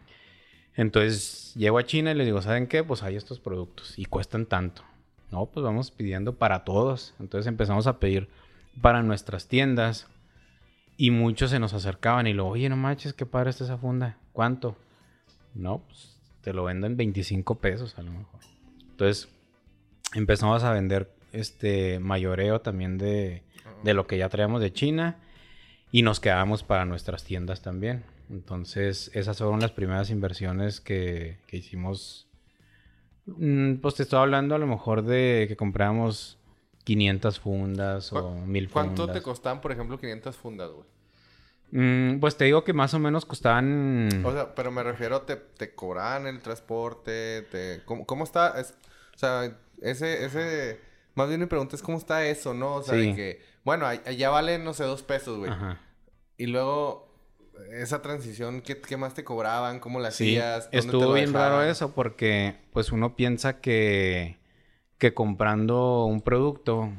Entonces, 0.75 1.53
llego 1.55 1.77
a 1.77 1.83
China 1.85 2.11
y 2.11 2.15
les 2.15 2.25
digo, 2.25 2.41
¿saben 2.41 2.67
qué? 2.67 2.83
Pues 2.83 3.03
hay 3.03 3.15
estos 3.15 3.39
productos 3.39 3.97
y 3.97 4.05
cuestan 4.05 4.45
tanto. 4.45 4.83
No, 5.31 5.47
pues 5.47 5.63
vamos 5.63 5.91
pidiendo 5.91 6.35
para 6.35 6.63
todos. 6.63 7.13
Entonces 7.19 7.47
empezamos 7.47 7.87
a 7.87 7.99
pedir 7.99 8.29
para 8.81 9.03
nuestras 9.03 9.47
tiendas. 9.47 10.07
Y 10.95 11.11
muchos 11.11 11.49
se 11.49 11.59
nos 11.59 11.73
acercaban 11.73 12.27
y 12.27 12.33
lo, 12.33 12.47
oye, 12.47 12.69
no 12.69 12.77
manches, 12.77 13.13
qué 13.13 13.25
padre 13.25 13.49
está 13.49 13.63
esa 13.63 13.77
funda. 13.77 14.17
¿Cuánto? 14.31 14.77
No, 15.55 15.79
pues 15.79 16.19
te 16.41 16.53
lo 16.53 16.65
vendo 16.65 16.87
en 16.87 16.97
25 16.97 17.55
pesos 17.55 17.97
a 17.97 18.03
lo 18.03 18.11
mejor. 18.11 18.39
Entonces 18.91 19.29
empezamos 20.13 20.63
a 20.63 20.71
vender 20.71 21.11
este 21.31 21.99
mayoreo 21.99 22.61
también 22.61 22.97
de, 22.97 23.43
de 23.83 23.93
lo 23.93 24.05
que 24.05 24.17
ya 24.17 24.29
traíamos 24.29 24.61
de 24.61 24.71
China 24.71 25.17
y 25.91 26.03
nos 26.03 26.19
quedábamos 26.19 26.63
para 26.63 26.85
nuestras 26.85 27.23
tiendas 27.23 27.61
también. 27.61 28.03
Entonces, 28.29 29.11
esas 29.13 29.37
fueron 29.37 29.59
las 29.59 29.71
primeras 29.71 30.09
inversiones 30.09 30.79
que, 30.81 31.37
que 31.47 31.57
hicimos. 31.57 32.27
Mm, 33.25 33.75
Pues 33.75 33.95
te 33.95 34.03
estoy 34.03 34.19
hablando 34.19 34.55
a 34.55 34.59
lo 34.59 34.67
mejor 34.67 35.03
de 35.03 35.45
que 35.47 35.55
compramos 35.55 36.39
500 36.83 37.39
fundas 37.39 38.11
o 38.13 38.31
1000 38.31 38.69
fundas. 38.69 38.71
¿Cuánto 38.95 39.11
te 39.11 39.21
costaban, 39.21 39.61
por 39.61 39.71
ejemplo, 39.71 39.97
500 39.99 40.35
fundas, 40.35 40.69
güey? 40.71 40.85
Mm, 41.71 42.19
pues 42.19 42.37
te 42.37 42.45
digo 42.45 42.63
que 42.63 42.73
más 42.73 42.93
o 42.93 42.99
menos 42.99 43.25
costaban... 43.25 44.09
O 44.23 44.31
sea, 44.31 44.53
pero 44.53 44.71
me 44.71 44.83
refiero, 44.83 45.21
te, 45.23 45.35
te 45.37 45.73
cobraban 45.73 46.27
el 46.27 46.39
transporte, 46.41 47.41
te... 47.51 47.81
¿Cómo, 47.85 48.05
cómo 48.05 48.23
está? 48.23 48.59
Es- 48.59 48.75
o 49.15 49.17
sea, 49.17 49.57
ese, 49.81 50.25
ese... 50.25 50.79
Más 51.15 51.27
bien 51.27 51.39
mi 51.39 51.45
pregunta 51.47 51.75
es 51.75 51.81
cómo 51.81 51.97
está 51.97 52.25
eso, 52.25 52.53
¿no? 52.53 52.75
O 52.75 52.83
sea, 52.83 52.95
de 52.95 53.03
Sí. 53.05 53.15
que... 53.15 53.41
Bueno, 53.63 53.85
allá 53.87 54.29
vale, 54.29 54.59
no 54.59 54.73
sé, 54.73 54.83
dos 54.83 55.03
pesos, 55.03 55.37
güey. 55.39 55.49
Ajá. 55.49 55.79
Y 56.37 56.47
luego, 56.47 57.07
esa 57.71 58.01
transición, 58.01 58.61
¿qué, 58.61 58.79
qué 58.81 58.97
más 58.97 59.13
te 59.13 59.23
cobraban? 59.23 59.79
¿Cómo 59.79 59.99
la 59.99 60.11
Sí, 60.11 60.35
hacías? 60.37 60.65
¿Dónde 60.65 60.69
te 60.71 60.77
estuvo 60.79 61.05
lo 61.05 61.13
bien 61.13 61.33
raro 61.33 61.63
eso 61.63 61.93
porque 61.93 62.55
pues 62.73 62.91
uno 62.91 63.15
piensa 63.15 63.61
que, 63.61 64.37
que 65.03 65.13
comprando 65.13 66.05
un 66.05 66.21
producto... 66.21 66.89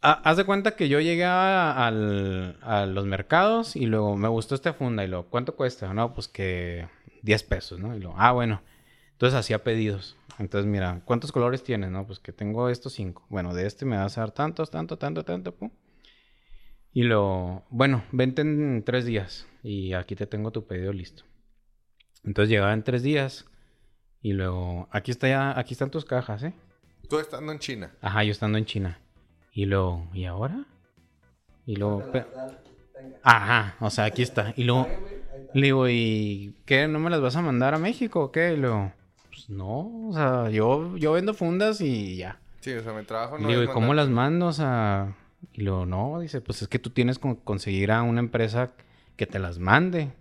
Ha- 0.00 0.12
haz 0.30 0.36
de 0.36 0.44
cuenta 0.44 0.76
que 0.76 0.88
yo 0.88 1.00
llegué 1.00 1.24
a, 1.24 1.86
al- 1.86 2.56
a 2.62 2.86
los 2.86 3.04
mercados 3.06 3.74
y 3.74 3.86
luego 3.86 4.16
me 4.16 4.28
gustó 4.28 4.54
esta 4.54 4.72
funda 4.72 5.04
y 5.04 5.08
luego, 5.08 5.26
¿cuánto 5.28 5.56
cuesta? 5.56 5.92
No, 5.92 6.14
pues 6.14 6.28
que 6.28 6.88
10 7.22 7.42
pesos, 7.42 7.80
¿no? 7.80 7.96
Y 7.96 8.00
luego, 8.00 8.14
ah, 8.18 8.32
bueno. 8.32 8.62
Entonces 9.12 9.36
hacía 9.38 9.64
pedidos. 9.64 10.16
Entonces, 10.38 10.70
mira, 10.70 11.02
¿cuántos 11.04 11.32
colores 11.32 11.64
tienes? 11.64 11.90
No, 11.90 12.06
pues 12.06 12.20
que 12.20 12.32
tengo 12.32 12.68
estos 12.68 12.92
cinco. 12.92 13.26
Bueno, 13.28 13.54
de 13.54 13.66
este 13.66 13.84
me 13.86 13.96
vas 13.96 14.16
a 14.18 14.20
dar 14.22 14.30
tantos, 14.30 14.70
tanto, 14.70 14.98
tanto, 14.98 15.24
tanto, 15.24 15.52
pum. 15.54 15.70
Y 16.92 17.04
lo, 17.04 17.64
bueno, 17.70 18.04
vente 18.12 18.42
en 18.42 18.82
tres 18.84 19.04
días 19.04 19.46
y 19.62 19.92
aquí 19.92 20.16
te 20.16 20.26
tengo 20.26 20.50
tu 20.50 20.66
pedido 20.66 20.92
listo. 20.92 21.24
Entonces 22.24 22.50
llegaba 22.50 22.72
en 22.72 22.84
tres 22.84 23.02
días 23.02 23.46
y 24.22 24.32
luego, 24.32 24.88
aquí 24.90 25.10
está 25.10 25.28
ya, 25.28 25.58
aquí 25.58 25.74
están 25.74 25.90
tus 25.90 26.04
cajas, 26.04 26.42
¿eh? 26.42 26.52
Tú 27.08 27.18
estando 27.18 27.52
en 27.52 27.58
China. 27.58 27.92
Ajá, 28.00 28.24
yo 28.24 28.32
estando 28.32 28.58
en 28.58 28.64
China. 28.64 28.98
Y 29.52 29.66
luego, 29.66 30.08
¿y 30.12 30.24
ahora? 30.24 30.64
Y 31.66 31.76
luego, 31.76 32.04
ajá, 33.22 33.76
o 33.80 33.90
sea, 33.90 34.04
aquí 34.04 34.22
está. 34.22 34.52
Y 34.56 34.64
luego, 34.64 34.88
le 35.54 35.66
digo, 35.66 35.88
¿y 35.88 36.54
qué? 36.66 36.88
¿No 36.88 36.98
me 36.98 37.10
las 37.10 37.20
vas 37.20 37.36
a 37.36 37.42
mandar 37.42 37.74
a 37.74 37.78
México 37.78 38.24
o 38.24 38.32
qué? 38.32 38.54
Y 38.54 38.56
luego, 38.56 38.92
pues 39.30 39.48
no, 39.50 40.08
o 40.08 40.12
sea, 40.12 40.50
yo, 40.50 40.96
yo 40.96 41.12
vendo 41.12 41.34
fundas 41.34 41.80
y 41.80 42.16
ya. 42.16 42.40
Sí, 42.60 42.72
o 42.72 42.82
sea, 42.82 42.92
mi 42.92 43.04
trabajo 43.04 43.38
no 43.38 43.48
le 43.48 43.58
digo, 43.58 43.70
¿y 43.70 43.74
cómo 43.74 43.94
las 43.94 44.08
mando? 44.08 44.46
O 44.46 44.52
sea, 44.52 45.14
y 45.52 45.62
luego, 45.62 45.86
no, 45.86 46.20
dice, 46.20 46.40
pues 46.40 46.62
es 46.62 46.68
que 46.68 46.78
tú 46.78 46.90
tienes 46.90 47.18
que 47.18 47.36
conseguir 47.44 47.92
a 47.92 48.02
una 48.02 48.20
empresa 48.20 48.72
que 49.16 49.26
te 49.26 49.38
las 49.38 49.58
mande. 49.58 50.12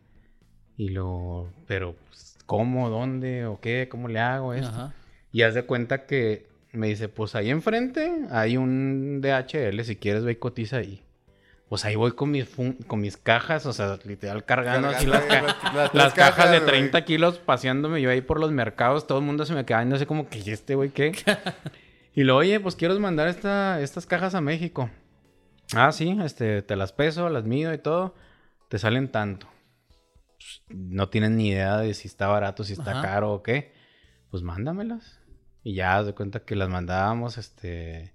Y 0.77 0.89
luego, 0.89 1.49
pero, 1.67 1.95
pues, 2.07 2.36
¿cómo? 2.47 2.89
¿Dónde? 2.89 3.45
¿O 3.45 3.59
qué? 3.61 3.87
¿Cómo 3.91 4.07
le 4.07 4.19
hago 4.19 4.55
esto? 4.55 4.69
Ajá. 4.69 4.93
Y 5.31 5.43
haz 5.43 5.53
de 5.53 5.61
cuenta 5.63 6.05
que 6.07 6.47
me 6.71 6.87
dice, 6.87 7.07
pues 7.09 7.35
ahí 7.35 7.51
enfrente 7.51 8.11
hay 8.31 8.57
un 8.57 9.21
DHL, 9.21 9.79
si 9.83 9.95
quieres 9.97 10.23
ve 10.23 10.31
y 10.31 10.35
cotiza 10.37 10.77
ahí. 10.77 11.03
Pues 11.69 11.83
ahí 11.83 11.95
voy 11.95 12.13
con 12.13 12.31
mis, 12.31 12.47
fun- 12.47 12.77
con 12.87 13.01
mis 13.01 13.17
cajas, 13.17 13.65
o 13.65 13.73
sea, 13.73 13.99
literal 14.05 14.45
cargando 14.45 14.87
así 14.87 15.05
las, 15.05 15.23
ca- 15.25 15.41
las- 15.41 15.63
las 15.63 15.93
las 15.93 16.13
tres 16.13 16.25
cajas 16.25 16.49
de 16.51 16.59
güey. 16.59 16.69
30 16.69 17.03
kilos 17.03 17.39
paseándome 17.39 18.01
yo 18.01 18.09
ahí 18.09 18.21
por 18.21 18.39
los 18.39 18.51
mercados, 18.51 19.05
todo 19.05 19.19
el 19.19 19.25
mundo 19.25 19.45
se 19.45 19.53
me 19.53 19.65
queda 19.65 19.79
viendo 19.79 19.97
así 19.97 20.05
como 20.05 20.29
que, 20.29 20.39
¿y 20.39 20.49
este 20.49 20.75
güey 20.75 20.89
qué? 20.91 21.11
y 22.15 22.23
lo 22.23 22.37
oye, 22.37 22.59
pues 22.61 22.75
quiero 22.77 22.97
mandar 23.01 23.27
esta, 23.27 23.81
estas 23.81 24.05
cajas 24.05 24.33
a 24.33 24.39
México. 24.41 24.89
Ah, 25.75 25.91
sí, 25.91 26.17
este, 26.23 26.61
te 26.61 26.77
las 26.77 26.93
peso, 26.93 27.27
las 27.29 27.43
mido 27.43 27.73
y 27.73 27.77
todo, 27.79 28.15
te 28.69 28.79
salen 28.79 29.09
tanto. 29.09 29.47
Pues, 30.37 30.61
no 30.69 31.09
tienen 31.09 31.35
ni 31.37 31.49
idea 31.49 31.77
de 31.77 31.93
si 31.93 32.07
está 32.07 32.27
barato, 32.27 32.63
si 32.63 32.73
está 32.73 32.91
Ajá. 32.91 33.01
caro 33.01 33.33
o 33.33 33.43
qué. 33.43 33.73
Pues 34.31 34.43
mándamelas. 34.43 35.19
Y 35.63 35.73
ya 35.73 35.97
haz 35.97 36.05
de 36.05 36.13
cuenta 36.13 36.41
que 36.41 36.55
las 36.55 36.69
mandábamos, 36.69 37.37
este... 37.37 38.13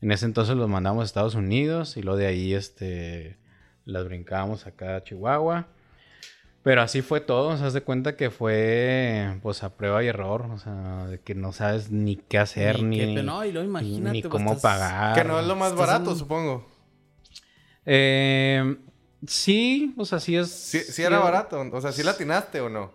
En 0.00 0.12
ese 0.12 0.26
entonces 0.26 0.56
los 0.56 0.68
mandábamos 0.68 1.02
a 1.02 1.06
Estados 1.06 1.34
Unidos 1.34 1.96
y 1.96 2.02
luego 2.02 2.18
de 2.18 2.26
ahí, 2.26 2.54
este... 2.54 3.38
Las 3.84 4.04
brincábamos 4.04 4.66
acá 4.66 4.96
a 4.96 5.04
Chihuahua. 5.04 5.68
Pero 6.62 6.82
así 6.82 7.00
fue 7.00 7.20
todo, 7.20 7.50
o 7.50 7.56
sea, 7.56 7.68
haz 7.68 7.74
de 7.74 7.82
cuenta 7.82 8.16
que 8.16 8.28
fue, 8.30 9.38
pues, 9.40 9.62
a 9.62 9.76
prueba 9.76 10.02
y 10.02 10.08
error, 10.08 10.42
o 10.50 10.58
sea, 10.58 11.06
de 11.06 11.20
que 11.20 11.36
no 11.36 11.52
sabes 11.52 11.92
ni 11.92 12.16
qué 12.16 12.38
hacer, 12.38 12.82
Ni 12.82 12.98
ni, 12.98 13.14
qué 13.14 13.22
no, 13.22 13.44
y 13.44 13.52
luego 13.52 13.68
imagínate, 13.68 14.12
ni 14.12 14.22
pues, 14.22 14.32
cómo 14.32 14.54
estás- 14.54 14.62
pagar. 14.80 15.14
Que 15.14 15.22
no 15.22 15.38
es 15.38 15.46
lo 15.46 15.54
más 15.54 15.76
barato, 15.76 16.10
en- 16.10 16.16
supongo. 16.16 16.66
Eh, 17.84 18.76
sí, 19.26 19.94
o 19.96 20.04
sea, 20.04 20.20
sí 20.20 20.36
es... 20.36 20.50
Sí, 20.50 20.80
sí 20.80 21.02
era 21.02 21.18
barato. 21.18 21.60
O 21.72 21.80
sea, 21.80 21.92
¿sí 21.92 22.02
la 22.02 22.12
atinaste 22.12 22.60
o 22.60 22.68
no? 22.68 22.92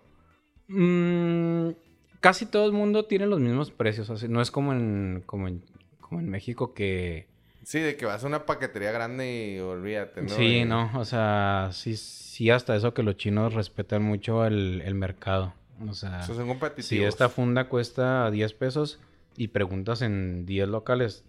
Mm, 0.67 1.72
casi 2.19 2.45
todo 2.45 2.65
el 2.65 2.72
mundo 2.74 3.05
tiene 3.05 3.26
los 3.26 3.39
mismos 3.39 3.72
precios. 3.72 4.09
así, 4.09 4.28
no 4.28 4.41
es 4.41 4.51
como 4.51 4.74
en, 4.74 5.24
como 5.26 5.47
en, 5.47 5.63
como 5.99 6.19
en 6.22 6.30
México 6.30 6.74
que... 6.74 7.28
Sí, 7.63 7.80
de 7.80 7.95
que 7.95 8.05
vas 8.05 8.24
a 8.24 8.28
una 8.28 8.45
paquetería 8.45 8.91
grande 8.91 9.53
y 9.55 9.59
olvídate, 9.59 10.22
¿no? 10.24 10.30
Sí, 10.30 10.65
no. 10.65 10.91
O 10.95 11.05
sea, 11.05 11.69
sí, 11.74 11.95
sí 11.95 12.49
hasta 12.49 12.76
eso 12.76 12.93
que 12.93 13.03
los 13.03 13.17
chinos 13.17 13.53
respetan 13.53 14.01
mucho 14.01 14.45
el, 14.45 14.82
el 14.84 14.95
mercado. 14.95 15.53
O 15.88 15.93
sea, 15.93 16.22
O 16.22 16.24
sea, 16.26 16.36
son 16.36 16.47
competitivos. 16.47 16.88
si 16.88 17.03
esta 17.03 17.30
funda 17.30 17.67
cuesta 17.69 18.30
10 18.32 18.53
pesos 18.53 18.99
y 19.38 19.49
preguntas 19.49 20.01
en 20.01 20.45
10 20.45 20.69
locales, 20.69 21.24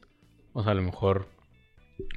o 0.55 0.63
sea, 0.63 0.73
a 0.73 0.75
lo 0.75 0.83
mejor 0.83 1.27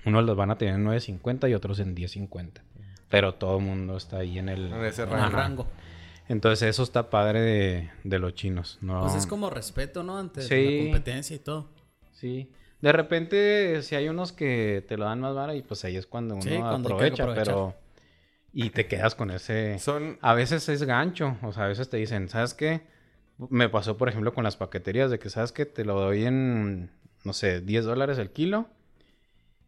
unos 0.06 0.24
los 0.24 0.36
van 0.38 0.52
a 0.52 0.58
tener 0.58 0.76
en 0.76 0.86
9.50 0.86 1.50
y 1.50 1.54
otros 1.54 1.80
en 1.80 1.96
10.50. 1.96 2.62
Pero 3.10 3.36
todo 3.36 3.58
el 3.60 3.64
mundo 3.64 3.98
está 3.98 4.18
ahí 4.20 4.40
en 4.40 4.50
el... 4.50 4.72
En 4.74 4.84
ese 4.86 5.04
En 5.04 5.10
rango. 5.32 5.68
Entonces 6.28 6.68
eso 6.70 6.84
está 6.84 7.10
padre 7.10 7.42
de, 7.42 7.90
de 8.04 8.20
los 8.20 8.34
chinos. 8.34 8.80
¿no? 8.82 9.02
Pues 9.02 9.16
es 9.16 9.28
como 9.28 9.50
respeto, 9.50 10.04
¿no? 10.04 10.18
Ante 10.18 10.42
Sí. 10.42 10.78
la 10.78 10.84
competencia 10.86 11.36
y 11.36 11.40
todo. 11.40 11.70
Sí. 12.14 12.50
De 12.82 12.92
repente, 12.92 13.82
si 13.84 13.96
hay 13.96 14.10
unos 14.10 14.32
que 14.32 14.84
te 14.88 14.98
lo 14.98 15.06
dan 15.06 15.20
más 15.20 15.36
barato 15.36 15.58
y 15.58 15.62
pues 15.62 15.84
ahí 15.86 15.96
es 15.98 16.08
cuando 16.08 16.36
uno 16.36 16.44
Sí, 16.44 16.58
cuando 16.58 16.90
aprovecha, 16.90 17.34
pero... 17.34 17.76
Y 18.54 18.70
te 18.70 18.88
quedas 18.88 19.16
con 19.16 19.32
ese... 19.32 19.78
Son... 19.80 20.18
A 20.22 20.34
veces 20.34 20.68
es 20.70 20.84
gancho, 20.84 21.38
o 21.42 21.52
sea, 21.52 21.66
a 21.66 21.68
veces 21.68 21.90
te 21.90 21.98
dicen, 21.98 22.30
¿sabes 22.30 22.54
qué? 22.54 22.82
Me 23.50 23.68
pasó, 23.70 23.98
por 23.98 24.08
ejemplo, 24.08 24.34
con 24.34 24.44
las 24.46 24.56
paqueterías 24.56 25.12
de 25.12 25.20
que, 25.20 25.30
¿sabes 25.30 25.52
qué? 25.52 25.66
Te 25.66 25.84
lo 25.84 26.00
doy 26.00 26.26
en, 26.26 26.90
no 27.24 27.34
sé, 27.34 27.60
10 27.60 27.84
dólares 27.86 28.18
el 28.18 28.32
kilo. 28.32 28.68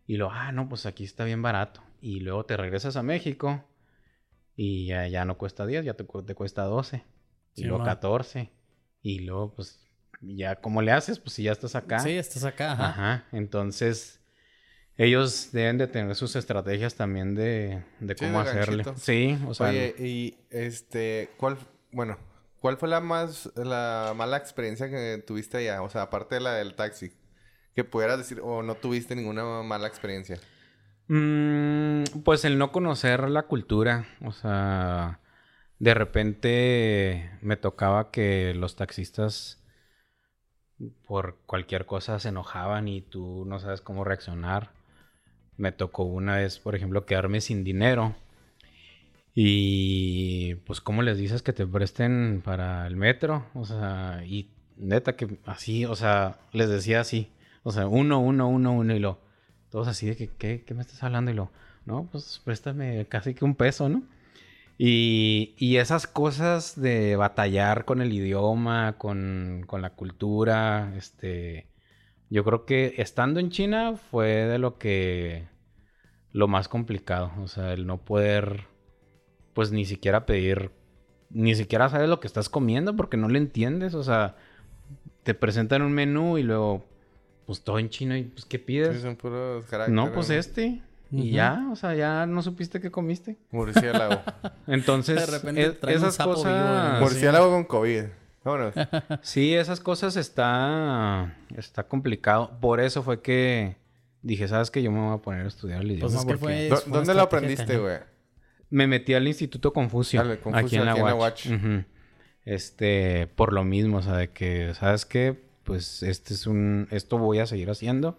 Y 0.08 0.18
lo, 0.18 0.32
ah, 0.32 0.52
no, 0.52 0.68
pues 0.70 0.86
aquí 0.86 1.04
está 1.04 1.24
bien 1.26 1.42
barato. 1.42 1.84
Y 2.02 2.22
luego 2.22 2.46
te 2.46 2.56
regresas 2.58 2.96
a 2.96 3.04
México 3.04 3.64
y 4.56 4.88
ya, 4.88 5.08
ya 5.08 5.26
no 5.26 5.38
cuesta 5.38 5.66
10, 5.66 5.86
ya 5.86 5.94
te, 5.96 6.06
cu- 6.06 6.24
te 6.24 6.34
cuesta 6.34 6.64
12. 6.64 7.04
Y 7.56 7.64
luego 7.66 7.80
man. 7.80 7.88
14. 7.88 8.50
Y 9.02 9.20
luego, 9.20 9.54
pues, 9.54 9.80
ya, 10.22 10.56
¿cómo 10.56 10.82
le 10.82 10.92
haces? 10.92 11.20
Pues 11.20 11.34
si 11.34 11.44
ya 11.44 11.52
estás 11.52 11.76
acá. 11.76 12.00
Sí, 12.00 12.12
estás 12.12 12.44
acá, 12.46 12.72
ajá. 12.72 12.88
Ajá. 12.90 13.26
Entonces, 13.32 14.22
ellos 14.96 15.50
deben 15.52 15.78
de 15.78 15.88
tener 15.88 16.16
sus 16.16 16.36
estrategias 16.36 16.96
también 16.96 17.36
de, 17.36 17.84
de 18.00 18.16
Sí, 18.16 18.26
cómo 18.26 18.44
de 18.44 18.50
hacerle. 18.50 18.84
ganchito. 18.84 18.98
Sí, 19.06 19.38
o 19.48 19.54
sea, 19.54 19.68
Oye, 19.70 19.94
y 20.00 20.38
este... 20.50 21.30
¿Cuál... 21.38 21.58
Bueno... 21.92 22.18
¿Cuál 22.60 22.78
fue 22.78 22.90
la 22.90 23.00
más... 23.02 23.52
La 23.56 24.14
mala 24.16 24.38
experiencia 24.38 24.90
que 24.90 25.24
tuviste 25.26 25.58
allá? 25.58 25.82
O 25.84 25.90
sea, 25.90 26.04
aparte 26.04 26.36
de 26.36 26.42
la 26.42 26.54
del 26.56 26.76
taxi. 26.76 27.12
Que 27.78 27.84
pudieras 27.84 28.18
decir... 28.18 28.40
O 28.42 28.64
no 28.64 28.74
tuviste 28.74 29.16
ninguna 29.16 29.62
mala 29.62 29.88
experiencia. 29.88 30.40
Mm, 31.10 32.06
pues 32.24 32.44
el 32.44 32.58
no 32.58 32.72
conocer 32.72 33.30
la 33.30 33.44
cultura, 33.44 34.08
o 34.26 34.32
sea, 34.32 35.20
de 35.78 35.94
repente 35.94 37.38
me 37.44 37.56
tocaba 37.56 38.10
que 38.10 38.56
los 38.56 38.76
taxistas 38.76 39.64
por 41.06 41.38
cualquier 41.46 41.86
cosa 41.86 42.18
se 42.18 42.30
enojaban 42.30 42.88
y 42.88 43.02
tú 43.04 43.46
no 43.46 43.60
sabes 43.60 43.82
cómo 43.82 44.04
reaccionar. 44.04 44.72
Me 45.56 45.72
tocó 45.72 46.02
una 46.02 46.38
vez, 46.38 46.58
por 46.58 46.74
ejemplo, 46.74 47.06
quedarme 47.06 47.42
sin 47.42 47.64
dinero. 47.64 48.16
Y 49.36 50.56
pues, 50.66 50.82
¿cómo 50.82 51.04
les 51.04 51.20
dices 51.20 51.44
que 51.44 51.54
te 51.54 51.68
presten 51.68 52.42
para 52.44 52.88
el 52.88 52.96
metro? 52.96 53.46
O 53.54 53.66
sea, 53.66 54.24
y 54.26 54.50
neta 54.78 55.16
que 55.16 55.38
así, 55.46 55.86
o 55.86 55.96
sea, 55.96 56.40
les 56.54 56.70
decía 56.70 57.02
así. 57.02 57.32
O 57.68 57.72
sea, 57.74 57.86
uno, 57.86 58.22
uno, 58.22 58.48
uno, 58.48 58.72
uno 58.72 58.96
y 58.96 59.00
lo. 59.00 59.20
Todos 59.70 59.90
así 59.90 60.08
de 60.08 60.16
que, 60.16 60.30
¿qué, 60.64 60.74
me 60.74 60.80
estás 60.80 61.04
hablando? 61.04 61.32
Y 61.32 61.34
lo, 61.34 61.52
no, 61.86 62.08
pues 62.10 62.42
préstame 62.46 63.06
casi 63.08 63.34
que 63.34 63.44
un 63.44 63.56
peso, 63.56 63.90
¿no? 63.90 64.04
Y, 64.78 65.54
y 65.58 65.76
esas 65.76 66.08
cosas 66.08 66.80
de 66.80 67.18
batallar 67.18 67.84
con 67.84 68.02
el 68.02 68.14
idioma, 68.14 68.98
con, 68.98 69.66
con 69.68 69.82
la 69.82 69.90
cultura, 69.90 70.94
este, 70.96 71.68
yo 72.30 72.46
creo 72.46 72.66
que 72.66 72.94
estando 73.00 73.42
en 73.42 73.50
China 73.50 73.98
fue 73.98 74.30
de 74.30 74.60
lo 74.60 74.78
que, 74.78 75.50
lo 76.32 76.48
más 76.48 76.70
complicado, 76.70 77.34
o 77.42 77.50
sea, 77.50 77.74
el 77.74 77.86
no 77.86 77.98
poder, 77.98 78.68
pues 79.54 79.74
ni 79.74 79.84
siquiera 79.84 80.26
pedir, 80.26 80.72
ni 81.32 81.54
siquiera 81.54 81.90
sabes 81.90 82.08
lo 82.08 82.22
que 82.22 82.28
estás 82.28 82.48
comiendo 82.48 82.96
porque 82.96 83.18
no 83.18 83.28
le 83.28 83.40
entiendes, 83.40 83.94
o 83.94 84.04
sea, 84.04 84.38
te 85.24 85.34
presentan 85.34 85.82
un 85.82 85.92
menú 85.92 86.38
y 86.38 86.44
luego 86.44 86.86
pues 87.48 87.62
todo 87.64 87.80
en 87.80 87.90
chino 87.90 88.16
y 88.16 88.24
pues 88.26 88.46
¿qué 88.46 88.58
Sí, 88.58 88.64
pides? 88.64 89.02
son 89.02 89.16
puros 89.16 89.66
caracteres. 89.66 89.96
no, 89.96 90.12
pues 90.14 90.30
este. 90.30 90.84
Y 91.10 91.32
ya, 91.32 91.66
o 91.72 91.76
sea, 91.78 91.96
ya 91.96 92.26
no 92.28 92.44
supiste 92.44 92.80
qué 92.82 92.92
comiste. 92.92 93.38
Murciélago. 93.52 94.22
Entonces, 94.68 95.16
De 95.16 95.26
repente 95.38 95.64
es- 95.66 95.80
traen 95.80 95.98
un 96.00 96.04
esas 96.06 96.18
cosas... 96.24 97.00
Murciélago 97.02 97.50
con 97.50 97.64
COVID. 97.64 98.04
Vámonos. 98.44 98.74
Sí, 99.22 99.56
esas 99.56 99.80
cosas 99.80 100.18
está, 100.18 101.36
está 101.56 101.88
complicado. 101.88 102.60
Por 102.60 102.82
eso 102.82 103.02
fue 103.04 103.22
que 103.22 103.78
dije, 104.22 104.50
¿sabes 104.50 104.70
qué? 104.70 104.84
Yo 104.84 104.92
me 104.92 105.00
voy 105.00 105.16
a 105.16 105.22
poner 105.22 105.46
a 105.46 105.48
estudiar 105.48 105.80
el 105.82 105.92
idioma. 105.92 106.08
Pues 106.10 106.14
es 106.20 106.26
que 106.26 106.34
porque 106.38 106.44
fue- 106.44 106.70
¿Dó- 106.70 106.76
fue 106.82 106.88
una 106.90 106.98
¿Dónde 106.98 107.14
lo 107.16 107.22
aprendiste, 107.22 107.78
güey? 107.78 107.98
Me 108.70 108.86
metí 108.88 109.14
al 109.14 109.26
Instituto 109.30 109.72
Confucio. 109.72 110.20
Al 110.20 110.40
Confucio, 110.40 110.66
aquí 110.68 110.76
en 110.76 110.86
la 110.86 110.92
aquí 110.92 111.00
en 111.00 111.06
la 111.06 111.16
Watch. 111.16 111.48
Este, 112.46 113.28
por 113.28 113.54
lo 113.54 113.64
mismo, 113.64 113.98
o 113.98 114.02
sea, 114.02 114.14
de 114.18 114.30
que, 114.32 114.74
¿sabes 114.74 115.06
qué? 115.06 115.47
Pues 115.68 116.02
este 116.02 116.34
es 116.34 116.48
un, 116.48 116.88
esto 116.92 117.18
voy 117.20 117.40
a 117.40 117.46
seguir 117.46 117.70
haciendo 117.70 118.18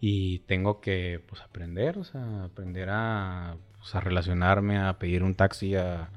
y 0.00 0.38
tengo 0.46 0.80
que, 0.80 1.20
pues, 1.28 1.42
aprender, 1.42 1.98
o 1.98 2.04
sea, 2.04 2.44
aprender 2.44 2.88
a, 2.90 3.56
pues, 3.78 3.94
a 3.94 4.00
relacionarme, 4.00 4.78
a 4.78 4.98
pedir 4.98 5.22
un 5.24 5.34
taxi, 5.34 5.74
a, 5.74 6.08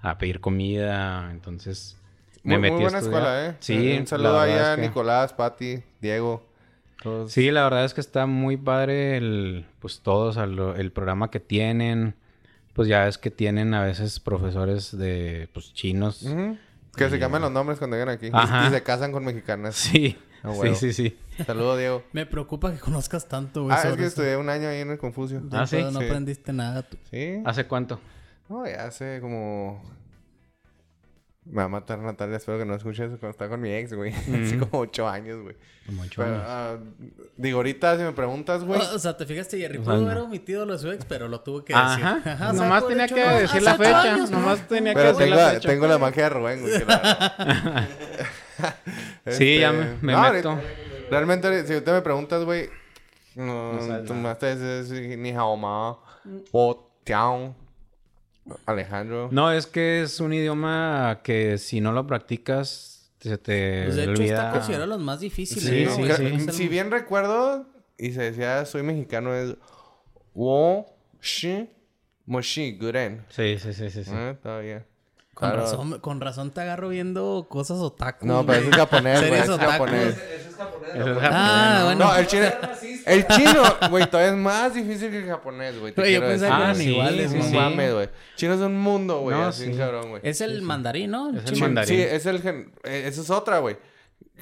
a 0.00 0.18
pedir 0.18 0.40
comida, 0.40 1.30
entonces... 1.30 1.96
Muy, 2.42 2.54
me 2.56 2.58
metí 2.62 2.72
muy 2.74 2.80
a 2.80 2.84
buena 2.84 2.98
estudiar. 2.98 3.22
escuela, 3.22 3.48
¿eh? 3.50 3.56
Sí, 3.60 3.96
Un 4.00 4.06
saludo 4.06 4.40
ahí 4.40 4.52
a 4.52 4.70
es 4.72 4.76
que- 4.76 4.82
Nicolás, 4.88 5.32
Pati, 5.32 5.82
Diego. 6.00 6.44
Todos. 7.02 7.30
Sí, 7.32 7.50
la 7.50 7.64
verdad 7.64 7.84
es 7.84 7.94
que 7.94 8.00
está 8.00 8.26
muy 8.26 8.56
padre 8.56 9.16
el, 9.18 9.66
pues 9.78 10.00
todos, 10.00 10.36
el 10.38 10.90
programa 10.92 11.30
que 11.30 11.38
tienen. 11.40 12.14
Pues 12.72 12.88
ya 12.88 13.06
es 13.08 13.18
que 13.18 13.30
tienen 13.30 13.74
a 13.74 13.82
veces 13.82 14.20
profesores 14.20 14.96
de, 14.96 15.48
pues, 15.52 15.72
chinos. 15.74 16.22
Ujú. 16.22 16.56
Que 16.96 17.08
se 17.08 17.18
cambian 17.18 17.42
los 17.42 17.52
nombres 17.52 17.78
cuando 17.78 17.96
llegan 17.96 18.08
aquí. 18.10 18.26
Y- 18.26 18.30
Ajá. 18.32 18.66
Y, 18.66 18.70
se 18.70 18.82
casan 18.82 19.12
con 19.12 19.24
mexicanas. 19.24 19.76
Sí, 19.76 20.16
Ah, 20.42 20.54
sí, 20.62 20.74
sí, 20.74 20.92
sí. 20.94 21.18
Saludo, 21.44 21.76
Diego. 21.76 22.02
Me 22.12 22.24
preocupa 22.24 22.72
que 22.72 22.78
conozcas 22.78 23.28
tanto, 23.28 23.64
güey. 23.64 23.76
Ah, 23.76 23.80
es 23.82 23.88
que 23.94 24.00
eso. 24.00 24.04
estudié 24.08 24.36
un 24.38 24.48
año 24.48 24.68
ahí 24.68 24.80
en 24.80 24.90
el 24.90 24.96
Confucio. 24.98 25.42
Ah, 25.52 25.66
¿sí? 25.66 25.76
pero 25.76 25.90
No 25.90 26.00
Sí. 26.00 26.06
aprendiste 26.06 26.52
nada 26.54 26.82
tú. 26.82 26.96
Sí. 27.10 27.42
¿Hace 27.44 27.66
cuánto? 27.66 28.00
No, 28.48 28.66
ya 28.66 28.84
hace 28.86 29.18
como... 29.20 29.82
Me 31.50 31.56
va 31.56 31.64
a 31.64 31.68
matar 31.68 31.98
Natalia, 31.98 32.36
espero 32.36 32.58
que 32.58 32.64
no 32.64 32.74
escuche 32.76 33.04
eso 33.04 33.18
cuando 33.18 33.30
estaba 33.30 33.50
con 33.50 33.60
mi 33.60 33.72
ex, 33.72 33.92
güey. 33.92 34.12
Hace 34.14 34.56
Mm. 34.56 34.60
como 34.60 34.82
ocho 34.82 35.08
años, 35.08 35.42
güey. 35.42 35.56
Como 35.84 36.02
ocho 36.02 36.22
Pero, 36.22 36.34
años. 36.36 36.44
ah, 36.46 36.76
digo, 37.36 37.56
ahorita 37.58 37.96
si 37.96 38.02
me 38.04 38.12
preguntas, 38.12 38.62
güey... 38.62 38.80
O, 38.80 38.94
o 38.94 38.98
sea, 39.00 39.16
te 39.16 39.26
fijaste, 39.26 39.58
Jerry 39.58 39.78
pudo 39.78 39.94
haber 39.94 40.18
no. 40.18 40.24
omitido 40.24 40.64
lo 40.64 40.74
de 40.74 40.78
su 40.78 40.90
ex, 40.92 41.04
pero 41.06 41.26
lo 41.26 41.40
tuvo 41.40 41.64
que 41.64 41.72
decir. 41.74 42.04
Ajá. 42.04 42.52
Nomás 42.52 42.86
tenía 42.86 43.08
que 43.08 43.24
no, 43.24 43.30
decir 43.34 43.48
hace 43.56 43.60
la 43.62 43.74
fecha. 43.74 44.02
años, 44.14 44.30
¿no? 44.30 44.38
Nomás 44.38 44.68
tenía 44.68 44.94
que 44.94 45.00
Pero 45.00 45.12
decir 45.18 45.34
la 45.34 45.50
fecha. 45.50 45.68
tengo 45.68 45.86
la 45.88 45.98
magia 45.98 46.22
de 46.24 46.28
Rubén, 46.30 46.60
güey. 46.60 46.72
Sí, 49.26 49.58
ya 49.58 49.72
me- 49.72 49.82
Este, 49.94 50.06
me 50.06 50.12
no, 50.12 50.20
meto. 50.32 50.50
ahorita- 50.50 50.70
Realmente, 51.10 51.66
si 51.66 51.80
te 51.80 51.92
me 51.92 52.02
preguntas, 52.02 52.44
güey... 52.44 52.68
No, 53.34 53.72
No 53.74 53.80
tú 54.02 54.12
nada. 54.14 54.14
más 54.22 54.38
te 54.38 54.54
dices 54.54 55.18
ni 55.18 55.30
hao 55.32 55.56
ma 55.56 55.96
o 56.52 56.90
tiao. 57.04 57.54
Alejandro. 58.66 59.28
No, 59.32 59.50
es 59.52 59.66
que 59.66 60.02
es 60.02 60.20
un 60.20 60.32
idioma 60.32 61.20
que 61.22 61.58
si 61.58 61.80
no 61.80 61.92
lo 61.92 62.06
practicas, 62.06 63.10
se 63.20 63.38
te 63.38 63.84
Pues 63.84 63.96
de 63.96 64.02
hecho 64.02 64.10
olvida. 64.12 64.36
está 64.36 64.50
considerado 64.52 64.86
los 64.86 65.00
más 65.00 65.20
difíciles. 65.20 65.64
Sí, 65.94 66.02
¿no, 66.04 66.16
sí, 66.16 66.40
sí. 66.40 66.52
Si 66.52 66.68
bien 66.68 66.90
recuerdo, 66.90 67.66
y 67.98 68.12
se 68.12 68.22
decía 68.22 68.64
soy 68.64 68.82
mexicano, 68.82 69.34
es 69.34 69.56
wo 70.34 70.86
shi 71.20 71.68
moshi 72.26 72.76
guren. 72.78 73.24
Sí, 73.28 73.58
sí, 73.58 73.72
sí, 73.74 73.90
sí. 73.90 74.04
sí. 74.04 74.10
Ah, 74.14 74.36
todavía. 74.42 74.86
Con, 75.40 75.48
Claro. 75.50 75.62
razón, 75.62 75.98
con 76.00 76.20
razón 76.20 76.50
te 76.50 76.60
agarro 76.60 76.90
viendo 76.90 77.46
cosas 77.48 77.78
otaku. 77.78 78.26
No, 78.26 78.44
pero 78.46 78.60
eso 78.60 78.70
es 78.70 78.76
japonés, 78.76 79.20
güey. 79.20 79.40
Eso 79.40 79.54
es 79.54 79.60
japonés. 79.60 80.02
Eso 80.14 80.48
es 80.50 80.56
japonés. 80.56 80.94
Eso 80.94 81.18
Ah, 81.22 81.78
¿no? 81.78 81.84
bueno. 81.86 82.04
No, 82.04 82.16
el 82.16 82.26
chino, 82.26 82.46
el 83.06 83.26
chino, 83.26 83.62
güey, 83.90 84.10
todavía 84.10 84.32
es 84.32 84.38
más 84.38 84.74
difícil 84.74 85.10
que 85.10 85.18
el 85.18 85.26
japonés, 85.26 85.78
güey. 85.80 85.94
te 85.94 86.12
yo 86.12 86.20
decir. 86.20 86.46
que 86.46 86.52
Ah, 86.52 86.58
eran 86.60 86.76
sí, 86.76 86.90
iguales, 86.90 87.30
sí, 87.30 87.36
No 87.36 87.40
güey. 87.42 87.50
sí. 87.52 87.56
mames, 87.56 87.94
güey. 87.94 88.08
Chino 88.36 88.54
es 88.54 88.60
un 88.60 88.76
mundo, 88.78 89.20
güey. 89.20 89.36
No, 89.38 89.46
así, 89.46 89.66
sí. 89.72 89.78
cabrón, 89.78 90.10
güey. 90.10 90.20
Es 90.24 90.40
el 90.42 90.60
mandarín, 90.62 91.10
¿no? 91.10 91.30
Es 91.30 91.36
el 91.36 91.44
chino. 91.54 91.66
mandarín. 91.66 91.88
Sí, 91.96 92.02
es 92.02 92.26
el 92.26 92.42
gen... 92.42 92.72
eh, 92.84 93.04
esa 93.06 93.22
es 93.22 93.30
otra, 93.30 93.60
güey. 93.60 93.76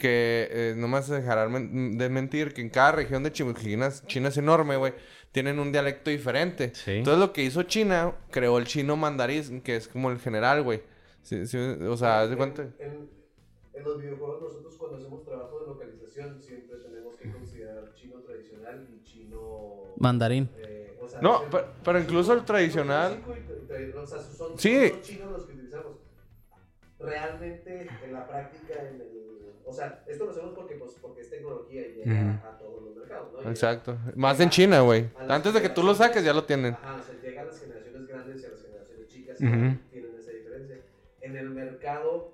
Que 0.00 0.48
eh, 0.50 0.74
no 0.76 0.86
me 0.88 0.98
dejar 1.16 1.48
men- 1.48 1.98
de 1.98 2.08
mentir 2.08 2.54
que 2.54 2.60
en 2.60 2.70
cada 2.70 2.92
región 2.92 3.22
de 3.22 3.32
China, 3.32 3.90
China 4.06 4.28
es 4.28 4.36
enorme, 4.36 4.76
güey. 4.76 4.94
Tienen 5.32 5.58
un 5.58 5.70
dialecto 5.72 6.10
diferente. 6.10 6.72
Sí. 6.74 6.92
Entonces 6.92 7.20
lo 7.20 7.32
que 7.32 7.42
hizo 7.44 7.62
China, 7.64 8.14
creó 8.30 8.58
el 8.58 8.66
chino 8.66 8.96
mandarín, 8.96 9.60
que 9.60 9.76
es 9.76 9.86
como 9.88 10.10
el 10.10 10.18
general, 10.18 10.62
güey. 10.62 10.82
Sí, 11.22 11.46
sí, 11.46 11.58
o 11.58 11.96
sea, 11.96 12.22
haz 12.22 12.30
de 12.30 12.36
cuenta. 12.36 12.62
En, 12.78 13.08
en 13.74 13.84
los 13.84 13.98
videojuegos 14.00 14.42
nosotros 14.42 14.76
cuando 14.78 14.96
hacemos 14.98 15.24
trabajo 15.24 15.60
de 15.60 15.66
localización 15.66 16.42
siempre 16.42 16.78
tenemos 16.78 17.14
que 17.16 17.30
considerar 17.30 17.92
chino 17.94 18.20
tradicional 18.20 18.88
y 18.90 19.04
chino... 19.04 19.92
Mandarín. 19.98 20.48
eh, 20.66 20.98
o 21.02 21.08
sea, 21.08 21.20
No, 21.20 21.42
el- 21.44 21.50
pero, 21.50 21.66
pero 21.84 22.00
incluso 22.00 22.32
el 22.32 22.44
tradicional. 22.44 23.20
y 23.20 23.96
o 23.96 24.06
sea, 24.06 24.18
son, 24.20 24.58
Sí. 24.58 24.88
son 24.88 25.02
chinos 25.02 25.30
los 25.32 25.44
que 25.46 25.52
utilizamos. 25.52 25.92
Realmente 26.98 27.86
en 28.04 28.12
la 28.12 28.26
práctica, 28.26 28.74
en 28.88 29.00
el, 29.00 29.37
o 29.68 29.72
sea, 29.72 30.04
esto 30.08 30.24
lo 30.24 30.30
hacemos 30.30 30.52
porque, 30.54 30.74
pues, 30.76 30.92
porque 31.00 31.20
es 31.20 31.30
tecnología 31.30 31.82
y 31.86 31.94
llega 31.94 32.12
Ujú. 32.20 32.30
a 32.48 32.58
todos 32.58 32.82
los 32.84 32.96
mercados, 32.96 33.32
¿no? 33.32 33.38
Llega- 33.38 33.50
Exacto. 33.50 33.98
Más 34.16 34.40
en 34.40 34.50
China, 34.50 34.80
güey. 34.80 35.08
Antes 35.28 35.52
de 35.54 35.62
que 35.62 35.68
tú 35.68 35.82
lo 35.82 35.94
saques, 35.94 36.24
ya 36.24 36.32
lo 36.32 36.44
tienen. 36.44 36.76
Ajá, 36.82 37.00
o 37.00 37.04
sea, 37.04 37.20
llegan 37.22 37.46
las 37.46 37.60
generaciones 37.60 38.08
grandes 38.08 38.42
y 38.42 38.46
a 38.46 38.48
las 38.48 38.62
generaciones 38.62 39.08
chicas 39.08 39.38
que 39.38 39.44
tienen 39.92 40.16
esa 40.18 40.30
diferencia. 40.32 40.76
En 41.20 41.36
el 41.36 41.50
mercado, 41.50 42.32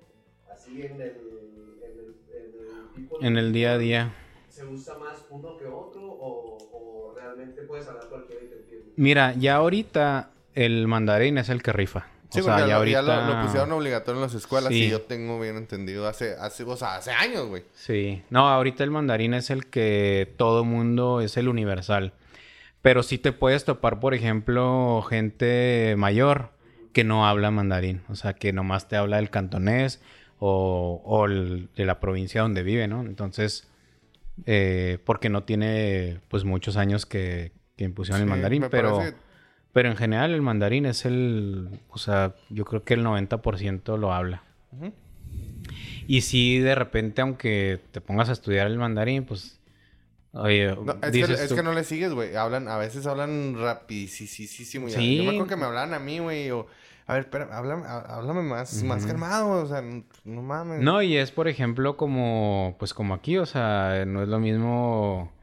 así 0.49 0.81
en 0.83 1.01
el, 1.01 1.77
en 1.83 1.99
el, 1.99 2.15
en 2.31 2.53
el, 2.59 2.93
tipo 2.95 3.19
de- 3.19 3.27
En 3.27 3.37
el 3.37 3.51
día 3.53 3.73
a 3.73 3.77
día. 3.77 4.13
¿Se 4.49 4.63
usa 4.63 4.97
más 4.97 5.25
uno 5.29 5.57
que 5.57 5.65
otro 5.65 6.01
o, 6.03 6.57
o 6.71 7.13
realmente 7.15 7.61
puedes 7.63 7.85
hablar 7.87 8.07
cualquiera 8.09 8.41
y 8.43 8.47
te 8.47 8.55
entiende? 8.55 8.85
Mira, 8.95 9.33
ya 9.33 9.55
ahorita 9.55 10.31
el 10.53 10.87
mandarín 10.87 11.37
es 11.37 11.49
el 11.49 11.61
que 11.61 11.73
rifa. 11.73 12.07
Sí, 12.35 12.41
o 12.41 12.43
sea, 12.43 12.53
porque 12.55 12.67
ya 12.69 12.73
lo- 12.73 12.77
ahorita... 12.77 13.01
lo, 13.27 13.33
lo 13.35 13.41
pusieron 13.43 13.71
obligatorio 13.71 14.19
en 14.21 14.27
las 14.27 14.33
escuelas 14.35 14.71
Sí. 14.71 14.83
y 14.85 14.89
yo 14.89 15.01
tengo 15.01 15.39
bien 15.39 15.57
entendido 15.57 16.07
hace, 16.07 16.35
hace, 16.39 16.63
o 16.63 16.75
sea, 16.77 16.95
hace 16.95 17.11
años, 17.11 17.47
güey. 17.47 17.63
Sí. 17.73 18.21
No, 18.29 18.47
ahorita 18.47 18.83
el 18.83 18.91
mandarín 18.91 19.33
es 19.33 19.49
el 19.49 19.65
que 19.67 20.33
todo 20.37 20.63
mundo 20.63 21.21
es 21.21 21.37
el 21.37 21.47
universal. 21.47 22.13
Pero 22.81 23.01
sí 23.01 23.17
te 23.17 23.31
puedes 23.31 23.65
topar, 23.65 23.99
por 23.99 24.13
ejemplo, 24.13 25.01
gente 25.09 25.95
mayor 25.97 26.51
que 26.93 27.03
no 27.03 27.27
habla 27.27 27.49
mandarín. 27.49 28.03
O 28.09 28.15
sea, 28.15 28.33
que 28.33 28.53
nomás 28.53 28.87
te 28.87 28.95
habla 28.95 29.17
del 29.17 29.29
cantonés 29.31 30.01
o, 30.37 31.01
o 31.03 31.25
el- 31.25 31.69
de 31.75 31.85
la 31.85 31.99
provincia 31.99 32.41
donde 32.41 32.61
vive, 32.61 32.87
¿no? 32.87 33.01
Entonces, 33.01 33.67
eh, 34.45 34.99
porque 35.05 35.29
no 35.29 35.43
tiene, 35.43 36.19
pues, 36.27 36.43
muchos 36.43 36.77
años 36.77 37.05
que, 37.05 37.51
que 37.77 37.85
impusieron 37.85 38.21
el 38.21 38.27
mandarín. 38.27 38.61
me 38.63 38.69
Pero, 38.69 38.97
parece- 38.97 39.17
pero 39.75 39.89
en 39.89 39.97
general 39.97 40.33
el 40.33 40.41
mandarín 40.41 40.85
es 40.85 41.03
el... 41.03 41.67
O 41.89 41.97
sea, 41.97 42.33
yo 42.49 42.63
creo 42.63 42.85
que 42.85 42.93
el 42.93 43.03
90% 43.03 43.97
lo 43.97 44.13
habla. 44.13 44.41
Y 46.07 46.21
si 46.21 46.59
de 46.59 46.75
repente, 46.75 47.21
aunque 47.21 47.81
te 47.91 47.99
pongas 47.99 48.29
a 48.29 48.31
estudiar 48.31 48.67
el 48.67 48.77
mandarín, 48.77 49.25
pues. 49.25 49.59
Oye, 50.31 50.67
No, 50.77 50.93
es, 51.03 51.11
que, 51.11 51.33
es 51.33 51.51
que 51.53 51.61
no 51.63 51.73
le 51.73 51.83
sigues, 51.83 52.13
güey. 52.13 52.37
Hablan, 52.37 52.69
a 52.69 52.77
veces 52.77 53.05
hablan 53.05 53.55
rapidísimo. 53.59 54.87
Sí. 54.87 55.17
Yo 55.17 55.23
me 55.23 55.29
acuerdo 55.31 55.47
que 55.47 55.55
me 55.57 55.65
hablaban 55.65 55.93
a 55.93 55.99
mí, 55.99 56.19
güey. 56.19 56.51
O, 56.51 56.67
a 57.05 57.13
ver, 57.15 57.23
espera, 57.23 57.49
háblame, 57.51 57.83
há- 57.85 58.15
háblame 58.15 58.43
más, 58.43 58.81
más 58.83 58.99
Ujú. 58.99 59.07
calmado. 59.09 59.61
O 59.61 59.67
sea, 59.67 59.81
no, 59.81 60.05
no 60.23 60.41
mames. 60.41 60.79
No, 60.81 61.01
y 61.01 61.17
es 61.17 61.31
por 61.31 61.49
ejemplo 61.49 61.97
como. 61.97 62.77
Pues 62.79 62.93
como 62.93 63.13
aquí, 63.13 63.37
o 63.37 63.45
sea, 63.45 64.05
no 64.07 64.23
es 64.23 64.29
lo 64.29 64.39
mismo 64.39 65.33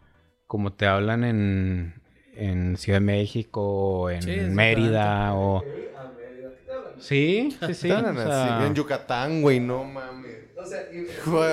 como 0.46 0.72
te 0.72 0.86
hablan 0.86 1.22
en. 1.24 2.01
En 2.34 2.76
Ciudad 2.76 2.98
de 3.00 3.04
México, 3.06 3.60
o 3.62 4.10
en 4.10 4.22
Sí, 4.22 4.30
Mérida, 4.50 5.34
o. 5.34 5.62
Sí, 6.98 7.56
sí, 7.66 7.74
sí. 7.74 7.90
O 7.90 8.14
sea, 8.14 8.66
En 8.66 8.74
Yucatán, 8.74 9.42
güey, 9.42 9.58
no 9.60 9.84
mames. 9.84 10.36
O 10.56 10.64
sea, 10.64 10.82
y, 10.92 11.04
Güey. 11.28 11.50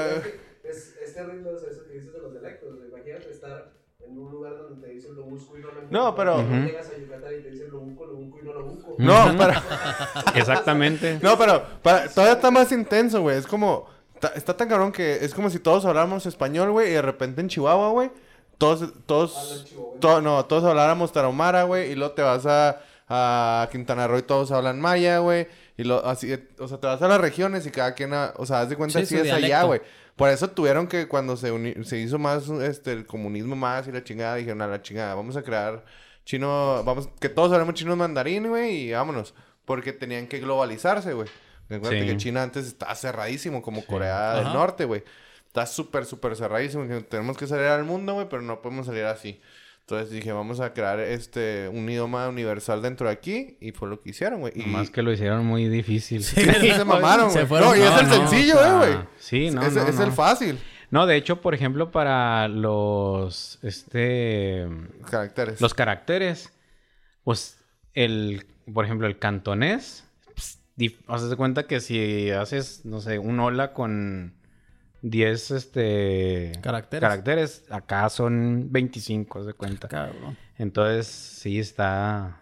es, 0.63 0.95
es 1.03 1.13
terrible 1.15 1.49
o 1.49 1.57
sea, 1.57 1.69
eso 1.71 1.87
que 1.87 1.93
dices 1.93 2.13
de 2.13 2.19
los 2.19 2.31
dialectos. 2.31 2.69
Imagínate 2.87 3.31
estar 3.31 3.71
en 4.05 4.17
un 4.19 4.31
lugar 4.31 4.53
donde 4.57 4.87
te 4.87 4.93
dicen 4.93 5.15
lo 5.15 5.23
busco 5.23 5.57
y 5.57 5.61
no 5.61 5.67
lo 5.71 5.81
No, 5.89 6.15
pero- 6.15 6.35
Luego 6.35 6.49
Ujú. 6.55 6.65
Llegas 6.67 6.89
a 6.95 6.97
Yucatán 6.99 7.33
y 7.39 7.41
te 7.43 7.49
dicen 7.49 7.71
lo 7.71 7.79
busco, 7.79 8.05
lo 8.05 8.13
busco 8.15 8.39
y 8.39 8.45
no 8.45 8.53
lo 8.53 8.63
busco. 8.65 8.95
No, 8.99 9.35
pero. 9.37 9.53
Exactamente. 10.35 11.19
No, 11.21 11.37
pero 11.37 11.63
para- 11.81 12.07
todavía 12.09 12.35
está 12.35 12.51
más 12.51 12.71
intenso, 12.71 13.21
güey. 13.21 13.37
Es 13.37 13.47
como. 13.47 13.87
Está 14.35 14.55
tan 14.55 14.67
cabrón 14.67 14.91
que 14.91 15.23
es 15.25 15.33
como 15.33 15.49
si 15.49 15.59
todos 15.59 15.85
habláramos 15.85 16.25
español, 16.25 16.71
güey, 16.71 16.89
y 16.89 16.93
de 16.93 17.01
repente 17.01 17.39
en 17.41 17.47
Chihuahua, 17.47 17.89
güey, 17.91 18.11
todos, 18.59 18.93
todos, 19.07 19.65
to- 19.99 20.21
no, 20.21 20.45
todos 20.45 20.63
habláramos 20.65 21.11
tarahumara, 21.11 21.63
güey, 21.63 21.91
y 21.91 21.95
luego 21.95 22.13
te 22.13 22.21
vas 22.21 22.45
a, 22.45 22.81
a 23.07 23.67
Quintana 23.71 24.07
Roo 24.07 24.19
y 24.19 24.21
todos 24.21 24.51
hablan 24.51 24.79
maya, 24.79 25.17
güey, 25.17 25.47
y 25.77 25.83
lo, 25.85 26.05
así, 26.05 26.31
o 26.59 26.67
sea, 26.67 26.77
te 26.79 26.85
vas 26.85 27.01
a 27.01 27.07
las 27.07 27.19
regiones 27.19 27.65
y 27.65 27.71
cada 27.71 27.95
quien, 27.95 28.13
o 28.13 28.45
sea, 28.45 28.61
haz 28.61 28.69
de 28.69 28.75
cuenta 28.75 28.99
Sí, 28.99 29.05
su 29.07 29.15
es 29.23 29.31
allá, 29.33 29.63
güey. 29.63 29.81
Por 30.15 30.29
eso 30.29 30.49
tuvieron 30.49 30.87
que 30.87 31.07
cuando 31.07 31.35
se, 31.37 31.51
uni- 31.51 31.83
se 31.85 31.97
hizo 31.97 32.19
más, 32.19 32.47
este, 32.49 32.91
el 32.91 33.05
comunismo 33.07 33.55
más 33.55 33.87
y 33.87 33.91
la 33.93 34.03
chingada, 34.03 34.35
dijeron 34.35 34.61
a 34.61 34.67
la 34.67 34.81
chingada, 34.81 35.15
vamos 35.15 35.37
a 35.37 35.41
crear 35.43 35.85
chino, 36.25 36.83
vamos, 36.83 37.07
que 37.19 37.29
todos 37.29 37.51
hablemos 37.53 37.73
chino 37.75 37.95
mandarín, 37.95 38.49
güey, 38.49 38.89
y 38.89 38.91
vámonos. 38.91 39.33
Porque 39.65 39.93
tenían 39.93 40.27
que 40.27 40.39
globalizarse, 40.39 41.13
güey. 41.13 41.27
Recuerda 41.69 41.99
Sí. 41.99 42.05
que 42.07 42.17
China 42.17 42.43
antes 42.43 42.65
estaba 42.67 42.95
cerradísimo, 42.95 43.61
como 43.61 43.85
Corea 43.85 44.33
del 44.35 44.45
Ajá. 44.47 44.53
Norte, 44.53 44.85
güey. 44.85 45.03
Está 45.49 45.65
súper, 45.65 46.05
súper 46.05 46.35
cerradísimo. 46.35 46.85
Tenemos 47.03 47.37
que 47.37 47.45
salir 47.45 47.65
al 47.65 47.83
mundo, 47.83 48.13
güey, 48.13 48.27
pero 48.29 48.41
no 48.41 48.61
podemos 48.61 48.85
salir 48.85 49.03
así. 49.03 49.41
Entonces 49.81 50.11
dije, 50.11 50.31
vamos 50.31 50.59
a 50.59 50.71
crear 50.73 50.99
este 50.99 51.67
un 51.67 51.89
idioma 51.89 52.29
universal 52.29 52.81
dentro 52.83 53.07
de 53.07 53.13
aquí. 53.13 53.57
Y 53.59 53.71
fue 53.71 53.89
lo 53.89 53.99
que 53.99 54.11
hicieron, 54.11 54.39
güey. 54.41 54.53
Y 54.55 54.67
Más 54.67 54.91
que 54.91 55.01
lo 55.01 55.11
hicieron 55.11 55.45
muy 55.45 55.67
difícil. 55.67 56.23
Sí, 56.23 56.41
se 56.45 56.85
mamaron, 56.85 57.31
Se 57.31 57.39
güey. 57.39 57.47
fueron- 57.47 57.69
No, 57.69 57.75
y 57.75 57.79
es 57.81 57.89
no, 57.91 57.99
el 57.99 58.07
no, 58.07 58.13
sencillo, 58.13 58.63
eh, 58.63 58.77
güey. 58.77 58.93
Ah, 58.93 59.07
sí, 59.17 59.49
no, 59.51 59.63
es, 59.63 59.73
no, 59.73 59.81
es 59.87 59.95
no. 59.95 60.03
el 60.03 60.11
fácil. 60.11 60.59
No, 60.91 61.05
de 61.07 61.15
hecho, 61.17 61.41
por 61.41 61.53
ejemplo, 61.55 61.91
para 61.91 62.47
los 62.47 63.57
este 63.63 64.67
Caracteres. 65.09 65.59
los 65.61 65.73
caracteres, 65.73 66.51
pues 67.23 67.57
el, 67.95 68.45
por 68.71 68.85
ejemplo, 68.85 69.07
el 69.07 69.17
cantonés, 69.19 70.03
pues, 70.35 70.59
dif- 70.77 70.97
haces 71.07 71.29
de 71.31 71.35
cuenta 71.35 71.65
que 71.67 71.79
si 71.79 72.29
haces, 72.31 72.85
no 72.85 73.01
sé, 73.01 73.17
un 73.19 73.39
hola 73.39 73.73
con 73.73 74.33
10 75.01 75.51
este 75.51 76.51
Caracteres. 76.61 77.01
caracteres, 77.01 77.65
acá 77.69 78.09
son 78.09 78.67
25, 78.71 79.39
haz 79.39 79.45
de 79.45 79.53
cuenta. 79.53 79.87
Cabrón. 79.87 80.37
Entonces, 80.57 81.07
sí 81.07 81.59
está 81.59 82.37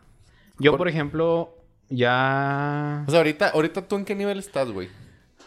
Yo, 0.60 0.76
por 0.78 0.88
ejemplo, 0.88 1.56
ya 1.90 3.04
O 3.08 3.12
sea, 3.12 3.20
ahorita, 3.20 3.50
ahorita 3.50 3.88
tú 3.88 3.96
en 3.98 4.06
qué 4.06 4.16
nivel 4.16 4.40
estás, 4.40 4.72
güey. 4.72 4.90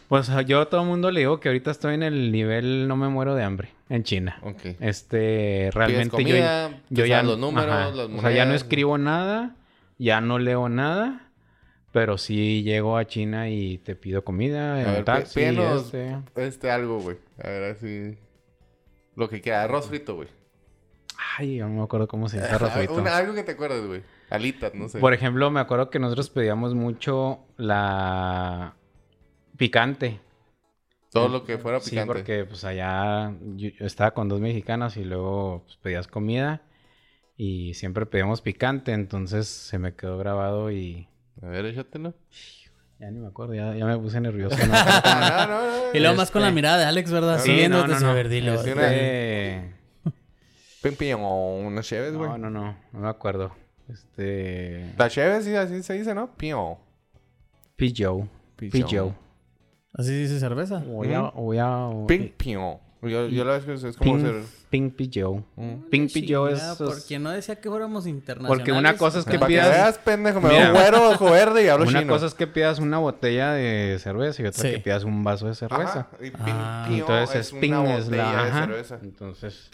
Pues 0.09 0.29
yo 0.47 0.61
a 0.63 0.67
todo 0.69 0.81
el 0.83 0.89
mundo 0.89 1.11
le 1.13 1.21
digo 1.21 1.39
que 1.39 1.49
ahorita 1.49 1.71
estoy 1.71 1.95
en 1.95 2.03
el 2.03 2.33
nivel 2.33 2.89
no 2.89 2.97
me 2.97 3.09
muero 3.09 3.35
de 3.37 3.45
hambre 3.45 3.71
en 3.89 4.03
China. 4.03 4.39
Ok. 4.43 4.77
Este, 4.81 5.71
realmente 5.73 6.05
yo- 6.07 6.11
comida, 6.11 6.71
yo, 6.91 7.03
te 7.05 7.09
ya 7.09 7.23
los 7.23 7.39
números, 7.39 7.95
las 7.95 8.07
O 8.07 8.21
sea, 8.21 8.31
ya 8.31 8.45
no 8.45 8.47
monedas. 8.51 8.55
escribo 8.63 8.99
nada, 8.99 9.55
ya 9.99 10.21
no 10.21 10.39
leo 10.41 10.69
nada, 10.69 11.29
pero 11.93 12.19
sí 12.19 12.63
llego 12.63 12.97
a 12.97 13.07
China 13.07 13.49
y 13.51 13.79
te 13.79 13.97
pido 13.97 14.25
comida 14.25 14.81
en 14.81 14.87
ver, 14.87 15.05
taxi, 15.05 15.41
este. 15.43 16.17
este 16.37 16.71
algo, 16.71 17.01
güey. 17.01 17.17
A 17.43 17.49
ver, 17.49 17.73
así. 17.73 18.17
Lo 19.17 19.29
que 19.29 19.41
queda, 19.41 19.65
arroz 19.65 19.89
frito, 19.89 20.15
güey. 20.17 20.29
Ay, 21.37 21.57
yo 21.57 21.69
no 21.69 21.75
me 21.75 21.83
acuerdo 21.83 22.09
cómo 22.09 22.29
se 22.29 22.41
dice 22.41 22.51
arroz 22.55 22.73
frito. 22.75 22.95
Una- 22.95 23.17
algo 23.17 23.35
que 23.35 23.43
te 23.43 23.53
acuerdes, 23.53 23.87
güey. 23.87 24.03
Alitas, 24.31 24.75
no 24.75 24.89
sé. 24.89 25.01
Por 25.01 25.13
ejemplo, 25.13 25.51
me 25.51 25.61
acuerdo 25.61 25.91
que 25.91 25.99
nosotros 25.99 26.31
pedíamos 26.31 26.75
mucho 26.75 27.41
la 27.57 28.75
picante. 29.57 30.21
Todo 31.13 31.29
lo 31.29 31.45
que 31.45 31.59
fuera 31.59 31.81
Sí, 31.81 31.91
picante. 31.91 32.13
porque 32.15 32.45
pues 32.45 32.63
allá 32.65 33.35
yo, 33.57 33.71
yo 33.71 33.85
estaba 33.85 34.13
con 34.13 34.29
dos 34.29 34.41
mexicanas 34.41 34.97
y 34.97 35.05
luego 35.05 35.65
pues, 35.65 35.77
pedías 35.79 36.07
comida 36.07 36.63
y 37.37 37.75
siempre 37.75 38.07
pedíamos 38.07 38.43
picante, 38.43 38.93
entonces 38.93 39.49
se 39.49 39.79
me 39.81 39.97
quedó 39.97 40.19
grabado 40.19 40.71
y 40.71 41.09
A 41.43 41.47
ver, 41.47 41.67
échatelo. 41.67 42.15
ya 42.99 43.11
ni 43.11 43.19
me 43.21 43.29
acuerdo, 43.29 43.55
ya, 43.55 43.75
ya 43.75 43.87
me 43.87 43.97
puse 43.99 44.21
nervioso. 44.21 44.57
¿no? 44.67 44.67
No, 44.67 45.47
no, 45.47 45.47
no. 45.47 45.95
Y 45.95 46.01
luego 46.01 46.17
más 46.17 46.31
con 46.31 46.43
la 46.43 46.49
Este- 46.49 46.55
mirada 46.55 46.79
de 46.79 46.85
Alex, 46.85 47.11
¿verdad? 47.11 47.39
Sí, 47.39 47.51
Siguiéndote, 47.51 47.89
no, 47.95 48.01
no, 48.01 48.29
dilo. 48.29 48.55
Es 48.55 48.67
una- 48.67 48.91
o 51.23 51.59
unas 51.59 51.87
cheves, 51.87 52.15
güey. 52.15 52.29
No, 52.31 52.39
no, 52.39 52.51
no, 52.51 52.77
no 52.93 53.01
me 53.01 53.09
acuerdo. 53.09 53.55
Este... 53.89 54.93
La 54.97 55.09
cheve 55.09 55.43
sí, 55.43 55.55
así 55.55 55.83
se 55.83 55.95
dice, 55.95 56.15
¿no? 56.15 56.35
Pío. 56.37 56.79
Pijo. 57.77 58.29
Pijo. 58.57 59.15
Así 59.95 60.13
dice 60.13 60.39
cerveza. 60.39 60.79
Voy 60.79 61.13
a... 61.13 61.23
Voy 61.23 61.59
a... 61.59 61.91
Ping, 62.07 62.29
pío. 62.37 62.81
Yo, 63.03 63.29
yo 63.29 63.45
la 63.45 63.53
vez 63.59 63.65
que 63.65 63.73
es 63.73 63.97
como 63.97 64.15
Ping, 64.17 64.21
ser... 64.25 64.43
ping 64.69 64.91
Pijo. 64.91 65.43
Mm. 65.57 65.89
Ping 65.91 66.09
Pijo 66.13 66.49
es... 66.49 66.61
Porque 66.77 67.19
no 67.19 67.31
decía 67.31 67.57
que 67.59 67.71
fuéramos 67.71 68.07
internacionales. 68.07 68.59
Porque 68.59 68.73
una 68.79 68.97
cosa 68.99 69.21
es 69.21 69.25
que 69.25 69.39
Para 69.39 69.47
que 69.49 69.55
pidas- 69.55 69.71
veas, 69.71 69.99
pendejo, 69.99 70.41
me 70.43 70.49
veo 70.51 70.73
güero, 70.73 71.11
ojo 71.13 71.31
verde 71.31 71.65
y 71.65 71.69
hablo 71.69 71.87
Una 71.87 72.01
chino. 72.01 72.13
cosa 72.13 72.27
es 72.27 72.35
que 72.35 72.47
pidas 72.47 72.79
una 72.79 72.99
botella 72.99 73.53
de 73.53 73.99
cerveza 74.01 74.43
y 74.43 74.47
otra 74.47 74.63
Sí. 74.63 74.71
que 74.73 74.79
pidas 74.81 75.05
un 75.05 75.25
vaso 75.25 75.47
de 75.47 75.55
cerveza. 75.55 76.01
Ajá. 76.01 76.11
Y 76.21 76.31
ping, 76.31 76.39
Ah. 76.45 76.87
Entonces 76.91 77.47
es 77.47 77.53
una 77.55 77.97
es 77.97 78.09
la... 78.09 78.17
de 78.17 78.23
Ajá. 78.51 78.61
cerveza. 78.67 78.99
Entonces... 79.03 79.71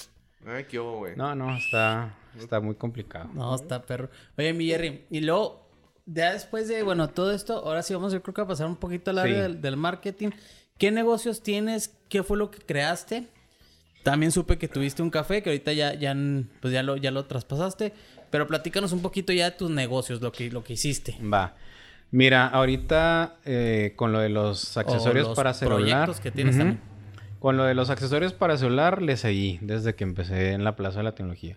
Ay, 0.46 0.64
qué 0.64 0.78
hubo, 0.78 0.98
güey. 0.98 1.16
No, 1.16 1.34
no, 1.34 1.56
está, 1.56 2.14
está 2.38 2.60
muy 2.60 2.76
complicado. 2.76 3.28
No, 3.34 3.52
está 3.56 3.82
perro. 3.82 4.08
Oye, 4.38 4.52
mi 4.52 4.66
Jerry, 4.68 5.04
y 5.10 5.20
luego, 5.22 5.66
ya 6.06 6.32
después 6.32 6.68
de, 6.68 6.84
bueno, 6.84 7.08
todo 7.08 7.32
esto, 7.32 7.54
ahora 7.66 7.82
sí 7.82 7.92
vamos, 7.92 8.12
yo 8.12 8.22
creo 8.22 8.32
que 8.34 8.42
a 8.42 8.46
pasar 8.46 8.68
un 8.68 8.76
poquito 8.76 9.10
al 9.10 9.18
área 9.18 9.34
Sí. 9.34 9.40
del, 9.42 9.60
del 9.60 9.76
marketing. 9.76 10.30
¿Qué 10.78 10.90
negocios 10.90 11.42
tienes? 11.42 11.94
¿Qué 12.08 12.22
fue 12.22 12.36
lo 12.36 12.50
que 12.50 12.58
creaste? 12.58 13.26
También 14.02 14.30
supe 14.30 14.58
que 14.58 14.68
tuviste 14.68 15.02
un 15.02 15.10
café, 15.10 15.42
que 15.42 15.50
ahorita 15.50 15.72
ya, 15.72 15.94
ya, 15.94 16.16
pues 16.60 16.72
ya 16.72 16.82
lo, 16.82 16.96
ya 16.96 17.10
lo 17.10 17.24
traspasaste. 17.24 17.92
Pero 18.30 18.46
platícanos 18.46 18.92
un 18.92 19.02
poquito 19.02 19.32
ya 19.32 19.50
de 19.50 19.56
tus 19.56 19.70
negocios, 19.70 20.20
lo 20.20 20.32
que, 20.32 20.50
lo 20.50 20.62
que 20.62 20.74
hiciste. 20.74 21.16
Va. 21.22 21.56
Mira, 22.10 22.46
ahorita 22.46 23.36
eh, 23.44 23.94
con 23.96 24.12
lo 24.12 24.20
de 24.20 24.28
los 24.28 24.76
accesorios 24.76 25.28
los 25.28 25.36
para 25.36 25.54
celular. 25.54 26.04
proyectos 26.04 26.20
que 26.20 26.30
tienes 26.30 26.56
también. 26.56 26.80
Con 27.40 27.56
lo 27.56 27.64
de 27.64 27.74
los 27.74 27.90
accesorios 27.90 28.32
para 28.32 28.56
celular 28.56 29.02
le 29.02 29.16
seguí 29.16 29.58
desde 29.60 29.94
que 29.94 30.04
empecé 30.04 30.52
en 30.52 30.64
la 30.64 30.76
Plaza 30.76 30.98
de 30.98 31.04
la 31.04 31.14
Tecnología. 31.14 31.56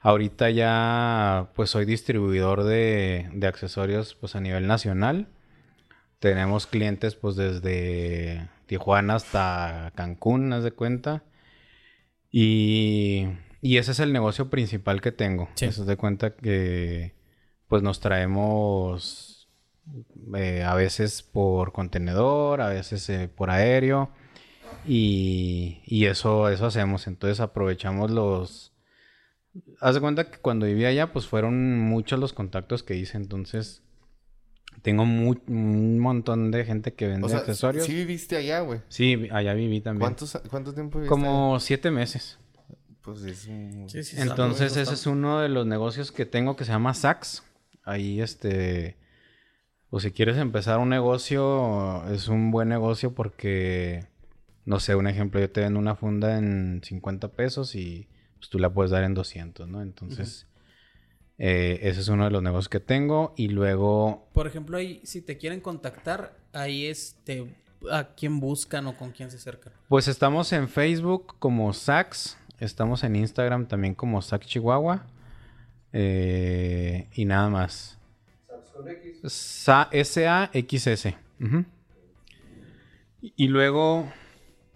Ahorita 0.00 0.50
ya 0.50 1.50
pues 1.54 1.70
soy 1.70 1.84
distribuidor 1.84 2.64
de, 2.64 3.28
de 3.32 3.46
accesorios 3.46 4.14
pues 4.14 4.34
a 4.34 4.40
nivel 4.40 4.66
nacional. 4.66 5.28
Tenemos 6.18 6.66
clientes 6.66 7.14
pues 7.14 7.36
desde 7.36 8.48
Tijuana 8.66 9.16
hasta 9.16 9.92
Cancún, 9.94 10.52
haz 10.52 10.64
de 10.64 10.72
cuenta. 10.72 11.24
Y, 12.30 13.26
y 13.60 13.76
ese 13.76 13.92
es 13.92 14.00
el 14.00 14.12
negocio 14.12 14.48
principal 14.50 15.00
que 15.00 15.12
tengo. 15.12 15.48
Sí. 15.54 15.66
Haz 15.66 15.84
de 15.86 15.96
cuenta 15.96 16.34
que 16.34 17.14
pues 17.68 17.82
nos 17.82 18.00
traemos 18.00 19.48
eh, 20.34 20.62
a 20.62 20.74
veces 20.74 21.22
por 21.22 21.72
contenedor, 21.72 22.60
a 22.60 22.68
veces 22.68 23.08
eh, 23.08 23.28
por 23.28 23.50
aéreo. 23.50 24.10
Y, 24.86 25.82
y 25.86 26.06
eso, 26.06 26.48
eso 26.48 26.66
hacemos. 26.66 27.06
Entonces 27.06 27.40
aprovechamos 27.40 28.10
los... 28.10 28.72
Haz 29.80 29.94
de 29.94 30.00
cuenta 30.00 30.30
que 30.30 30.38
cuando 30.38 30.66
vivía 30.66 30.88
allá, 30.88 31.12
pues 31.12 31.26
fueron 31.26 31.78
muchos 31.78 32.18
los 32.18 32.32
contactos 32.32 32.82
que 32.82 32.96
hice. 32.96 33.18
Entonces, 33.18 33.82
tengo 34.80 35.02
un 35.02 35.98
montón 35.98 36.50
de 36.50 36.64
gente 36.64 36.94
que 36.94 37.06
vende 37.06 37.26
O 37.26 37.28
sea, 37.28 37.38
accesorios. 37.38 37.84
sí 37.84 37.92
Sí, 37.92 37.98
viviste 37.98 38.36
allá, 38.36 38.60
güey. 38.60 38.80
allá 39.30 39.54
viví 39.54 39.80
también. 39.80 40.00
¿Cuántos, 40.00 40.40
¿Cuánto 40.50 40.74
tiempo 40.74 40.98
viviste 40.98 41.10
Como 41.10 41.60
siete 41.60 41.90
meses. 41.90 42.38
Pues 43.02 43.22
es 43.22 43.46
un... 43.46 43.88
Sí, 43.88 44.02
sí, 44.04 44.16
Entonces, 44.18 44.76
ese 44.76 44.94
es 44.94 45.06
uno 45.06 45.40
de 45.40 45.48
los 45.48 45.66
negocios 45.66 46.12
que 46.12 46.24
tengo 46.24 46.56
que 46.56 46.64
se 46.64 46.72
llama 46.72 46.94
Sax. 46.94 47.42
Ahí, 47.84 48.20
este... 48.20 48.96
O 49.90 50.00
si 50.00 50.10
quieres 50.10 50.38
empezar 50.38 50.78
un 50.78 50.88
negocio, 50.88 52.08
es 52.10 52.28
un 52.28 52.50
buen 52.50 52.68
negocio 52.68 53.14
porque... 53.14 54.06
No 54.64 54.78
sé, 54.78 54.94
un 54.94 55.08
ejemplo, 55.08 55.40
yo 55.40 55.50
te 55.50 55.60
vendo 55.60 55.80
una 55.80 55.96
funda 55.96 56.38
en 56.38 56.80
50 56.84 57.28
pesos 57.32 57.74
y 57.74 58.08
pues 58.38 58.48
tú 58.48 58.60
la 58.60 58.72
puedes 58.72 58.92
dar 58.92 59.02
en 59.02 59.14
200, 59.14 59.68
¿no? 59.68 59.82
Entonces, 59.82 60.46
eh, 61.38 61.78
ese 61.82 62.00
es 62.00 62.08
uno 62.08 62.24
de 62.24 62.30
los 62.30 62.42
negocios 62.42 62.68
que 62.68 62.80
tengo. 62.80 63.32
Y 63.36 63.48
luego, 63.48 64.28
Por 64.32 64.46
ejemplo, 64.46 64.76
ahí, 64.76 65.00
si 65.04 65.22
te 65.22 65.36
quieren 65.38 65.60
contactar, 65.60 66.36
ahí 66.52 66.86
este, 66.86 67.54
¿a 67.90 68.08
quién 68.14 68.38
buscan 68.40 68.86
o 68.86 68.96
con 68.96 69.10
quién 69.12 69.30
se 69.30 69.36
acercan? 69.38 69.72
pues 69.88 70.08
estamos 70.08 70.52
en 70.52 70.68
Facebook 70.68 71.34
como 71.38 71.72
Sax. 71.72 72.38
Estamos 72.60 73.02
en 73.02 73.16
Instagram 73.16 73.66
también 73.66 73.94
como 73.94 74.22
Sax 74.22 74.46
Chihuahua. 74.46 75.06
eh, 75.92 77.08
y 77.14 77.24
nada 77.24 77.48
más. 77.50 77.98
Sa- 79.26 79.88
S-A-X-S. 79.92 81.16
Ujú. 81.40 81.64
Y 83.20 83.32
y 83.36 83.48
luego, 83.48 84.10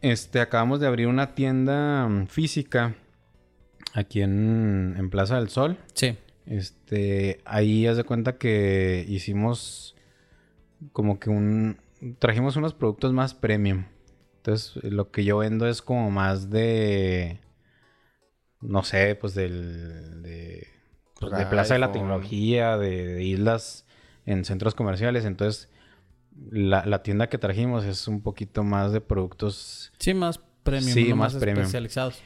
este, 0.03 0.41
acabamos 0.41 0.79
de 0.81 0.87
abrir 0.87 1.07
una 1.09 1.35
tienda 1.35 2.07
mm, 2.09 2.27
física 2.29 2.95
aquí 3.95 4.21
en, 4.23 4.95
en 4.99 5.11
Plaza 5.11 5.37
del 5.37 5.49
Sol. 5.49 5.79
Sí. 5.95 6.17
Este, 6.47 7.41
ahí 7.45 7.87
haz 7.87 7.97
de 7.97 8.05
cuenta 8.05 8.39
que 8.39 9.05
hicimos 9.09 9.97
como 10.93 11.19
que 11.19 11.31
un... 11.31 11.79
Trajimos 12.19 12.57
unos 12.57 12.75
productos 12.75 13.13
más 13.13 13.35
premium. 13.35 13.85
Entonces, 14.37 14.83
lo 14.85 15.11
que 15.11 15.25
yo 15.25 15.39
vendo 15.39 15.67
es 15.67 15.83
como 15.83 16.11
más 16.11 16.51
de... 16.51 17.41
No 18.61 18.83
sé, 18.83 19.17
pues 19.17 19.35
del... 19.35 20.23
De, 20.23 20.67
pues, 21.19 21.33
de 21.37 21.47
Plaza 21.47 21.75
de 21.75 21.81
la. 21.81 21.93
Tecnología, 21.93 22.77
de, 22.77 23.07
de 23.15 23.25
islas 23.25 23.87
en 24.25 24.45
centros 24.45 24.75
comerciales. 24.75 25.25
Entonces, 25.25 25.71
la, 26.51 26.85
la 26.87 27.03
tienda 27.03 27.29
que 27.29 27.39
trajimos 27.39 27.85
es 27.85 28.07
un 28.09 28.23
poquito 28.23 28.63
más 28.63 28.93
de 28.93 29.01
productos 29.01 29.93
Sí, 29.99 30.15
más 30.15 30.39
premium, 30.63 30.93
Sí, 30.93 31.09
no 31.09 31.17
más 31.17 31.35
más, 31.35 31.41
premium. 31.41 31.63
especializados. 31.65 32.23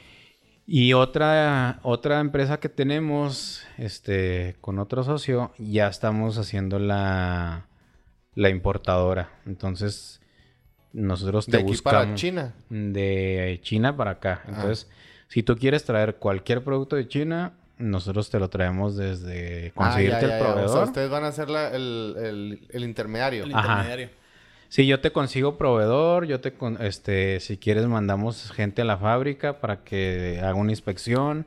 Y 0.73 0.93
otra, 0.93 1.81
otra 1.83 2.21
empresa 2.21 2.61
que 2.61 2.69
tenemos, 2.69 3.65
este, 3.77 4.55
con 4.61 4.79
otro 4.79 5.03
socio, 5.03 5.53
ya 5.59 5.89
estamos 5.89 6.39
haciendo 6.39 6.79
la, 6.79 7.67
la 8.37 8.49
importadora. 8.51 9.31
Entonces, 9.47 10.21
nosotros 10.93 11.47
te 11.47 11.53
De 11.57 11.59
aquí 11.65 11.73
buscamos 11.73 12.03
para 12.05 12.15
China. 12.15 12.55
de 12.69 13.59
China 13.65 13.97
para 13.97 14.13
acá. 14.13 14.43
Entonces, 14.47 14.89
si 15.27 15.43
tú 15.43 15.57
quieres 15.57 15.85
traer 15.85 16.17
cualquier 16.17 16.63
producto 16.63 16.95
de 16.95 17.09
China, 17.09 17.53
nosotros 17.79 18.31
te 18.31 18.39
lo 18.39 18.49
traemos 18.49 18.97
desde 18.97 19.73
conseguirte 19.75 20.17
Ah, 20.17 20.21
ya, 20.21 20.29
ya, 20.29 20.35
el 20.37 20.41
ya. 20.43 20.47
proveedor. 20.47 20.71
O 20.71 20.73
sea, 20.73 20.83
ustedes 20.85 21.11
van 21.11 21.25
a 21.25 21.33
ser 21.33 21.51
la- 21.51 21.69
el, 21.75 22.15
el, 22.23 22.69
el 22.71 22.85
intermediario. 22.85 23.43
El 23.45 23.55
Ajá. 23.55 23.83
Sí, 24.71 24.87
yo 24.87 25.01
te 25.01 25.11
consigo 25.11 25.59
proveedor, 25.59 26.27
yo 26.27 26.41
te 26.41 26.55
con, 26.55 26.81
este, 26.81 27.41
si 27.41 27.59
quieres 27.59 27.87
mandamos 27.87 28.53
gente 28.53 28.83
a 28.83 28.85
la 28.85 28.97
fábrica 28.97 29.61
para 29.61 29.83
que 29.83 30.39
haga 30.41 30.55
una 30.55 30.71
inspección, 30.71 31.45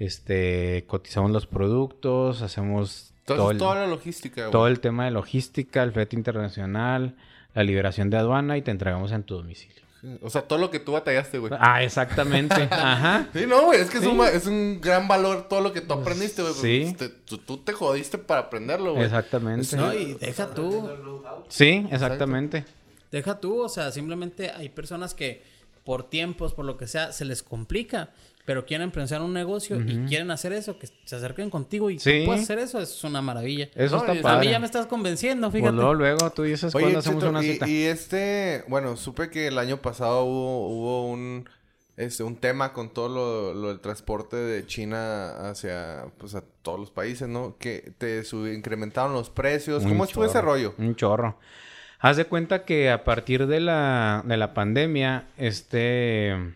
este, 0.00 0.84
cotizamos 0.88 1.30
los 1.30 1.46
productos, 1.46 2.42
hacemos 2.42 3.12
Entonces, 3.20 3.36
todo 3.36 3.50
el, 3.52 3.58
toda 3.58 3.74
la 3.76 3.86
logística, 3.86 4.42
güey. 4.42 4.50
todo 4.50 4.66
el 4.66 4.80
tema 4.80 5.04
de 5.04 5.12
logística, 5.12 5.84
el 5.84 5.92
flete 5.92 6.16
internacional, 6.16 7.14
la 7.54 7.62
liberación 7.62 8.10
de 8.10 8.16
aduana 8.16 8.56
y 8.56 8.62
te 8.62 8.72
entregamos 8.72 9.12
en 9.12 9.22
tu 9.22 9.36
domicilio. 9.36 9.87
O 10.22 10.30
sea, 10.30 10.42
todo 10.42 10.58
lo 10.60 10.70
que 10.70 10.78
tú 10.78 10.92
batallaste, 10.92 11.38
güey. 11.38 11.52
Ah, 11.58 11.82
exactamente. 11.82 12.54
Ajá. 12.70 13.28
Sí, 13.32 13.46
no, 13.46 13.64
güey, 13.66 13.80
es 13.80 13.90
que 13.90 13.98
es, 13.98 14.04
Sí. 14.04 14.08
un, 14.10 14.24
es 14.24 14.46
un 14.46 14.80
gran 14.80 15.08
valor 15.08 15.48
todo 15.48 15.60
lo 15.60 15.72
que 15.72 15.80
tú 15.80 15.92
aprendiste, 15.94 16.42
güey. 16.42 16.54
Sí. 16.54 16.94
Pues, 16.96 17.10
te- 17.10 17.16
tú, 17.24 17.38
tú 17.38 17.56
te 17.58 17.72
jodiste 17.72 18.16
para 18.18 18.42
aprenderlo, 18.42 18.92
güey. 18.92 19.04
Exactamente. 19.06 19.76
No, 19.76 19.92
y 19.92 20.14
deja 20.14 20.46
tú. 20.54 20.88
Sí, 21.48 21.86
exactamente. 21.90 22.64
Deja 23.10 23.40
tú, 23.40 23.60
o 23.62 23.68
sea, 23.68 23.90
simplemente 23.90 24.50
hay 24.50 24.68
personas 24.68 25.14
que 25.14 25.42
por 25.84 26.10
tiempos, 26.10 26.52
por 26.52 26.66
lo 26.66 26.76
que 26.76 26.86
sea, 26.86 27.12
se 27.12 27.24
les 27.24 27.42
complica, 27.42 28.10
pero 28.48 28.64
quieren 28.64 28.84
emprender 28.86 29.20
un 29.20 29.34
negocio 29.34 29.78
y 29.78 30.06
quieren 30.08 30.30
hacer 30.30 30.54
eso, 30.54 30.78
que 30.78 30.88
se 31.04 31.16
acerquen 31.16 31.50
contigo 31.50 31.90
y 31.90 31.96
tú 31.98 32.04
Sí. 32.04 32.22
puedes 32.24 32.44
hacer 32.44 32.58
eso, 32.58 32.80
es 32.80 33.04
una 33.04 33.20
maravilla. 33.20 33.68
Eso 33.74 33.96
No, 33.96 34.00
está 34.00 34.14
y- 34.14 34.18
A 34.20 34.22
padre. 34.22 34.46
mí 34.46 34.50
ya 34.52 34.58
me 34.58 34.64
estás 34.64 34.86
convenciendo, 34.86 35.50
Pues 35.50 35.60
fíjate. 35.60 35.76
luego, 35.76 35.92
luego 35.92 36.30
tú 36.30 36.44
dices 36.44 36.74
Oye, 36.74 36.84
cuándo 36.84 37.00
hacemos 37.00 37.24
una 37.24 37.44
y, 37.44 37.52
cita. 37.52 37.68
y 37.68 37.82
este, 37.82 38.64
bueno, 38.68 38.96
supe 38.96 39.28
que 39.28 39.48
el 39.48 39.58
año 39.58 39.82
pasado 39.82 40.24
hubo, 40.24 40.66
hubo 40.70 41.06
un, 41.10 41.46
este, 41.98 42.22
un 42.22 42.36
tema 42.36 42.72
con 42.72 42.94
todo 42.94 43.10
lo, 43.10 43.52
lo 43.60 43.68
del 43.68 43.80
transporte 43.80 44.36
de 44.36 44.64
China 44.64 45.50
hacia, 45.50 46.06
pues, 46.16 46.34
a 46.34 46.42
todos 46.62 46.80
los 46.80 46.90
países, 46.90 47.28
¿no? 47.28 47.56
Que 47.58 47.92
te 47.98 48.24
sub- 48.24 48.46
incrementaron 48.50 49.12
los 49.12 49.28
precios. 49.28 49.82
Un 49.84 49.90
¿Cómo 49.90 50.04
estuvo 50.04 50.24
ese 50.24 50.40
rollo? 50.40 50.74
Un 50.78 50.96
chorro. 50.96 51.38
Haz 51.98 52.16
de 52.16 52.24
cuenta 52.24 52.64
que 52.64 52.90
a 52.90 53.04
partir 53.04 53.46
de 53.46 53.60
la, 53.60 54.22
de 54.24 54.38
la 54.38 54.54
pandemia, 54.54 55.26
este... 55.36 56.54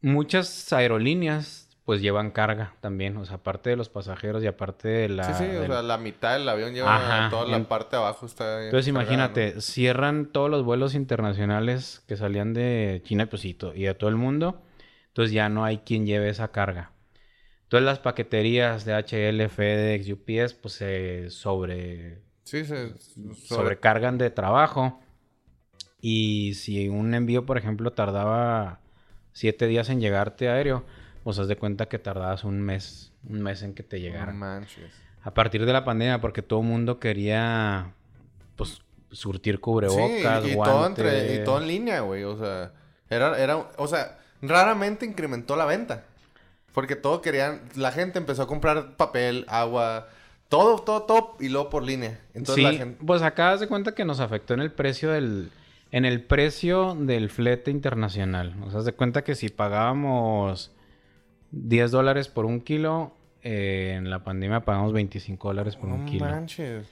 Muchas 0.00 0.72
aerolíneas 0.72 1.68
pues 1.84 2.02
llevan 2.02 2.30
carga 2.30 2.74
también, 2.80 3.16
o 3.16 3.24
sea, 3.24 3.36
aparte 3.36 3.70
de 3.70 3.76
los 3.76 3.88
pasajeros 3.88 4.44
y 4.44 4.46
aparte 4.46 4.88
de 4.88 5.08
la... 5.08 5.24
sí, 5.24 5.44
sí, 5.46 5.56
o 5.56 5.66
sea, 5.66 5.82
la 5.82 5.96
mitad 5.96 6.34
del 6.34 6.46
avión 6.48 6.74
lleva 6.74 6.96
Ajá, 6.96 7.30
toda 7.30 7.46
la 7.46 7.56
en- 7.56 7.64
parte 7.64 7.96
de 7.96 8.02
abajo 8.02 8.26
está 8.26 8.62
Entonces 8.62 8.92
cargada, 8.92 9.14
imagínate, 9.14 9.60
cierran 9.62 10.26
todos 10.26 10.50
los 10.50 10.64
vuelos 10.64 10.94
internacionales 10.94 12.02
que 12.06 12.16
salían 12.16 12.52
de 12.52 13.00
China 13.04 13.26
pues, 13.26 13.44
y, 13.46 13.56
y 13.74 13.82
de 13.84 13.94
todo 13.94 14.10
el 14.10 14.16
mundo. 14.16 14.60
Entonces 15.08 15.32
ya 15.32 15.48
no 15.48 15.64
hay 15.64 15.78
quien 15.78 16.04
lleve 16.06 16.28
esa 16.28 16.48
carga. 16.52 16.92
Entonces 17.64 17.86
las 17.86 17.98
paqueterías 17.98 18.84
de 18.84 18.94
HL, 18.94 19.48
FedEx, 19.48 20.08
UPS 20.10 20.54
pues 20.54 20.74
se 20.74 21.30
sobre, 21.30 22.16
¿no? 22.16 22.22
Sí, 22.44 22.64
se... 22.64 22.94
sobrecargan 23.46 24.18
de 24.18 24.30
trabajo. 24.30 25.00
Y 26.00 26.54
si 26.54 26.88
un 26.88 27.14
envío, 27.14 27.44
por 27.46 27.58
ejemplo, 27.58 27.92
tardaba 27.92 28.80
siete 29.38 29.68
días 29.68 29.88
en 29.88 30.00
llegarte 30.00 30.48
aéreo, 30.48 30.84
pues 31.22 31.38
haz 31.38 31.46
de 31.46 31.56
cuenta 31.56 31.86
que 31.86 32.00
tardabas 32.00 32.42
un 32.42 32.60
mes, 32.60 33.12
un 33.28 33.40
mes 33.40 33.62
en 33.62 33.72
que 33.72 33.84
te 33.84 33.98
No 33.98 34.02
llegara. 34.02 34.32
manches. 34.32 34.92
A 35.22 35.32
partir 35.32 35.64
de 35.64 35.72
la 35.72 35.84
pandemia, 35.84 36.20
porque 36.20 36.42
todo 36.42 36.60
el 36.60 36.66
mundo 36.66 36.98
quería, 36.98 37.92
pues, 38.56 38.82
surtir 39.12 39.60
cubrebocas, 39.60 40.42
sí, 40.42 40.50
y, 40.50 40.54
guantes. 40.54 40.74
todo 40.74 40.86
entre, 40.86 41.34
y 41.36 41.44
todo 41.44 41.60
en 41.60 41.68
línea, 41.68 42.00
güey. 42.00 42.24
O 42.24 42.36
sea, 42.36 42.72
era, 43.08 43.38
era, 43.38 43.58
o 43.76 43.86
sea, 43.86 44.18
raramente 44.42 45.06
incrementó 45.06 45.54
la 45.54 45.66
venta. 45.66 46.04
Porque 46.74 46.96
todo 46.96 47.20
querían, 47.20 47.62
la 47.76 47.92
gente 47.92 48.18
empezó 48.18 48.42
a 48.42 48.46
comprar 48.48 48.96
papel, 48.96 49.44
agua, 49.48 50.08
todo, 50.48 50.80
todo, 50.80 51.02
todo, 51.02 51.36
y 51.38 51.48
luego 51.48 51.70
por 51.70 51.84
línea. 51.84 52.20
Entonces 52.34 52.56
sí, 52.56 52.62
la 52.62 52.72
gente... 52.72 53.04
pues 53.04 53.22
acá 53.22 53.52
haz 53.52 53.60
de 53.60 53.68
cuenta 53.68 53.94
que 53.94 54.04
nos 54.04 54.18
afectó 54.18 54.54
en 54.54 54.60
el 54.60 54.72
precio 54.72 55.12
del... 55.12 55.52
En 55.90 56.04
el 56.04 56.22
precio 56.22 56.94
del 56.94 57.30
flete 57.30 57.70
internacional. 57.70 58.54
O 58.64 58.70
sea, 58.70 58.82
de 58.82 58.92
cuenta 58.92 59.24
que 59.24 59.34
si 59.34 59.48
pagábamos 59.48 60.72
10 61.52 61.90
dólares 61.90 62.28
por 62.28 62.44
un 62.44 62.60
kilo, 62.60 63.14
eh, 63.42 63.94
en 63.96 64.10
la 64.10 64.22
pandemia 64.24 64.60
pagamos 64.60 64.92
25 64.92 65.48
dólares 65.48 65.76
por 65.76 65.88
un 65.88 66.04
kilo. 66.04 66.26
manches. 66.26 66.86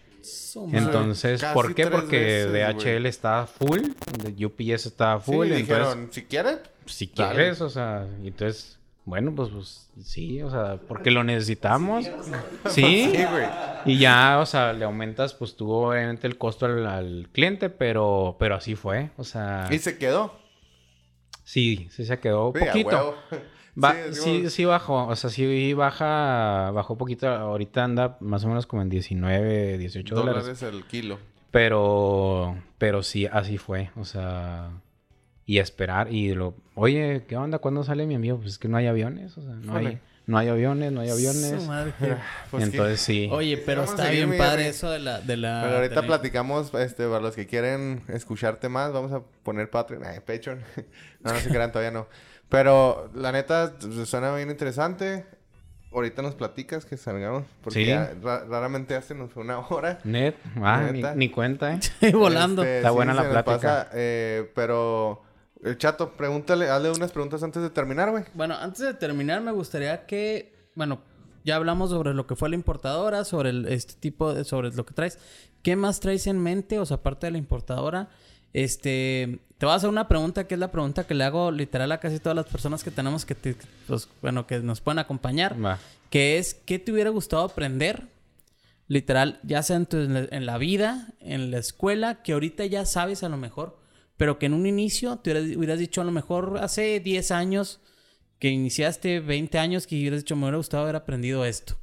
Entonces, 0.73 1.41
Casi 1.41 1.55
¿por 1.55 1.75
qué? 1.75 1.87
Porque 1.87 2.19
veces, 2.19 2.53
DHL 2.53 2.83
güey. 2.99 3.07
estaba 3.07 3.47
full, 3.47 3.81
de 4.23 4.47
UPS 4.47 4.87
estaba 4.87 5.21
Sí, 5.21 5.27
full, 5.33 5.47
entonces 5.47 5.67
dijeron, 5.69 6.09
si 6.11 6.23
quieres, 6.25 6.59
si 6.87 7.07
Dale. 7.15 7.35
quieres, 7.35 7.61
o 7.61 7.69
sea, 7.71 8.09
y 8.23 8.29
entonces, 8.29 8.79
bueno, 9.07 9.33
pues, 9.35 9.49
pues 9.49 9.91
sí, 10.05 10.43
o 10.43 10.51
sea, 10.51 10.77
porque 10.87 11.11
lo 11.11 11.25
necesitamos. 11.25 12.05
Sí, 12.67 13.11
sí, 13.15 13.25
güey. 13.25 13.49
y 13.87 13.99
ya, 13.99 14.39
o 14.41 14.45
sea, 14.47 14.73
le 14.75 14.85
aumentas, 14.85 15.33
pues 15.33 15.57
tú 15.57 15.71
obviamente 15.73 16.27
el 16.27 16.37
costo 16.37 16.67
al, 16.67 16.87
al 16.87 17.29
cliente, 17.33 17.71
pero, 17.71 18.37
pero 18.39 18.57
así 18.57 18.75
fue, 18.75 19.11
o 19.17 19.25
sea, 19.25 19.69
Y 19.71 19.79
se 19.79 19.97
quedó. 19.97 20.35
sí, 21.45 21.89
sí 21.91 22.05
se 22.05 22.19
quedó 22.19 22.53
Sí, 22.55 22.61
poquito. 22.65 23.17
Va- 23.83 23.95
Sí, 24.13 24.49
sí 24.51 24.65
bajó, 24.65 25.07
o 25.07 25.17
sea, 25.17 25.29
sí 25.31 25.73
baja, 25.75 26.71
bajó 26.73 26.97
poquito, 26.99 27.29
ahorita 27.29 27.85
anda 27.85 28.17
más 28.21 28.45
o 28.45 28.49
menos 28.49 28.67
como 28.67 28.83
en 28.83 28.89
19, 28.89 29.77
18 29.79 30.15
dólares. 30.15 30.45
dólares 30.45 30.63
el 30.63 30.85
kilo. 30.85 31.19
Pero, 31.51 32.57
pero 32.79 33.03
sí, 33.03 33.27
así 33.27 33.57
fue. 33.59 33.91
O 33.97 34.05
sea, 34.05 34.71
y 35.47 35.59
esperar. 35.59 36.13
Y 36.13 36.35
lo, 36.35 36.55
oye, 36.75 37.25
¿qué 37.29 37.37
onda? 37.37 37.59
¿Cuándo 37.61 37.85
sale 37.85 38.05
mi 38.07 38.15
envío? 38.17 38.37
Pues 38.37 38.51
es 38.53 38.59
que 38.59 38.69
no 38.69 38.77
hay 38.77 38.87
aviones. 38.89 39.39
O 39.39 39.43
sea, 39.43 39.53
no 39.55 39.77
hay, 39.77 39.85
Híjole. 39.85 40.01
no 40.27 40.39
hay 40.39 40.49
aviones, 40.49 40.91
no 40.93 41.01
hay 41.01 41.09
Su 41.09 41.15
aviones. 41.15 41.67
madre, 41.67 41.93
que- 41.99 42.17
Pues. 42.51 42.65
Entonces 42.65 43.01
sí. 43.01 43.29
Oye, 43.33 43.57
pero 43.65 43.83
Vamos 43.83 43.95
está 43.99 44.11
seguir, 44.11 44.27
bien 44.27 44.39
padre 44.39 44.69
eso 44.69 44.91
de 44.91 44.99
la... 44.99 45.21
De 45.21 45.37
la 45.37 45.61
Pero 45.65 45.77
ahorita 45.77 46.01
la- 46.03 46.07
platicamos, 46.07 46.75
este, 46.75 47.07
para 47.07 47.21
los 47.21 47.35
que 47.37 47.47
quieren 47.47 48.03
escucharte 48.09 48.69
más, 48.69 48.93
vamos 48.93 49.13
a 49.13 49.23
poner 49.45 49.71
Patreon, 49.71 50.05
eh, 50.05 50.21
Patreon. 50.21 50.59
no, 51.23 51.33
no 51.33 51.39
se 51.39 51.49
crean, 51.49 51.71
todavía 51.71 51.93
no. 51.93 52.09
Pero 52.49 53.11
la 53.15 53.33
neta 53.33 53.73
suena 54.05 54.35
bien 54.35 54.51
interesante. 54.51 55.27
Ahorita 55.93 56.21
nos 56.21 56.35
platicas 56.35 56.85
que 56.85 56.97
salgamos, 56.97 57.45
porque 57.63 57.81
Sí. 57.81 57.87
ya 57.87 58.13
ra- 58.23 58.45
raramente 58.45 58.95
hace 58.97 59.15
nos 59.15 59.31
fue 59.33 59.43
una 59.45 59.61
hora. 59.61 59.99
Net, 60.05 60.35
ah, 60.63 60.89
ni, 60.93 60.99
Neta. 61.01 61.15
ni 61.15 61.31
cuenta, 61.31 61.73
¿eh? 61.73 61.79
volando. 62.13 62.63
Este, 62.63 62.79
Está 62.79 62.91
buena 62.91 63.15
la 63.15 63.23
plática. 63.31 63.57
pasa, 63.57 63.89
eh, 63.95 64.51
pero 64.55 65.23
el 65.65 65.79
chato, 65.79 66.13
pregúntale, 66.17 66.69
hazle 66.71 66.91
unas 66.91 67.13
preguntas 67.13 67.43
antes 67.43 67.63
de 67.63 67.71
terminar, 67.71 68.11
güey. 68.11 68.25
Bueno, 68.35 68.55
antes 68.55 68.81
de 68.81 68.95
terminar, 68.95 69.41
me 69.41 69.53
gustaría 69.53 70.07
que, 70.07 70.55
bueno, 70.75 71.01
ya 71.45 71.57
hablamos 71.57 71.91
sobre 71.91 72.13
lo 72.15 72.27
que 72.27 72.37
fue 72.37 72.49
la 72.49 72.55
importadora, 72.57 73.25
sobre 73.25 73.51
el- 73.51 73.67
este 73.69 73.95
tipo 73.95 74.35
de, 74.35 74.45
sobre 74.45 74.71
lo 74.73 74.85
que 74.85 74.95
traes. 74.95 75.19
¿Qué 75.63 75.77
más 75.77 76.01
traes 76.01 76.27
en 76.27 76.39
mente? 76.43 76.79
O 76.79 76.87
sea, 76.87 76.99
aparte 76.99 77.27
de 77.27 77.33
la 77.33 77.39
importadora, 77.39 78.09
este, 78.53 79.41
te 79.59 79.67
voy 79.67 79.73
a 79.73 79.77
hacer 79.77 79.89
una 79.89 80.09
pregunta 80.09 80.47
que 80.47 80.55
es 80.55 80.61
la 80.61 80.71
pregunta 80.71 81.05
que 81.07 81.15
le 81.15 81.25
hago 81.25 81.51
literal 81.51 81.93
a 81.93 81.99
casi 82.01 82.19
todas 82.21 82.37
las 82.37 82.47
personas 82.47 82.83
que 82.85 82.91
tenemos 82.91 83.25
que, 83.25 83.35
te- 83.35 83.57
pues, 83.87 84.09
bueno, 84.23 84.47
que 84.47 84.61
nos 84.61 84.81
pueden 84.81 84.99
acompañar, 84.99 85.57
que 86.11 86.39
es, 86.39 86.55
¿qué 86.55 86.79
te 86.79 86.93
hubiera 86.93 87.11
gustado 87.11 87.43
aprender? 87.45 88.09
Literal, 88.89 89.41
ya 89.43 89.63
sea 89.63 89.77
en, 89.77 89.87
tu- 89.87 89.97
en 89.99 90.47
la 90.47 90.59
vida, 90.59 91.09
en 91.21 91.51
la 91.51 91.59
escuela, 91.59 92.23
que 92.23 92.33
ahorita 92.35 92.65
ya 92.67 92.87
sabes 92.87 93.23
a 93.25 93.29
lo 93.29 93.37
mejor, 93.37 93.77
pero 94.17 94.39
que 94.39 94.47
en 94.47 94.55
un 94.55 94.67
inicio 94.67 95.17
te 95.17 95.31
hubieras, 95.33 95.57
hubieras 95.57 95.79
dicho 95.79 96.01
a 96.01 96.05
lo 96.05 96.13
mejor 96.13 96.59
hace 96.61 97.01
10 97.01 97.31
años, 97.31 97.81
que 98.39 98.49
iniciaste 98.49 99.21
20 99.21 99.59
años, 99.59 99.87
que 99.87 99.97
hubieras 99.97 100.21
dicho, 100.21 100.37
me 100.37 100.43
hubiera 100.43 100.59
gustado 100.59 100.83
haber 100.85 100.97
aprendido 100.97 101.45
esto. 101.45 101.77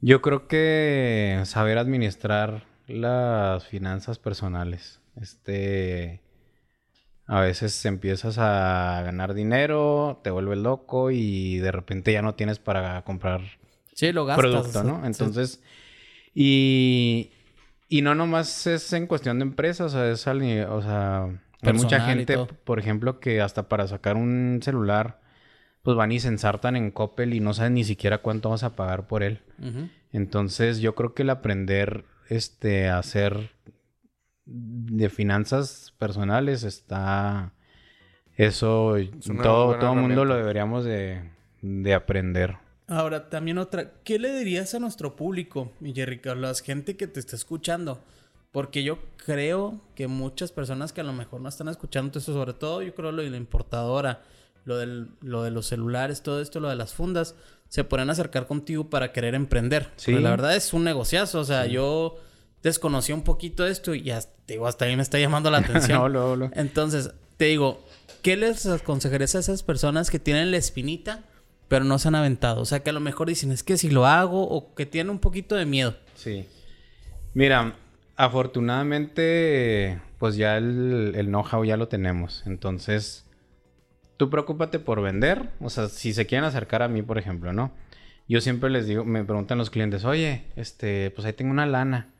Yo 0.00 0.22
creo 0.22 0.48
que 0.48 1.42
saber 1.44 1.78
administrar 1.78 2.64
las 2.86 3.66
finanzas 3.66 4.18
personales. 4.18 5.00
Este. 5.20 6.20
A 7.26 7.40
veces 7.40 7.84
empiezas 7.84 8.38
a 8.38 9.02
ganar 9.04 9.34
dinero, 9.34 10.20
te 10.24 10.30
vuelves 10.30 10.58
loco 10.58 11.12
y 11.12 11.58
de 11.58 11.70
repente 11.70 12.12
ya 12.12 12.22
no 12.22 12.34
tienes 12.34 12.58
para 12.58 13.02
comprar 13.04 13.42
Sí, 13.94 14.10
lo 14.12 14.24
gastas. 14.26 14.50
producto, 14.50 14.82
¿no? 14.82 15.00
sí. 15.00 15.06
Entonces, 15.06 15.62
y, 16.34 17.30
y 17.92 18.02
no 18.02 18.14
nomás 18.14 18.68
es 18.68 18.92
en 18.92 19.08
cuestión 19.08 19.40
de 19.40 19.42
empresas, 19.42 19.92
o 19.92 19.98
sea, 19.98 20.10
es 20.10 20.26
al 20.28 20.40
o 20.70 20.80
sea, 20.80 21.24
hay 21.60 21.72
mucha 21.72 22.00
gente, 22.00 22.38
por 22.64 22.78
ejemplo, 22.78 23.18
que 23.18 23.40
hasta 23.40 23.68
para 23.68 23.88
sacar 23.88 24.16
un 24.16 24.60
celular, 24.62 25.20
pues 25.82 25.96
van 25.96 26.12
y 26.12 26.20
se 26.20 26.28
ensartan 26.28 26.76
en 26.76 26.92
Coppel 26.92 27.34
y 27.34 27.40
no 27.40 27.52
saben 27.52 27.74
ni 27.74 27.82
siquiera 27.82 28.18
cuánto 28.18 28.50
vas 28.50 28.62
a 28.62 28.76
pagar 28.76 29.08
por 29.08 29.24
él. 29.24 29.40
Entonces, 30.12 30.78
yo 30.78 30.94
creo 30.94 31.14
que 31.14 31.22
el 31.22 31.30
aprender 31.30 32.04
este 32.28 32.88
a 32.88 32.98
hacer 32.98 33.50
de 34.46 35.10
finanzas 35.10 35.92
personales 35.98 36.62
está 36.62 37.54
eso 38.36 38.94
todo 39.42 39.78
todo 39.78 39.96
mundo 39.96 40.24
lo 40.24 40.36
deberíamos 40.36 40.84
de, 40.84 41.28
de 41.60 41.94
aprender. 41.94 42.56
Ahora, 42.90 43.30
también 43.30 43.56
otra, 43.58 43.92
¿qué 44.02 44.18
le 44.18 44.36
dirías 44.36 44.74
a 44.74 44.80
nuestro 44.80 45.14
público, 45.14 45.70
Jerry, 45.80 46.20
a 46.28 46.34
la 46.34 46.52
gente 46.54 46.96
que 46.96 47.06
te 47.06 47.20
está 47.20 47.36
escuchando? 47.36 48.02
Porque 48.50 48.82
yo 48.82 48.98
creo 49.24 49.80
que 49.94 50.08
muchas 50.08 50.50
personas 50.50 50.92
que 50.92 51.00
a 51.00 51.04
lo 51.04 51.12
mejor 51.12 51.40
no 51.40 51.48
están 51.48 51.68
escuchando 51.68 52.18
esto, 52.18 52.32
sobre 52.32 52.52
todo 52.52 52.82
yo 52.82 52.92
creo 52.92 53.12
lo 53.12 53.22
de 53.22 53.30
la 53.30 53.36
importadora, 53.36 54.22
lo, 54.64 54.76
del, 54.76 55.08
lo 55.20 55.44
de 55.44 55.52
los 55.52 55.66
celulares, 55.66 56.22
todo 56.22 56.42
esto, 56.42 56.58
lo 56.58 56.68
de 56.68 56.74
las 56.74 56.92
fundas, 56.92 57.36
se 57.68 57.84
pueden 57.84 58.10
acercar 58.10 58.48
contigo 58.48 58.90
para 58.90 59.12
querer 59.12 59.36
emprender. 59.36 59.88
Sí. 59.94 60.10
Porque 60.10 60.24
la 60.24 60.30
verdad 60.30 60.56
es 60.56 60.72
un 60.72 60.82
negociazo, 60.82 61.38
o 61.38 61.44
sea, 61.44 61.66
yo 61.66 62.16
desconocía 62.60 63.14
un 63.14 63.22
poquito 63.22 63.68
esto 63.68 63.94
y 63.94 64.10
hasta, 64.10 64.32
digo, 64.48 64.66
hasta 64.66 64.86
ahí 64.86 64.96
me 64.96 65.02
está 65.02 65.20
llamando 65.20 65.48
la 65.48 65.58
atención. 65.64 66.12
No, 66.12 66.34
no. 66.34 66.50
Entonces, 66.54 67.12
te 67.36 67.44
digo, 67.44 67.84
¿qué 68.22 68.36
les 68.36 68.66
aconsejarías 68.66 69.36
a 69.36 69.38
esas 69.38 69.62
personas 69.62 70.10
que 70.10 70.18
tienen 70.18 70.50
la 70.50 70.56
espinita, 70.56 71.24
pero 71.70 71.84
no 71.84 72.00
se 72.00 72.08
han 72.08 72.16
aventado? 72.16 72.60
O 72.60 72.64
sea, 72.64 72.80
que 72.80 72.90
a 72.90 72.92
lo 72.92 72.98
mejor 72.98 73.28
dicen, 73.28 73.52
es 73.52 73.62
que 73.62 73.76
si 73.76 73.90
lo 73.90 74.04
hago, 74.04 74.42
o 74.42 74.74
que 74.74 74.86
tienen 74.86 75.08
un 75.08 75.20
poquito 75.20 75.54
de 75.54 75.66
miedo. 75.66 75.94
Sí. 76.16 76.44
Mira, 77.32 77.76
afortunadamente, 78.16 80.00
pues 80.18 80.34
ya 80.34 80.58
el, 80.58 81.14
know-how 81.28 81.64
ya 81.64 81.76
lo 81.76 81.86
tenemos. 81.86 82.42
Entonces, 82.44 83.24
tú 84.16 84.30
preocúpate 84.30 84.80
por 84.80 85.00
vender. 85.00 85.50
O 85.60 85.70
sea, 85.70 85.88
si 85.88 86.12
se 86.12 86.26
quieren 86.26 86.44
acercar 86.44 86.82
a 86.82 86.88
mí, 86.88 87.02
por 87.02 87.18
ejemplo, 87.18 87.52
¿no? 87.52 87.72
Yo 88.26 88.40
siempre 88.40 88.68
les 88.68 88.88
digo, 88.88 89.04
me 89.04 89.22
preguntan 89.22 89.58
los 89.58 89.70
clientes, 89.70 90.04
oye, 90.04 90.46
este, 90.56 91.12
pues 91.12 91.24
ahí 91.24 91.34
tengo 91.34 91.52
una 91.52 91.66
lana. 91.66 92.12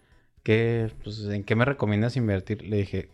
¿Qué, 0.44 0.92
pues, 1.02 1.24
¿En 1.24 1.42
qué 1.42 1.56
me 1.56 1.64
recomiendas 1.64 2.16
invertir? 2.16 2.62
Le 2.62 2.76
dije, 2.76 3.10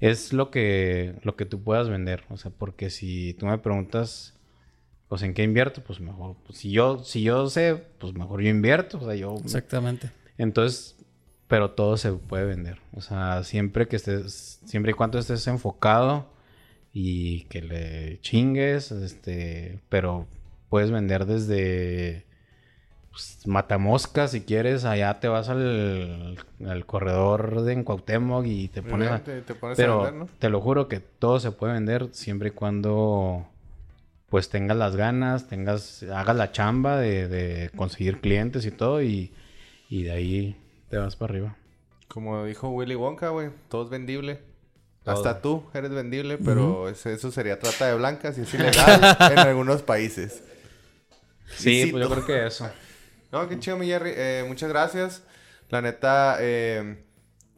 es 0.00 0.32
lo 0.32 0.50
que, 0.50 1.14
lo 1.22 1.36
que 1.36 1.44
tú 1.44 1.62
puedas 1.62 1.88
vender. 1.88 2.24
O 2.30 2.36
sea, 2.36 2.50
porque 2.50 2.90
si 2.90 3.34
tú 3.34 3.46
me 3.46 3.58
preguntas, 3.58 4.37
pues 5.08 5.22
en 5.22 5.34
qué 5.34 5.42
invierto, 5.42 5.82
pues 5.82 6.00
mejor. 6.00 6.36
Pues, 6.46 6.58
si 6.58 6.70
yo, 6.70 7.02
si 7.04 7.22
yo 7.22 7.48
sé, 7.48 7.82
pues 7.98 8.14
mejor 8.14 8.42
yo 8.42 8.48
invierto. 8.50 8.98
O 8.98 9.04
sea, 9.04 9.14
yo. 9.14 9.36
Exactamente. 9.42 10.10
Entonces, 10.36 10.96
pero 11.46 11.70
todo 11.70 11.96
se 11.96 12.12
puede 12.12 12.44
vender. 12.44 12.78
O 12.92 13.00
sea, 13.00 13.42
siempre 13.44 13.88
que 13.88 13.96
estés, 13.96 14.60
siempre 14.66 14.92
y 14.92 14.94
cuando 14.94 15.18
estés 15.18 15.46
enfocado 15.46 16.26
y 16.92 17.44
que 17.44 17.62
le 17.62 18.20
chingues, 18.20 18.92
este, 18.92 19.80
pero 19.88 20.26
puedes 20.68 20.90
vender 20.90 21.24
desde 21.26 22.26
pues, 23.10 23.40
matamoscas 23.46 24.32
si 24.32 24.42
quieres, 24.42 24.84
allá 24.84 25.18
te 25.20 25.28
vas 25.28 25.48
al, 25.48 26.36
al 26.66 26.86
corredor 26.86 27.62
de 27.62 27.72
en 27.72 27.84
Cuauhtémoc 27.84 28.44
y 28.46 28.68
te 28.68 28.82
pones 28.82 29.08
a- 29.10 29.24
Te, 29.24 29.40
te 29.42 29.54
pones 29.54 29.76
pero 29.76 30.02
a 30.02 30.10
vender, 30.10 30.20
¿no? 30.28 30.28
te 30.38 30.48
lo 30.50 30.60
juro 30.60 30.88
que 30.88 31.00
todo 31.00 31.40
se 31.40 31.50
puede 31.50 31.72
vender 31.72 32.08
siempre 32.12 32.48
y 32.48 32.52
cuando 32.52 33.46
pues 34.30 34.48
tengas 34.48 34.76
las 34.76 34.96
ganas, 34.96 35.48
tengas, 35.48 36.02
hagas 36.02 36.36
la 36.36 36.52
chamba 36.52 36.98
de, 36.98 37.28
de 37.28 37.70
conseguir 37.76 38.20
clientes 38.20 38.66
y 38.66 38.70
todo 38.70 39.02
y, 39.02 39.32
y 39.88 40.02
de 40.04 40.10
ahí 40.10 40.56
te 40.90 40.98
vas 40.98 41.16
para 41.16 41.32
arriba. 41.32 41.56
Como 42.08 42.44
dijo 42.44 42.68
Willy 42.70 42.94
Wonka, 42.94 43.28
güey, 43.30 43.50
todo 43.68 43.84
es 43.84 43.90
vendible. 43.90 44.40
Todo. 45.04 45.14
Hasta 45.14 45.40
tú 45.40 45.64
eres 45.72 45.90
vendible, 45.90 46.36
pero 46.38 46.88
eso 46.88 47.30
sería 47.30 47.58
trata 47.58 47.86
de 47.86 47.94
blancas 47.94 48.36
y 48.36 48.42
es 48.42 48.52
ilegal 48.54 49.16
en 49.32 49.38
algunos 49.38 49.82
países. 49.82 50.42
Sí, 51.56 51.86
pues 51.90 52.02
yo 52.04 52.10
creo 52.10 52.26
que 52.26 52.46
eso. 52.46 52.68
No, 53.30 53.46
qué 53.46 53.58
chido, 53.58 53.76
mi 53.76 53.86
Jerry. 53.86 54.12
Eh, 54.16 54.44
muchas 54.48 54.70
gracias. 54.70 55.22
La 55.68 55.82
neta, 55.82 56.38
eh, 56.40 57.04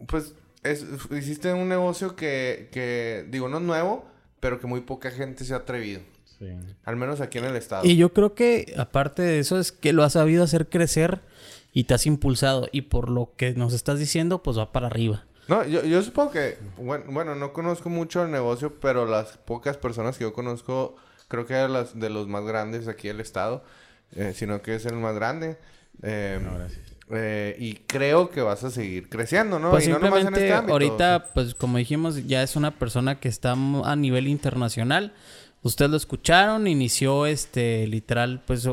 pues 0.08 0.34
es- 0.64 0.84
hiciste 1.12 1.52
un 1.52 1.68
negocio 1.68 2.16
que, 2.16 2.68
que, 2.72 3.24
digo, 3.28 3.48
no 3.48 3.58
es 3.58 3.62
nuevo, 3.62 4.04
pero 4.40 4.58
que 4.58 4.66
muy 4.66 4.80
poca 4.80 5.12
gente 5.12 5.44
se 5.44 5.54
ha 5.54 5.58
atrevido. 5.58 6.00
Sí. 6.40 6.46
Al 6.84 6.96
menos 6.96 7.20
aquí 7.20 7.38
en 7.38 7.44
el 7.44 7.54
estado. 7.54 7.84
Y 7.86 7.96
yo 7.96 8.12
creo 8.14 8.34
que 8.34 8.74
aparte 8.78 9.20
de 9.22 9.38
eso 9.38 9.60
es 9.60 9.70
que 9.72 9.92
lo 9.92 10.02
has 10.02 10.14
sabido 10.14 10.42
hacer 10.42 10.68
crecer 10.68 11.20
y 11.72 11.84
te 11.84 11.94
has 11.94 12.06
impulsado. 12.06 12.66
Y 12.72 12.82
por 12.82 13.10
lo 13.10 13.32
que 13.36 13.52
nos 13.52 13.74
estás 13.74 13.98
diciendo, 13.98 14.42
pues 14.42 14.58
va 14.58 14.72
para 14.72 14.86
arriba. 14.88 15.24
No, 15.48 15.64
yo, 15.66 15.84
yo 15.84 16.02
supongo 16.02 16.30
que, 16.32 16.56
bueno, 16.78 17.04
bueno, 17.08 17.34
no 17.34 17.52
conozco 17.52 17.90
mucho 17.90 18.24
el 18.24 18.30
negocio, 18.30 18.74
pero 18.80 19.04
las 19.04 19.36
pocas 19.36 19.76
personas 19.76 20.16
que 20.16 20.24
yo 20.24 20.32
conozco, 20.32 20.96
creo 21.28 21.44
que 21.44 21.54
eran 21.54 21.72
las 21.74 21.98
de 21.98 22.08
los 22.08 22.26
más 22.26 22.44
grandes 22.44 22.88
aquí 22.88 23.08
del 23.08 23.20
estado, 23.20 23.62
eh, 24.16 24.32
sino 24.34 24.62
que 24.62 24.76
es 24.76 24.86
el 24.86 24.94
más 24.94 25.14
grande. 25.14 25.58
Eh, 26.02 26.38
No, 26.42 26.54
gracias. 26.56 26.80
eh, 27.12 27.56
y 27.58 27.74
creo 27.86 28.30
que 28.30 28.40
vas 28.40 28.62
a 28.64 28.70
seguir 28.70 29.08
creciendo, 29.10 29.58
¿no? 29.58 29.70
Pues 29.72 29.86
y 29.86 29.90
no 29.90 29.98
nomás 29.98 30.20
en 30.20 30.26
simplemente 30.26 30.46
este 30.46 30.54
ámbito. 30.56 30.72
ahorita, 30.72 31.26
pues 31.34 31.54
como 31.54 31.76
dijimos, 31.78 32.26
ya 32.26 32.42
es 32.44 32.54
una 32.56 32.70
persona 32.78 33.18
que 33.20 33.28
está 33.28 33.52
a 33.52 33.96
nivel 33.96 34.28
internacional. 34.28 35.12
Ustedes 35.62 35.90
lo 35.90 35.96
escucharon, 35.96 36.66
inició 36.66 37.26
este 37.26 37.86
literal, 37.86 38.42
pues 38.46 38.68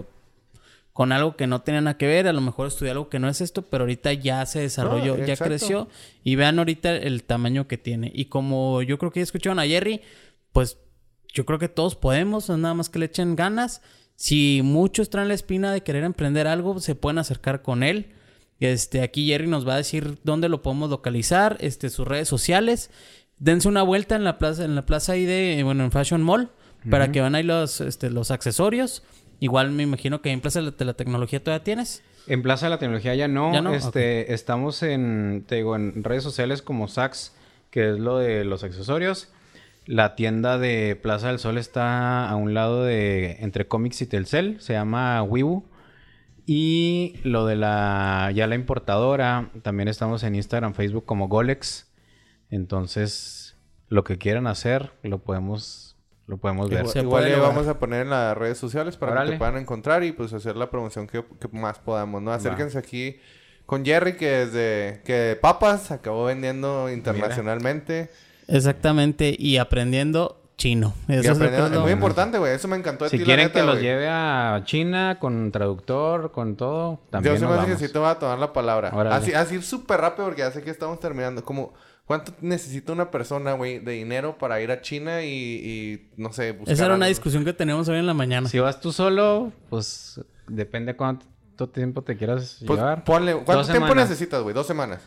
con 0.93 1.11
algo 1.11 1.35
que 1.35 1.45
no 1.45 1.61
tenía 1.61 1.81
nada 1.81 1.97
que 1.97 2.07
ver, 2.07 2.27
a 2.27 2.33
lo 2.33 2.41
mejor 2.41 2.67
estudió 2.67 2.91
algo 2.91 3.07
que 3.09 3.19
no 3.19 3.29
es 3.29 3.39
esto, 3.41 3.61
pero 3.61 3.83
ahorita 3.83 4.13
ya 4.13 4.43
se 4.47 4.61
desarrolló, 4.61 5.15
ya 5.17 5.33
exacto. 5.33 5.45
creció 5.45 5.87
y 6.23 6.35
vean 6.35 6.57
ahorita 6.57 6.95
el 6.95 7.23
tamaño 7.23 7.67
que 7.67 7.77
tiene. 7.77 8.11
Y 8.15 8.25
como 8.25 8.81
yo 8.81 8.97
creo 8.97 9.11
que 9.11 9.19
ya 9.19 9.25
escucharon 9.25 9.59
a 9.59 9.67
Jerry, 9.67 10.01
pues 10.53 10.79
yo 11.31 11.45
creo 11.45 11.59
que 11.59 11.69
todos 11.69 11.95
podemos, 11.95 12.49
nada 12.49 12.73
más 12.73 12.89
que 12.89 12.97
le 12.97 13.05
echen 13.05 13.35
ganas. 13.35 13.83
Si 14.15 14.61
muchos 14.63 15.11
traen 15.11 15.27
la 15.27 15.35
espina 15.35 15.71
de 15.71 15.83
querer 15.83 16.03
emprender 16.03 16.47
algo, 16.47 16.79
se 16.79 16.95
pueden 16.95 17.19
acercar 17.19 17.61
con 17.61 17.83
él. 17.83 18.13
Este, 18.59 19.01
aquí 19.01 19.27
Jerry 19.27 19.45
nos 19.45 19.67
va 19.67 19.75
a 19.75 19.77
decir 19.77 20.17
dónde 20.23 20.49
lo 20.49 20.63
podemos 20.63 20.89
localizar, 20.89 21.57
este, 21.59 21.91
sus 21.91 22.07
redes 22.07 22.27
sociales. 22.27 22.89
Dense 23.37 23.67
una 23.67 23.83
vuelta 23.83 24.15
en 24.15 24.23
la 24.23 24.39
plaza, 24.39 24.65
en 24.65 24.73
la 24.73 24.87
plaza 24.87 25.11
ahí 25.11 25.25
de, 25.25 25.61
bueno, 25.63 25.83
en 25.83 25.91
Fashion 25.91 26.23
Mall, 26.23 26.49
para 26.89 27.11
que 27.11 27.21
vean 27.21 27.35
ahí 27.35 27.43
los, 27.43 27.81
este, 27.81 28.09
los 28.09 28.31
accesorios. 28.31 29.03
Igual 29.39 29.71
me 29.71 29.83
imagino 29.83 30.21
que 30.21 30.31
en 30.31 30.41
Plaza 30.41 30.61
de 30.61 30.85
la 30.85 30.93
Tecnología 30.93 31.43
todavía 31.43 31.63
tienes. 31.63 32.03
En 32.27 32.41
Plaza 32.41 32.65
de 32.65 32.71
la 32.71 32.79
Tecnología 32.79 33.15
ya 33.15 33.27
no. 33.27 33.53
¿Ya 33.53 33.61
no? 33.61 33.73
Este, 33.73 34.33
Estamos 34.33 34.83
en, 34.83 35.45
te 35.47 35.55
digo, 35.55 35.75
en 35.75 36.03
redes 36.03 36.23
sociales 36.23 36.61
como 36.61 36.87
Sax, 36.87 37.35
que 37.69 37.91
es 37.91 37.99
lo 37.99 38.17
de 38.17 38.43
los 38.43 38.63
accesorios. 38.63 39.31
La 39.85 40.15
tienda 40.15 40.57
de 40.57 40.99
Plaza 41.01 41.27
del 41.27 41.39
Sol 41.39 41.57
está 41.57 42.29
a 42.29 42.35
un 42.35 42.53
lado 42.53 42.83
de 42.83 43.37
entre 43.39 43.67
Comics 43.67 44.01
y 44.01 44.07
Telcel, 44.07 44.59
se 44.59 44.73
llama 44.73 45.23
Wibu. 45.23 45.63
Y 46.45 47.15
lo 47.23 47.45
de 47.45 47.55
la 47.55 48.31
ya 48.33 48.47
la 48.47 48.55
importadora, 48.55 49.51
también 49.61 49.87
estamos 49.87 50.23
en 50.23 50.35
Instagram, 50.35 50.73
Facebook 50.73 51.05
como 51.05 51.27
Golex. 51.27 51.89
Entonces, 52.49 53.57
lo 53.87 54.03
que 54.03 54.17
quieran 54.17 54.47
hacer, 54.47 54.91
lo 55.03 55.19
podemos 55.19 55.86
lo 56.27 56.37
podemos 56.37 56.69
ver. 56.69 56.81
Igual, 56.85 57.05
igual 57.05 57.25
le 57.25 57.39
vamos 57.39 57.67
a 57.67 57.79
poner 57.79 58.01
en 58.01 58.09
las 58.09 58.37
redes 58.37 58.57
sociales 58.57 58.97
para 58.97 59.13
que 59.13 59.17
Órale. 59.17 59.31
te 59.31 59.37
puedan 59.37 59.57
encontrar 59.57 60.03
y 60.03 60.11
pues 60.11 60.33
hacer 60.33 60.55
la 60.57 60.69
promoción 60.69 61.07
que, 61.07 61.23
que 61.39 61.47
más 61.57 61.79
podamos, 61.79 62.21
¿no? 62.21 62.31
Acérquense 62.31 62.77
aquí 62.77 63.17
con 63.65 63.85
Jerry 63.85 64.17
que 64.17 64.29
desde 64.45 65.01
que 65.03 65.37
papas 65.41 65.91
acabó 65.91 66.25
vendiendo 66.25 66.89
internacionalmente. 66.89 68.09
Exactamente, 68.47 69.35
y 69.37 69.57
aprendiendo 69.57 70.41
chino. 70.57 70.93
Eso 71.07 71.31
es 71.33 71.39
es 71.39 71.79
muy 71.79 71.91
importante, 71.91 72.39
güey. 72.39 72.53
Eso 72.53 72.67
me 72.67 72.75
encantó 72.77 73.05
de 73.05 73.11
Si 73.11 73.17
ti, 73.17 73.23
la 73.23 73.25
quieren 73.25 73.47
neta, 73.47 73.59
que 73.59 73.65
los 73.65 73.79
lleve 73.79 74.07
a 74.09 74.61
China 74.65 75.17
con 75.19 75.51
traductor, 75.51 76.31
con 76.31 76.55
todo, 76.55 76.99
también 77.09 77.35
Yo 77.35 77.39
se 77.39 77.45
me 77.45 77.51
hace 77.53 77.61
que 77.65 77.71
vamos. 77.71 77.81
sí 77.81 77.91
te 77.93 77.99
voy 77.99 78.09
a 78.09 78.15
tomar 78.15 78.39
la 78.39 78.53
palabra. 78.53 78.91
Órale. 78.93 79.15
Así, 79.15 79.33
así 79.33 79.61
súper 79.61 80.01
rápido 80.01 80.25
porque 80.25 80.41
ya 80.41 80.51
sé 80.51 80.63
que 80.63 80.71
estamos 80.71 80.99
terminando. 80.99 81.43
Como, 81.43 81.73
¿cuánto 82.07 82.33
necesita 82.41 82.91
una 82.93 83.11
persona, 83.11 83.53
güey, 83.53 83.77
de 83.77 83.91
dinero 83.91 84.37
para 84.39 84.59
ir 84.61 84.71
a 84.71 84.81
China 84.81 85.21
y, 85.23 85.27
y, 85.29 86.09
no 86.17 86.33
sé, 86.33 86.53
buscar 86.53 86.73
Esa 86.73 86.85
era 86.85 86.95
una 86.95 87.05
discusión 87.05 87.45
que 87.45 87.53
teníamos 87.53 87.87
hoy 87.89 87.99
en 87.99 88.07
la 88.07 88.15
mañana. 88.15 88.49
Si 88.49 88.57
vas 88.57 88.81
tú 88.81 88.91
solo, 88.91 89.51
pues 89.69 90.19
depende 90.47 90.95
cuánto 90.95 91.69
tiempo 91.69 92.01
te 92.01 92.17
quieras 92.17 92.63
Pues 92.65 92.79
llevar. 92.79 93.03
ponle, 93.03 93.33
¿cuánto 93.33 93.53
Dos 93.57 93.67
tiempo 93.67 93.87
semanas. 93.87 94.09
necesitas, 94.09 94.41
güey? 94.41 94.55
Dos 94.55 94.65
semanas. 94.65 95.01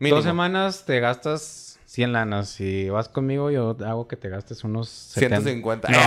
Mínimo. 0.00 0.16
Dos 0.16 0.24
semanas 0.24 0.84
te 0.86 0.98
gastas 0.98 1.78
100 1.84 2.12
lanas. 2.14 2.48
Si 2.48 2.88
vas 2.88 3.08
conmigo, 3.10 3.50
yo 3.50 3.76
hago 3.84 4.08
que 4.08 4.16
te 4.16 4.28
gastes 4.30 4.64
unos 4.64 4.88
70. 4.88 5.40
150. 5.42 5.88
No, 5.90 5.98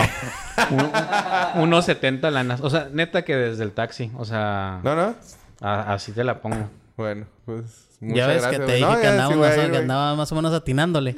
un- 1.58 1.64
unos 1.64 1.86
70 1.86 2.32
lanas. 2.32 2.62
O 2.62 2.70
sea, 2.72 2.90
neta 2.92 3.24
que 3.24 3.36
desde 3.36 3.64
el 3.64 3.72
taxi. 3.74 4.12
O 4.18 4.26
sea, 4.26 4.80
¿No, 4.84 4.96
no? 4.96 5.16
a- 5.62 5.94
así 5.94 6.12
te 6.12 6.24
la 6.24 6.42
pongo. 6.42 6.70
Bueno, 6.96 7.26
pues. 7.46 7.98
ya 8.02 8.08
muchas 8.08 8.28
ves 8.28 8.42
gracias, 8.42 8.52
que 8.62 8.66
te 8.68 8.74
dije 8.74 8.86
No, 8.88 8.98
que, 8.98 9.04
ya 9.04 9.12
andaba 9.12 9.34
sí 9.34 9.40
más, 9.40 9.58
ir, 9.58 9.72
que 9.72 9.78
andaba 9.78 10.16
más 10.16 10.32
o 10.32 10.36
menos 10.36 10.54
atinándole. 10.54 11.16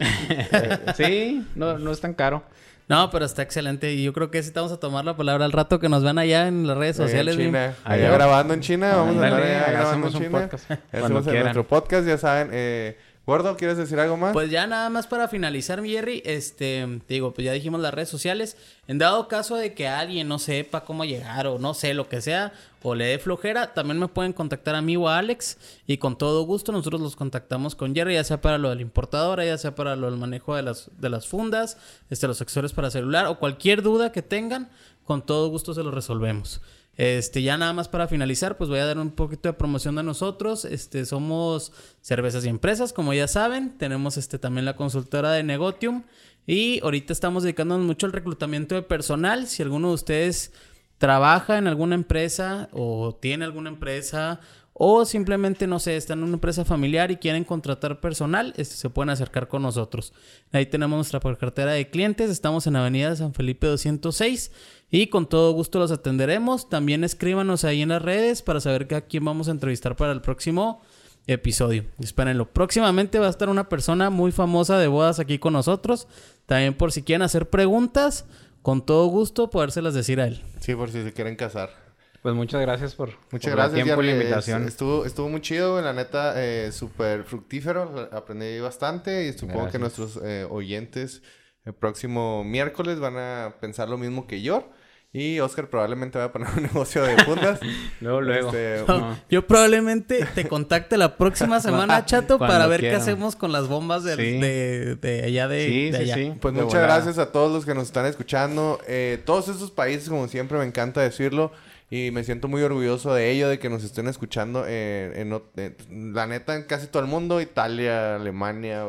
Sí, 0.96 1.46
no, 1.56 1.78
no 1.78 1.92
es 1.92 2.00
tan 2.00 2.14
caro. 2.14 2.44
No, 2.88 3.10
pero 3.10 3.26
está 3.26 3.42
excelente. 3.42 3.92
Y 3.94 4.04
yo 4.04 4.14
creo 4.14 4.30
que 4.30 4.44
sí 4.44 4.52
te 4.52 4.60
vamos 4.60 4.72
a 4.72 4.80
tomar 4.80 5.04
la 5.04 5.18
palabra 5.18 5.44
al 5.46 5.52
rato 5.52 5.80
que 5.80 5.90
nos 5.90 6.04
vean 6.04 6.20
allá 6.20 6.48
en 6.48 6.68
las 6.68 6.78
redes 6.78 6.96
sociales. 6.96 7.36
En. 7.36 7.46
China. 7.48 7.74
Allá. 7.84 8.06
Allá 8.06 8.12
grabando 8.14 8.54
en 8.54 8.62
China. 8.62 8.96
Vamos 8.96 9.18
a 9.18 9.26
andar 9.26 9.34
allá 9.42 9.66
grabando 9.72 9.90
hacemos 9.90 10.10
en 10.12 10.18
un 10.18 10.24
China. 10.28 10.42
podcast. 10.42 10.70
Ya 10.70 10.80
Hacemos 10.92 11.12
en 11.12 11.24
quieran. 11.24 11.44
nuestro 11.44 11.68
podcast, 11.68 12.08
ya 12.08 12.18
saben. 12.20 12.50
Eh, 12.54 12.98
Gordo, 13.26 13.58
¿quieres 13.58 13.78
decir 13.78 14.00
algo 14.00 14.18
más? 14.18 14.34
Pues 14.34 14.52
ya 14.52 14.68
nada 14.68 14.88
más 14.92 15.08
para 15.08 15.28
finalizar, 15.28 15.82
mi 15.82 15.90
Jerry, 15.90 16.22
este, 16.26 16.86
te 17.08 17.14
digo, 17.16 17.34
pues 17.34 17.46
ya 17.46 17.54
dijimos 17.54 17.82
las 17.82 17.92
redes 17.92 18.10
sociales. 18.10 18.56
En 18.88 19.00
dado 19.00 19.28
caso 19.28 19.56
de 19.56 19.74
que 19.74 19.88
alguien 19.88 20.28
no 20.28 20.38
sepa 20.38 20.84
cómo 20.84 21.06
llegar 21.06 21.48
o 21.48 21.58
no 21.58 21.74
sé 21.74 21.96
lo 21.96 22.08
que 22.08 22.22
sea, 22.22 22.54
o 22.84 22.94
le 22.94 23.06
dé 23.06 23.18
flojera, 23.18 23.74
también 23.74 23.98
me 23.98 24.08
pueden 24.08 24.32
contactar 24.32 24.76
a 24.76 24.82
mí 24.84 24.96
o 24.96 25.10
a 25.10 25.18
Alex 25.18 25.58
y 25.88 25.98
con 25.98 26.20
todo 26.20 26.44
gusto 26.44 26.72
nosotros 26.72 27.02
los 27.02 27.16
contactamos 27.16 27.74
con 27.74 27.96
Jerry, 27.96 28.14
ya 28.14 28.24
sea 28.24 28.42
para 28.42 28.60
lo 28.60 28.70
de 28.70 28.76
la 28.76 28.84
importadora, 28.84 29.44
ya 29.44 29.58
sea 29.58 29.74
para 29.74 29.96
lo 29.96 30.08
del 30.08 30.20
manejo 30.20 30.56
de 30.56 30.62
las, 30.62 30.92
de 31.00 31.10
las 31.10 31.26
fundas, 31.26 31.78
este, 32.12 32.28
los 32.28 32.42
accesorios 32.42 32.74
para 32.74 32.92
celular 32.92 33.26
o 33.26 33.40
cualquier 33.40 33.82
duda 33.82 34.12
que 34.12 34.22
tengan, 34.22 34.70
con 35.04 35.26
todo 35.26 35.50
gusto 35.50 35.74
se 35.74 35.82
lo 35.82 35.90
resolvemos. 35.90 36.62
Este, 36.98 37.42
ya 37.42 37.58
nada 37.58 37.74
más 37.74 37.90
para 37.90 38.08
finalizar, 38.08 38.58
pues 38.58 38.70
voy 38.70 38.80
a 38.80 38.86
dar 38.86 38.98
un 38.98 39.12
poquito 39.12 39.50
de 39.50 39.54
promoción 39.54 39.96
de 39.96 40.04
nosotros. 40.04 40.66
Este, 40.66 41.06
somos 41.06 41.74
cervezas 42.02 42.46
y 42.46 42.50
empresas, 42.50 42.94
como 42.94 43.14
ya 43.14 43.28
saben. 43.28 43.78
Tenemos 43.78 44.18
este 44.18 44.40
también 44.40 44.66
la 44.66 44.76
consultora 44.76 45.32
de 45.32 45.44
Negotium. 45.44 46.04
Y 46.48 46.80
ahorita 46.84 47.12
estamos 47.12 47.44
dedicándonos 47.44 47.86
mucho 47.86 48.06
al 48.06 48.14
reclutamiento 48.14 48.76
de 48.76 48.84
personal. 48.84 49.48
Si 49.48 49.64
alguno 49.64 49.90
de 49.90 49.96
ustedes 49.96 50.54
trabaja 50.98 51.58
en 51.58 51.68
alguna 51.68 51.96
empresa 51.96 52.70
o 52.72 53.16
tiene 53.16 53.46
alguna 53.46 53.70
empresa 53.70 54.40
o 54.78 55.06
simplemente, 55.06 55.68
no 55.68 55.80
sé, 55.80 55.96
están 55.96 56.20
en 56.20 56.26
una 56.26 56.34
empresa 56.34 56.66
familiar 56.66 57.10
y 57.10 57.16
quieren 57.16 57.46
contratar 57.46 58.02
personal, 58.02 58.54
este, 58.58 58.76
se 58.76 58.90
pueden 58.90 59.10
acercar 59.10 59.48
con 59.48 59.62
nosotros. 59.62 60.12
Ahí 60.52 60.66
tenemos 60.66 60.98
nuestra 60.98 61.22
cartera 61.38 61.72
de 61.72 61.90
clientes, 61.90 62.30
estamos 62.30 62.68
en 62.68 62.76
Avenida 62.76 63.16
San 63.16 63.34
Felipe 63.34 63.68
206 63.68 64.52
y 64.92 65.08
con 65.08 65.30
todo 65.30 65.54
gusto 65.54 65.80
los 65.80 65.92
atenderemos. 65.92 66.68
También 66.68 67.06
escríbanos 67.06 67.64
ahí 67.64 67.84
en 67.84 67.90
las 67.90 68.02
redes 68.02 68.42
para 68.42 68.60
saber 68.60 68.94
a 68.94 69.00
quién 69.00 69.24
vamos 69.24 69.48
a 69.48 69.52
entrevistar 69.52 69.96
para 69.96 70.12
el 70.12 70.20
próximo 70.20 70.82
episodio. 71.26 71.86
Espérenlo. 72.00 72.52
Próximamente 72.52 73.18
va 73.18 73.28
a 73.28 73.30
estar 73.30 73.48
una 73.48 73.70
persona 73.70 74.10
muy 74.10 74.34
famosa 74.34 74.78
de 74.78 74.88
bodas 74.88 75.20
aquí 75.20 75.40
con 75.40 75.54
nosotros. 75.54 76.10
También 76.48 76.74
por 76.74 76.92
si 76.92 77.02
quieren 77.02 77.22
hacer 77.22 77.50
preguntas, 77.50 78.26
con 78.62 78.86
todo 78.86 79.06
gusto 79.08 79.50
podérselas 79.50 79.94
decir 79.94 80.20
a 80.20 80.28
él. 80.28 80.44
Sí, 80.60 80.76
por 80.76 80.92
si 80.92 81.02
se 81.02 81.14
quieren 81.14 81.38
casar. 81.38 81.85
Pues 82.26 82.34
muchas 82.36 82.60
gracias 82.62 82.96
por, 82.96 83.10
Muchas 83.30 83.52
por 83.52 83.60
gracias, 83.60 83.78
el 83.78 83.84
tiempo 83.84 84.02
y 84.02 84.06
la 84.08 84.12
invitación. 84.14 84.68
Estuvo, 84.68 85.06
estuvo 85.06 85.30
muy 85.30 85.42
chido, 85.42 85.80
la 85.80 85.94
neta, 85.94 86.34
eh, 86.38 86.72
súper 86.72 87.24
fructífero. 87.24 88.10
Aprendí 88.12 88.60
bastante 88.60 89.28
y 89.28 89.34
supongo 89.34 89.70
que 89.70 89.78
Gracias. 89.78 89.82
nuestros 90.00 90.20
eh, 90.24 90.48
oyentes 90.50 91.22
el 91.66 91.74
próximo 91.76 92.44
miércoles 92.44 93.00
van 93.00 93.18
a 93.18 93.58
pensar 93.62 93.90
lo 93.90 94.00
mismo 94.00 94.26
que 94.26 94.42
yo. 94.42 94.68
Y 95.14 95.40
Oscar 95.40 95.70
probablemente 95.70 96.18
va 96.18 96.24
a 96.26 96.32
poner 96.32 96.48
un 96.58 96.64
negocio 96.64 97.04
de 97.04 97.16
fundas. 97.24 97.60
Luego, 98.02 98.22
luego. 98.22 98.48
Este, 98.48 98.84
No. 98.88 99.16
Yo 99.30 99.46
probablemente 99.46 100.26
te 100.34 100.48
contacte 100.48 100.98
la 100.98 101.18
próxima 101.18 101.60
semana, 101.62 102.06
chato, 102.06 102.40
Cuando 102.40 102.54
para 102.56 102.66
ver 102.66 102.82
qué 102.82 102.96
hacemos 102.96 103.36
con 103.36 103.52
las 103.52 103.68
bombas 103.68 104.04
del- 104.04 104.18
Sí. 104.18 104.40
de, 104.40 104.96
de 104.96 105.24
allá 105.26 105.48
de, 105.48 105.68
Sí, 105.68 105.92
de 105.92 105.98
sí, 105.98 106.04
allá. 106.06 106.16
sí. 106.16 106.34
Pues 106.42 106.56
De 106.56 106.62
muchas 106.64 106.82
volada. 106.82 106.96
gracias 106.96 107.20
a 107.20 107.32
todos 107.32 107.52
los 107.54 107.66
que 107.66 107.76
nos 107.76 107.84
están 107.84 108.08
escuchando. 108.08 108.80
Eh, 108.88 109.22
todos 109.28 109.48
estos 109.48 109.70
países, 109.70 110.10
como 110.10 110.28
siempre, 110.28 110.58
me 110.58 110.66
encanta 110.66 111.02
decirlo. 111.02 111.52
Y 111.96 112.12
me 112.12 112.24
siento 112.24 112.48
muy 112.48 112.62
orgulloso 112.62 113.14
de 113.14 113.32
ello, 113.32 113.48
de 113.48 113.60
que 113.60 113.70
nos 113.70 113.84
estén 113.84 114.08
escuchando 114.08 114.66
en, 114.68 115.14
en 115.18 115.32
ot- 115.32 115.44
en- 115.56 116.14
la 116.14 116.26
neta, 116.28 116.56
en 116.56 116.64
casi 116.64 116.88
todo 116.88 117.02
el 117.04 117.08
mundo. 117.10 117.40
Italia, 117.42 118.16
Alemania... 118.16 118.86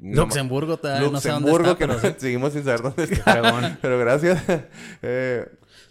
Luxemburgo, 0.00 0.76
todavía 0.78 1.10
no 1.10 1.20
sé 1.20 1.28
dónde 1.30 1.50
Luxemburgo, 1.50 1.72
está, 1.72 1.78
que 1.78 1.86
pero 1.88 1.94
no- 1.94 2.08
sí. 2.08 2.14
seguimos 2.20 2.52
sin 2.52 2.64
saber 2.64 2.82
dónde 2.82 3.02
está. 3.04 3.78
Pero 3.82 3.98
gracias. 3.98 4.42
Eh, 5.02 5.44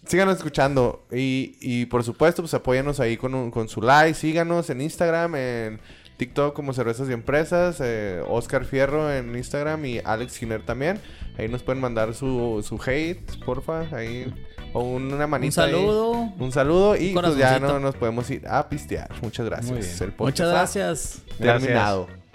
síganos 0.05 0.37
escuchando. 0.37 1.05
Y, 1.11 1.57
y 1.61 1.85
por 1.87 2.03
supuesto, 2.05 2.41
pues 2.41 2.53
apóyanos 2.53 2.99
ahí 3.01 3.17
con, 3.17 3.35
un- 3.35 3.51
con 3.51 3.67
su 3.67 3.81
like. 3.81 4.13
Síganos 4.13 4.69
en 4.69 4.79
Instagram, 4.81 5.35
en 5.35 5.79
TikTok 6.17 6.55
como 6.55 6.71
Cervezas 6.73 7.09
y 7.09 7.13
Empresas. 7.13 7.77
eh, 7.81 8.21
Oscar 8.27 8.63
Fierro 8.65 9.11
en 9.11 9.35
Instagram 9.35 9.83
y 9.85 9.99
Alex 10.03 10.37
Giner 10.37 10.65
también. 10.65 10.99
Ahí 11.37 11.49
nos 11.49 11.61
pueden 11.63 11.81
mandar 11.81 12.13
su, 12.13 12.63
su 12.65 12.79
hate, 12.85 13.43
porfa. 13.45 13.87
Ahí. 13.95 14.33
O 14.73 14.81
una 14.81 15.23
Un 15.25 15.29
manita. 15.29 15.63
ahí. 15.63 15.71
saludo. 15.71 16.11
Un 16.39 16.51
saludo 16.51 16.95
y 16.95 17.13
pues 17.13 17.35
ya 17.37 17.59
no 17.59 17.79
nos 17.79 17.95
podemos 17.95 18.29
ir 18.29 18.47
a 18.47 18.67
pistear. 18.69 19.09
Muchas 19.21 19.45
gracias. 19.45 19.71
Muy 19.71 19.79
bien. 19.79 19.91
El 19.91 20.11
podcast 20.13 20.19
Muchas 20.19 20.47
ha 20.47 20.51
gracias. 20.51 21.21
Gracias. 21.39 21.61
Terminado. 21.61 22.26